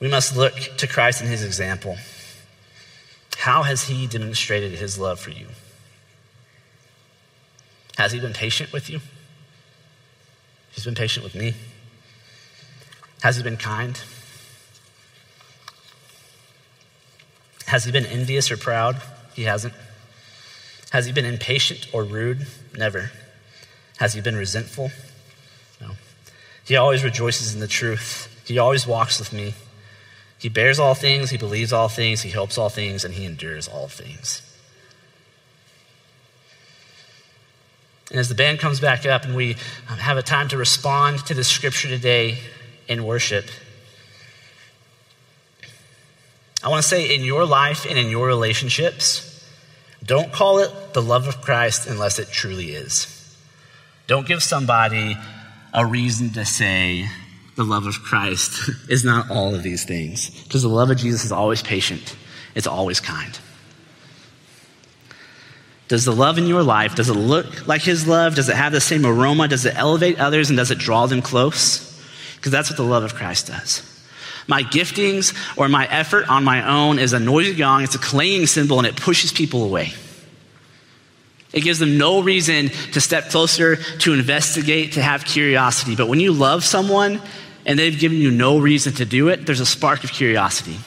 we 0.00 0.08
must 0.08 0.36
look 0.36 0.54
to 0.78 0.86
Christ 0.86 1.20
and 1.20 1.28
his 1.28 1.44
example. 1.44 1.98
How 3.36 3.62
has 3.64 3.88
he 3.88 4.06
demonstrated 4.06 4.72
his 4.72 4.98
love 4.98 5.20
for 5.20 5.30
you? 5.30 5.48
Has 7.98 8.12
he 8.12 8.20
been 8.20 8.32
patient 8.32 8.72
with 8.72 8.88
you? 8.88 9.00
He's 10.72 10.84
been 10.84 10.94
patient 10.94 11.24
with 11.24 11.34
me. 11.34 11.54
Has 13.22 13.36
he 13.36 13.42
been 13.42 13.56
kind? 13.58 14.00
Has 17.66 17.84
he 17.84 17.92
been 17.92 18.06
envious 18.06 18.50
or 18.50 18.56
proud? 18.56 19.00
He 19.34 19.44
hasn't. 19.44 19.74
Has 20.90 21.06
he 21.06 21.12
been 21.12 21.24
impatient 21.24 21.88
or 21.92 22.04
rude? 22.04 22.46
Never. 22.76 23.10
Has 23.98 24.14
he 24.14 24.20
been 24.20 24.36
resentful? 24.36 24.90
No. 25.80 25.92
He 26.64 26.76
always 26.76 27.02
rejoices 27.02 27.54
in 27.54 27.60
the 27.60 27.68
truth. 27.68 28.28
He 28.46 28.58
always 28.58 28.86
walks 28.86 29.18
with 29.18 29.32
me. 29.32 29.54
He 30.38 30.48
bears 30.50 30.78
all 30.78 30.94
things, 30.94 31.30
he 31.30 31.38
believes 31.38 31.72
all 31.72 31.88
things, 31.88 32.20
he 32.20 32.30
hopes 32.30 32.58
all 32.58 32.68
things, 32.68 33.04
and 33.04 33.14
he 33.14 33.24
endures 33.24 33.66
all 33.66 33.88
things. 33.88 34.42
And 38.10 38.20
as 38.20 38.28
the 38.28 38.34
band 38.34 38.58
comes 38.58 38.78
back 38.78 39.06
up 39.06 39.24
and 39.24 39.34
we 39.34 39.56
um, 39.88 39.98
have 39.98 40.18
a 40.18 40.22
time 40.22 40.48
to 40.48 40.58
respond 40.58 41.24
to 41.26 41.34
the 41.34 41.44
scripture 41.44 41.88
today 41.88 42.38
in 42.86 43.04
worship, 43.04 43.46
I 46.64 46.68
want 46.68 46.82
to 46.82 46.88
say 46.88 47.14
in 47.14 47.22
your 47.24 47.44
life 47.44 47.84
and 47.84 47.98
in 47.98 48.08
your 48.08 48.26
relationships, 48.26 49.30
don't 50.02 50.32
call 50.32 50.60
it 50.60 50.94
the 50.94 51.02
love 51.02 51.28
of 51.28 51.42
Christ 51.42 51.86
unless 51.86 52.18
it 52.18 52.30
truly 52.30 52.70
is. 52.70 53.06
Don't 54.06 54.26
give 54.26 54.42
somebody 54.42 55.16
a 55.74 55.84
reason 55.84 56.30
to 56.30 56.44
say 56.46 57.06
the 57.56 57.64
love 57.64 57.86
of 57.86 58.02
Christ 58.02 58.70
is 58.88 59.04
not 59.04 59.30
all 59.30 59.54
of 59.54 59.62
these 59.62 59.84
things. 59.84 60.30
Because 60.44 60.62
the 60.62 60.68
love 60.68 60.90
of 60.90 60.96
Jesus 60.96 61.24
is 61.24 61.32
always 61.32 61.62
patient, 61.62 62.16
it's 62.54 62.66
always 62.66 62.98
kind. 62.98 63.38
Does 65.88 66.06
the 66.06 66.12
love 66.12 66.38
in 66.38 66.46
your 66.46 66.62
life, 66.62 66.94
does 66.94 67.10
it 67.10 67.14
look 67.14 67.68
like 67.68 67.82
his 67.82 68.08
love? 68.08 68.36
Does 68.36 68.48
it 68.48 68.56
have 68.56 68.72
the 68.72 68.80
same 68.80 69.04
aroma? 69.04 69.48
Does 69.48 69.66
it 69.66 69.76
elevate 69.76 70.18
others 70.18 70.48
and 70.48 70.56
does 70.56 70.70
it 70.70 70.78
draw 70.78 71.04
them 71.06 71.20
close? 71.20 72.02
Because 72.36 72.52
that's 72.52 72.70
what 72.70 72.78
the 72.78 72.84
love 72.84 73.04
of 73.04 73.14
Christ 73.14 73.48
does. 73.48 73.93
My 74.46 74.62
giftings 74.62 75.34
or 75.56 75.68
my 75.68 75.86
effort 75.86 76.28
on 76.28 76.44
my 76.44 76.68
own 76.68 76.98
is 76.98 77.12
a 77.12 77.20
noisy 77.20 77.54
gong, 77.54 77.82
it's 77.82 77.94
a 77.94 77.98
clanging 77.98 78.46
cymbal, 78.46 78.78
and 78.78 78.86
it 78.86 78.96
pushes 78.96 79.32
people 79.32 79.64
away. 79.64 79.92
It 81.52 81.62
gives 81.62 81.78
them 81.78 81.98
no 81.98 82.20
reason 82.20 82.68
to 82.92 83.00
step 83.00 83.30
closer, 83.30 83.76
to 83.76 84.12
investigate, 84.12 84.92
to 84.94 85.02
have 85.02 85.24
curiosity. 85.24 85.94
But 85.94 86.08
when 86.08 86.18
you 86.18 86.32
love 86.32 86.64
someone 86.64 87.22
and 87.64 87.78
they've 87.78 87.98
given 87.98 88.18
you 88.18 88.32
no 88.32 88.58
reason 88.58 88.92
to 88.94 89.04
do 89.04 89.28
it, 89.28 89.46
there's 89.46 89.60
a 89.60 89.66
spark 89.66 90.02
of 90.02 90.10
curiosity. 90.10 90.78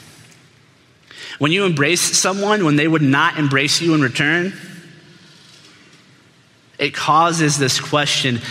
When 1.40 1.52
you 1.52 1.66
embrace 1.66 2.02
someone 2.02 2.66
when 2.66 2.76
they 2.76 2.88
would 2.88 3.02
not 3.02 3.38
embrace 3.38 3.80
you 3.82 3.94
in 3.94 4.02
return, 4.02 4.54
it 6.78 6.94
causes 6.94 7.58
this 7.58 7.80
question 7.80 8.42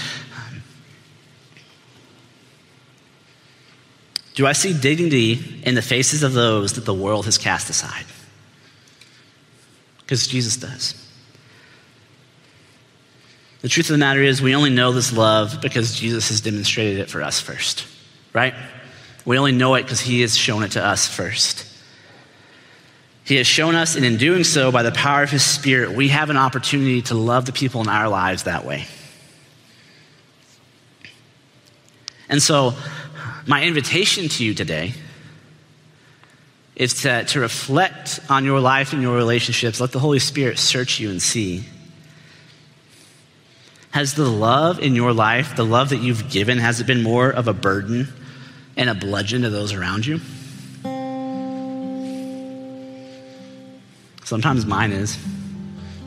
Do 4.37 4.47
I 4.47 4.53
see 4.53 4.78
dignity 4.78 5.62
in 5.64 5.74
the 5.74 5.82
faces 5.82 6.22
of 6.22 6.34
those 6.34 6.74
that 6.74 6.84
the 6.84 6.95
world 6.95 7.24
has 7.24 7.39
cast 7.39 7.70
aside? 7.70 8.05
Because 9.99 10.26
Jesus 10.26 10.59
does. 10.59 10.95
The 13.62 13.68
truth 13.68 13.87
of 13.87 13.95
the 13.95 13.99
matter 13.99 14.22
is, 14.22 14.43
we 14.43 14.55
only 14.55 14.70
know 14.70 14.93
this 14.93 15.11
love 15.12 15.61
because 15.62 15.99
Jesus 15.99 16.28
has 16.28 16.43
demonstrated 16.43 17.01
it 17.01 17.11
for 17.11 17.22
us 17.22 17.41
first, 17.41 17.87
right? 18.34 18.55
We 19.24 19.39
only 19.39 19.53
know 19.53 19.74
it 19.74 19.84
because 19.84 20.01
he 20.01 20.20
has 20.20 20.37
shown 20.37 20.62
it 20.62 20.72
to 20.72 20.84
us 20.84 21.09
first. 21.09 21.66
He 23.24 23.37
has 23.37 23.47
shown 23.47 23.74
us, 23.74 23.97
and 23.97 24.05
in 24.05 24.18
doing 24.18 24.45
so, 24.45 24.70
by 24.70 24.82
the 24.82 24.93
power 24.93 25.22
of 25.22 25.30
his 25.30 25.45
Spirit, 25.45 25.93
we 25.93 26.09
have 26.09 26.28
an 26.28 26.37
opportunity 26.37 27.01
to 27.03 27.14
love 27.14 27.47
the 27.47 27.53
people 27.53 27.80
in 27.80 27.89
our 27.89 28.09
lives 28.09 28.43
that 28.43 28.66
way. 28.66 28.84
And 32.28 32.43
so, 32.43 32.74
my 33.47 33.62
invitation 33.62 34.28
to 34.28 34.44
you 34.44 34.55
today 34.55 34.92
is 36.74 37.03
to, 37.03 37.24
to 37.24 37.40
reflect 37.40 38.20
on 38.28 38.44
your 38.44 38.61
life 38.61 38.92
and 38.92 39.01
your 39.01 39.16
relationships. 39.16 39.80
Let 39.80 39.92
the 39.92 39.99
Holy 39.99 40.18
Spirit 40.18 40.59
search 40.59 41.01
you 41.01 41.11
and 41.11 41.22
see. 41.22 41.64
Has 43.92 44.14
the 44.14 44.28
love 44.28 44.80
in 44.80 44.94
your 44.94 45.12
life, 45.12 45.57
the 45.57 45.64
love 45.64 45.90
that 45.90 45.99
you've 45.99 46.28
given, 46.28 46.59
has 46.59 46.80
it 46.80 46.86
been 46.86 47.03
more 47.03 47.30
of 47.30 47.49
a 47.49 47.55
burden 47.55 48.09
and 48.76 48.90
a 48.90 48.94
bludgeon 48.94 49.42
to 49.42 49.51
those 49.51 49.72
around 49.72 50.05
you? 50.05 50.20
Sometimes 54.24 54.66
mine 54.66 54.90
is. 54.92 55.16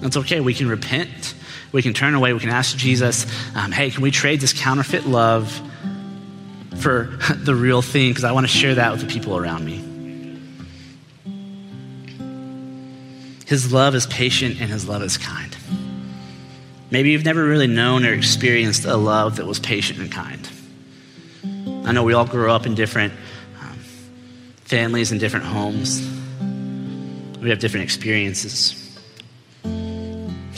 That's 0.02 0.18
okay. 0.18 0.40
We 0.42 0.54
can 0.54 0.68
repent. 0.68 1.34
We 1.72 1.82
can 1.82 1.94
turn 1.94 2.14
away. 2.14 2.34
We 2.34 2.40
can 2.42 2.50
ask 2.50 2.76
Jesus, 2.78 3.26
um, 3.56 3.72
hey, 3.72 3.90
can 3.90 4.04
we 4.04 4.12
trade 4.12 4.42
this 4.42 4.54
counterfeit 4.54 5.06
love 5.06 5.60
for 6.80 7.04
the 7.36 7.56
real 7.56 7.82
thing 7.82 8.12
because 8.12 8.24
I 8.24 8.32
want 8.32 8.48
to 8.48 8.52
share 8.52 8.76
that 8.76 8.92
with 8.92 9.02
the 9.02 9.08
people 9.08 9.38
around 9.38 9.66
me. 9.66 9.86
His 13.46 13.74
love 13.74 13.96
is 13.96 14.06
patient 14.08 14.62
and 14.62 14.70
his 14.70 14.88
love 14.88 15.02
is 15.02 15.18
kind. 15.18 15.58
Maybe 16.92 17.12
you've 17.12 17.26
never 17.26 17.44
really 17.44 17.68
known 17.68 18.06
or 18.06 18.14
experienced 18.14 18.86
a 18.86 18.96
love 18.96 19.38
that 19.38 19.46
was 19.46 19.60
patient 19.60 20.00
and 20.00 20.12
kind. 20.12 20.50
I 21.88 21.92
know 21.92 22.04
we 22.04 22.14
all 22.14 22.26
grew 22.26 22.52
up 22.52 22.66
in 22.66 22.76
different 22.76 23.14
um, 23.62 23.80
families 24.66 25.12
and 25.12 25.20
different 25.20 25.46
homes. 25.46 26.02
We 27.42 27.50
have 27.50 27.60
different 27.60 27.84
experiences. 27.84 28.89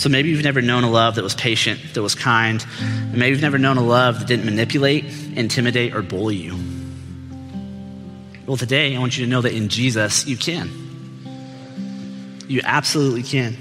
So 0.01 0.09
maybe 0.09 0.29
you've 0.29 0.43
never 0.43 0.63
known 0.63 0.83
a 0.83 0.89
love 0.89 1.13
that 1.13 1.23
was 1.23 1.35
patient, 1.35 1.79
that 1.93 2.01
was 2.01 2.15
kind. 2.15 2.65
Maybe 3.11 3.27
you've 3.27 3.41
never 3.43 3.59
known 3.59 3.77
a 3.77 3.83
love 3.83 4.17
that 4.17 4.27
didn't 4.27 4.45
manipulate, 4.45 5.05
intimidate, 5.35 5.93
or 5.93 6.01
bully 6.01 6.37
you. 6.37 6.57
Well, 8.47 8.57
today 8.57 8.95
I 8.95 8.99
want 8.99 9.15
you 9.15 9.25
to 9.25 9.29
know 9.29 9.41
that 9.41 9.53
in 9.53 9.69
Jesus 9.69 10.25
you 10.25 10.37
can. 10.37 10.71
You 12.47 12.61
absolutely 12.63 13.21
can. 13.21 13.55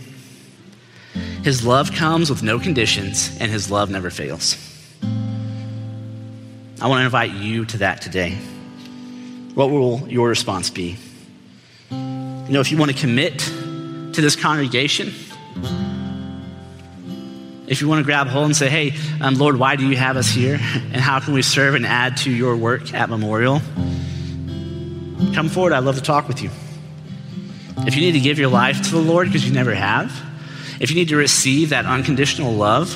His 1.45 1.67
love 1.67 1.93
comes 1.93 2.31
with 2.31 2.43
no 2.43 2.59
conditions, 2.59 3.37
and 3.39 3.53
his 3.53 3.71
love 3.71 3.91
never 3.91 4.09
fails. 4.09 4.57
I 5.03 6.87
want 6.87 7.01
to 7.01 7.05
invite 7.05 7.33
you 7.33 7.67
to 7.67 7.77
that 7.81 8.01
today. 8.01 8.39
What 9.53 9.69
will 9.69 10.09
your 10.09 10.31
response 10.31 10.71
be? 10.71 10.97
You 11.91 11.97
know, 12.49 12.61
if 12.61 12.73
you 12.73 12.79
want 12.79 12.93
to 12.93 12.97
commit 12.97 13.41
to 13.41 14.23
this 14.23 14.37
congregation, 14.37 15.13
if 17.71 17.81
you 17.81 17.87
want 17.87 18.01
to 18.01 18.05
grab 18.05 18.27
hold 18.27 18.47
and 18.47 18.57
say, 18.57 18.69
hey, 18.69 18.95
um, 19.21 19.37
Lord, 19.37 19.57
why 19.57 19.77
do 19.77 19.87
you 19.87 19.97
have 19.97 20.17
us 20.17 20.29
here? 20.29 20.55
And 20.55 20.97
how 20.97 21.21
can 21.21 21.35
we 21.35 21.43
serve 21.43 21.77
and 21.77 21.87
add 21.87 22.17
to 22.19 22.31
your 22.31 22.57
work 22.57 22.93
at 22.93 23.09
Memorial? 23.09 23.61
Come 25.35 25.49
forward. 25.49 25.73
I'd 25.73 25.85
love 25.85 25.95
to 25.95 26.03
talk 26.03 26.27
with 26.27 26.43
you. 26.43 26.51
If 27.87 27.95
you 27.95 28.01
need 28.01 28.13
to 28.13 28.21
give 28.21 28.41
your 28.41 28.49
life 28.49 28.83
to 28.83 28.91
the 28.91 29.01
Lord 29.01 29.29
because 29.29 29.47
you 29.47 29.55
never 29.55 29.73
have, 29.73 30.13
if 30.81 30.91
you 30.91 30.97
need 30.97 31.11
to 31.11 31.17
receive 31.17 31.69
that 31.71 31.87
unconditional 31.87 32.53
love, 32.53 32.93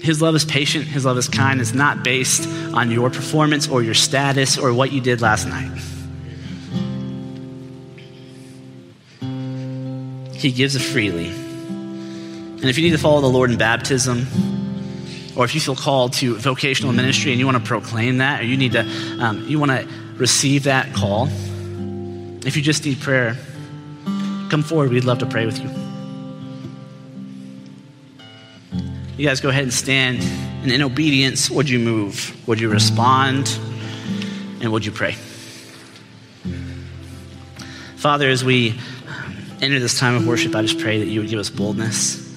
His 0.00 0.22
love 0.22 0.34
is 0.34 0.46
patient, 0.46 0.86
His 0.86 1.04
love 1.04 1.18
is 1.18 1.28
kind. 1.28 1.60
It's 1.60 1.74
not 1.74 2.02
based 2.02 2.48
on 2.72 2.90
your 2.90 3.10
performance 3.10 3.68
or 3.68 3.82
your 3.82 3.94
status 3.94 4.56
or 4.56 4.72
what 4.72 4.90
you 4.90 5.02
did 5.02 5.20
last 5.20 5.46
night. 5.46 5.78
He 10.34 10.50
gives 10.50 10.76
it 10.76 10.80
freely. 10.80 11.47
And 12.60 12.68
if 12.68 12.76
you 12.76 12.82
need 12.82 12.90
to 12.90 12.98
follow 12.98 13.20
the 13.20 13.28
Lord 13.28 13.52
in 13.52 13.56
baptism, 13.56 14.26
or 15.36 15.44
if 15.44 15.54
you 15.54 15.60
feel 15.60 15.76
called 15.76 16.12
to 16.14 16.34
vocational 16.34 16.92
ministry 16.92 17.30
and 17.30 17.38
you 17.38 17.46
want 17.46 17.56
to 17.56 17.62
proclaim 17.62 18.18
that, 18.18 18.40
or 18.40 18.44
you 18.44 18.56
need 18.56 18.72
to, 18.72 18.80
um, 19.20 19.46
you 19.46 19.60
want 19.60 19.70
to 19.70 19.88
receive 20.16 20.64
that 20.64 20.92
call, 20.92 21.28
if 22.44 22.56
you 22.56 22.62
just 22.62 22.84
need 22.84 23.00
prayer, 23.00 23.36
come 24.50 24.64
forward. 24.64 24.90
We'd 24.90 25.04
love 25.04 25.20
to 25.20 25.26
pray 25.26 25.46
with 25.46 25.60
you. 25.60 25.70
You 29.16 29.24
guys 29.24 29.40
go 29.40 29.50
ahead 29.50 29.62
and 29.62 29.72
stand. 29.72 30.20
And 30.62 30.72
in 30.72 30.82
obedience, 30.82 31.48
would 31.48 31.70
you 31.70 31.78
move? 31.78 32.36
Would 32.48 32.58
you 32.58 32.68
respond? 32.68 33.56
And 34.60 34.72
would 34.72 34.84
you 34.84 34.90
pray? 34.90 35.12
Father, 37.94 38.28
as 38.28 38.42
we 38.44 38.76
enter 39.60 39.78
this 39.78 39.96
time 39.96 40.16
of 40.16 40.26
worship, 40.26 40.56
I 40.56 40.62
just 40.62 40.80
pray 40.80 40.98
that 40.98 41.06
you 41.06 41.20
would 41.20 41.30
give 41.30 41.38
us 41.38 41.50
boldness 41.50 42.27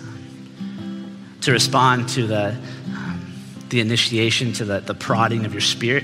to 1.42 1.52
respond 1.52 2.08
to 2.10 2.28
the, 2.28 2.56
um, 2.96 3.34
the 3.70 3.80
initiation, 3.80 4.54
to 4.54 4.66
the, 4.66 4.80
the 4.80 4.94
prodding 4.94 5.46
of 5.46 5.54
your 5.54 5.62
spirit. 5.62 6.04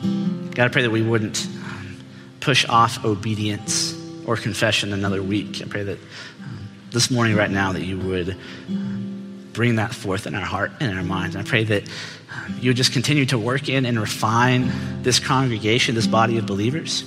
God, 0.00 0.66
I 0.66 0.68
pray 0.68 0.82
that 0.82 0.90
we 0.90 1.02
wouldn't 1.02 1.46
um, 1.46 1.96
push 2.40 2.64
off 2.68 3.04
obedience 3.04 3.98
or 4.26 4.36
confession 4.36 4.92
another 4.92 5.22
week. 5.22 5.62
I 5.62 5.64
pray 5.66 5.82
that 5.82 5.98
um, 6.42 6.68
this 6.90 7.10
morning, 7.10 7.36
right 7.36 7.50
now, 7.50 7.72
that 7.72 7.82
you 7.82 7.98
would 7.98 8.36
um, 8.68 9.48
bring 9.52 9.76
that 9.76 9.94
forth 9.94 10.26
in 10.26 10.34
our 10.34 10.44
heart 10.44 10.70
and 10.80 10.92
in 10.92 10.98
our 10.98 11.04
minds. 11.04 11.34
And 11.36 11.46
I 11.46 11.48
pray 11.48 11.64
that 11.64 11.88
um, 12.32 12.58
you 12.60 12.70
would 12.70 12.76
just 12.76 12.92
continue 12.92 13.26
to 13.26 13.38
work 13.38 13.68
in 13.68 13.86
and 13.86 13.98
refine 13.98 14.70
this 15.02 15.18
congregation, 15.18 15.94
this 15.94 16.06
body 16.06 16.38
of 16.38 16.46
believers. 16.46 17.04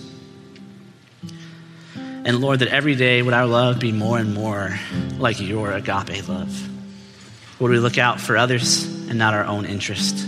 And 2.27 2.41
Lord, 2.41 2.59
that 2.59 2.67
every 2.67 2.95
day 2.95 3.21
would 3.21 3.33
our 3.33 3.45
love 3.45 3.79
be 3.79 3.93
more 3.93 4.17
and 4.17 4.33
more 4.33 4.77
like 5.17 5.39
your 5.39 5.71
agape 5.71 6.27
love. 6.27 6.69
Would 7.61 7.71
we 7.71 7.79
look 7.79 7.97
out 7.97 8.19
for 8.19 8.35
others 8.35 8.83
and 8.83 9.17
not 9.17 9.33
our 9.33 9.45
own 9.45 9.63
interest? 9.63 10.27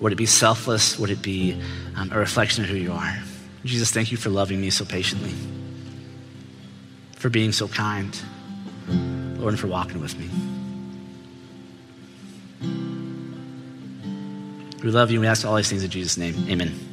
Would 0.00 0.10
it 0.10 0.16
be 0.16 0.26
selfless? 0.26 0.98
Would 0.98 1.10
it 1.10 1.22
be 1.22 1.62
um, 1.94 2.10
a 2.10 2.18
reflection 2.18 2.64
of 2.64 2.70
who 2.70 2.74
you 2.74 2.90
are? 2.90 3.16
Jesus, 3.64 3.92
thank 3.92 4.10
you 4.10 4.16
for 4.16 4.28
loving 4.28 4.60
me 4.60 4.70
so 4.70 4.84
patiently, 4.84 5.32
for 7.12 7.30
being 7.30 7.52
so 7.52 7.68
kind, 7.68 8.20
Lord, 8.88 9.52
and 9.52 9.60
for 9.60 9.68
walking 9.68 10.00
with 10.00 10.18
me. 10.18 10.28
We 14.82 14.90
love 14.90 15.12
you 15.12 15.18
and 15.18 15.20
we 15.20 15.28
ask 15.28 15.46
all 15.46 15.54
these 15.54 15.68
things 15.68 15.84
in 15.84 15.90
Jesus' 15.90 16.16
name. 16.16 16.34
Amen. 16.48 16.89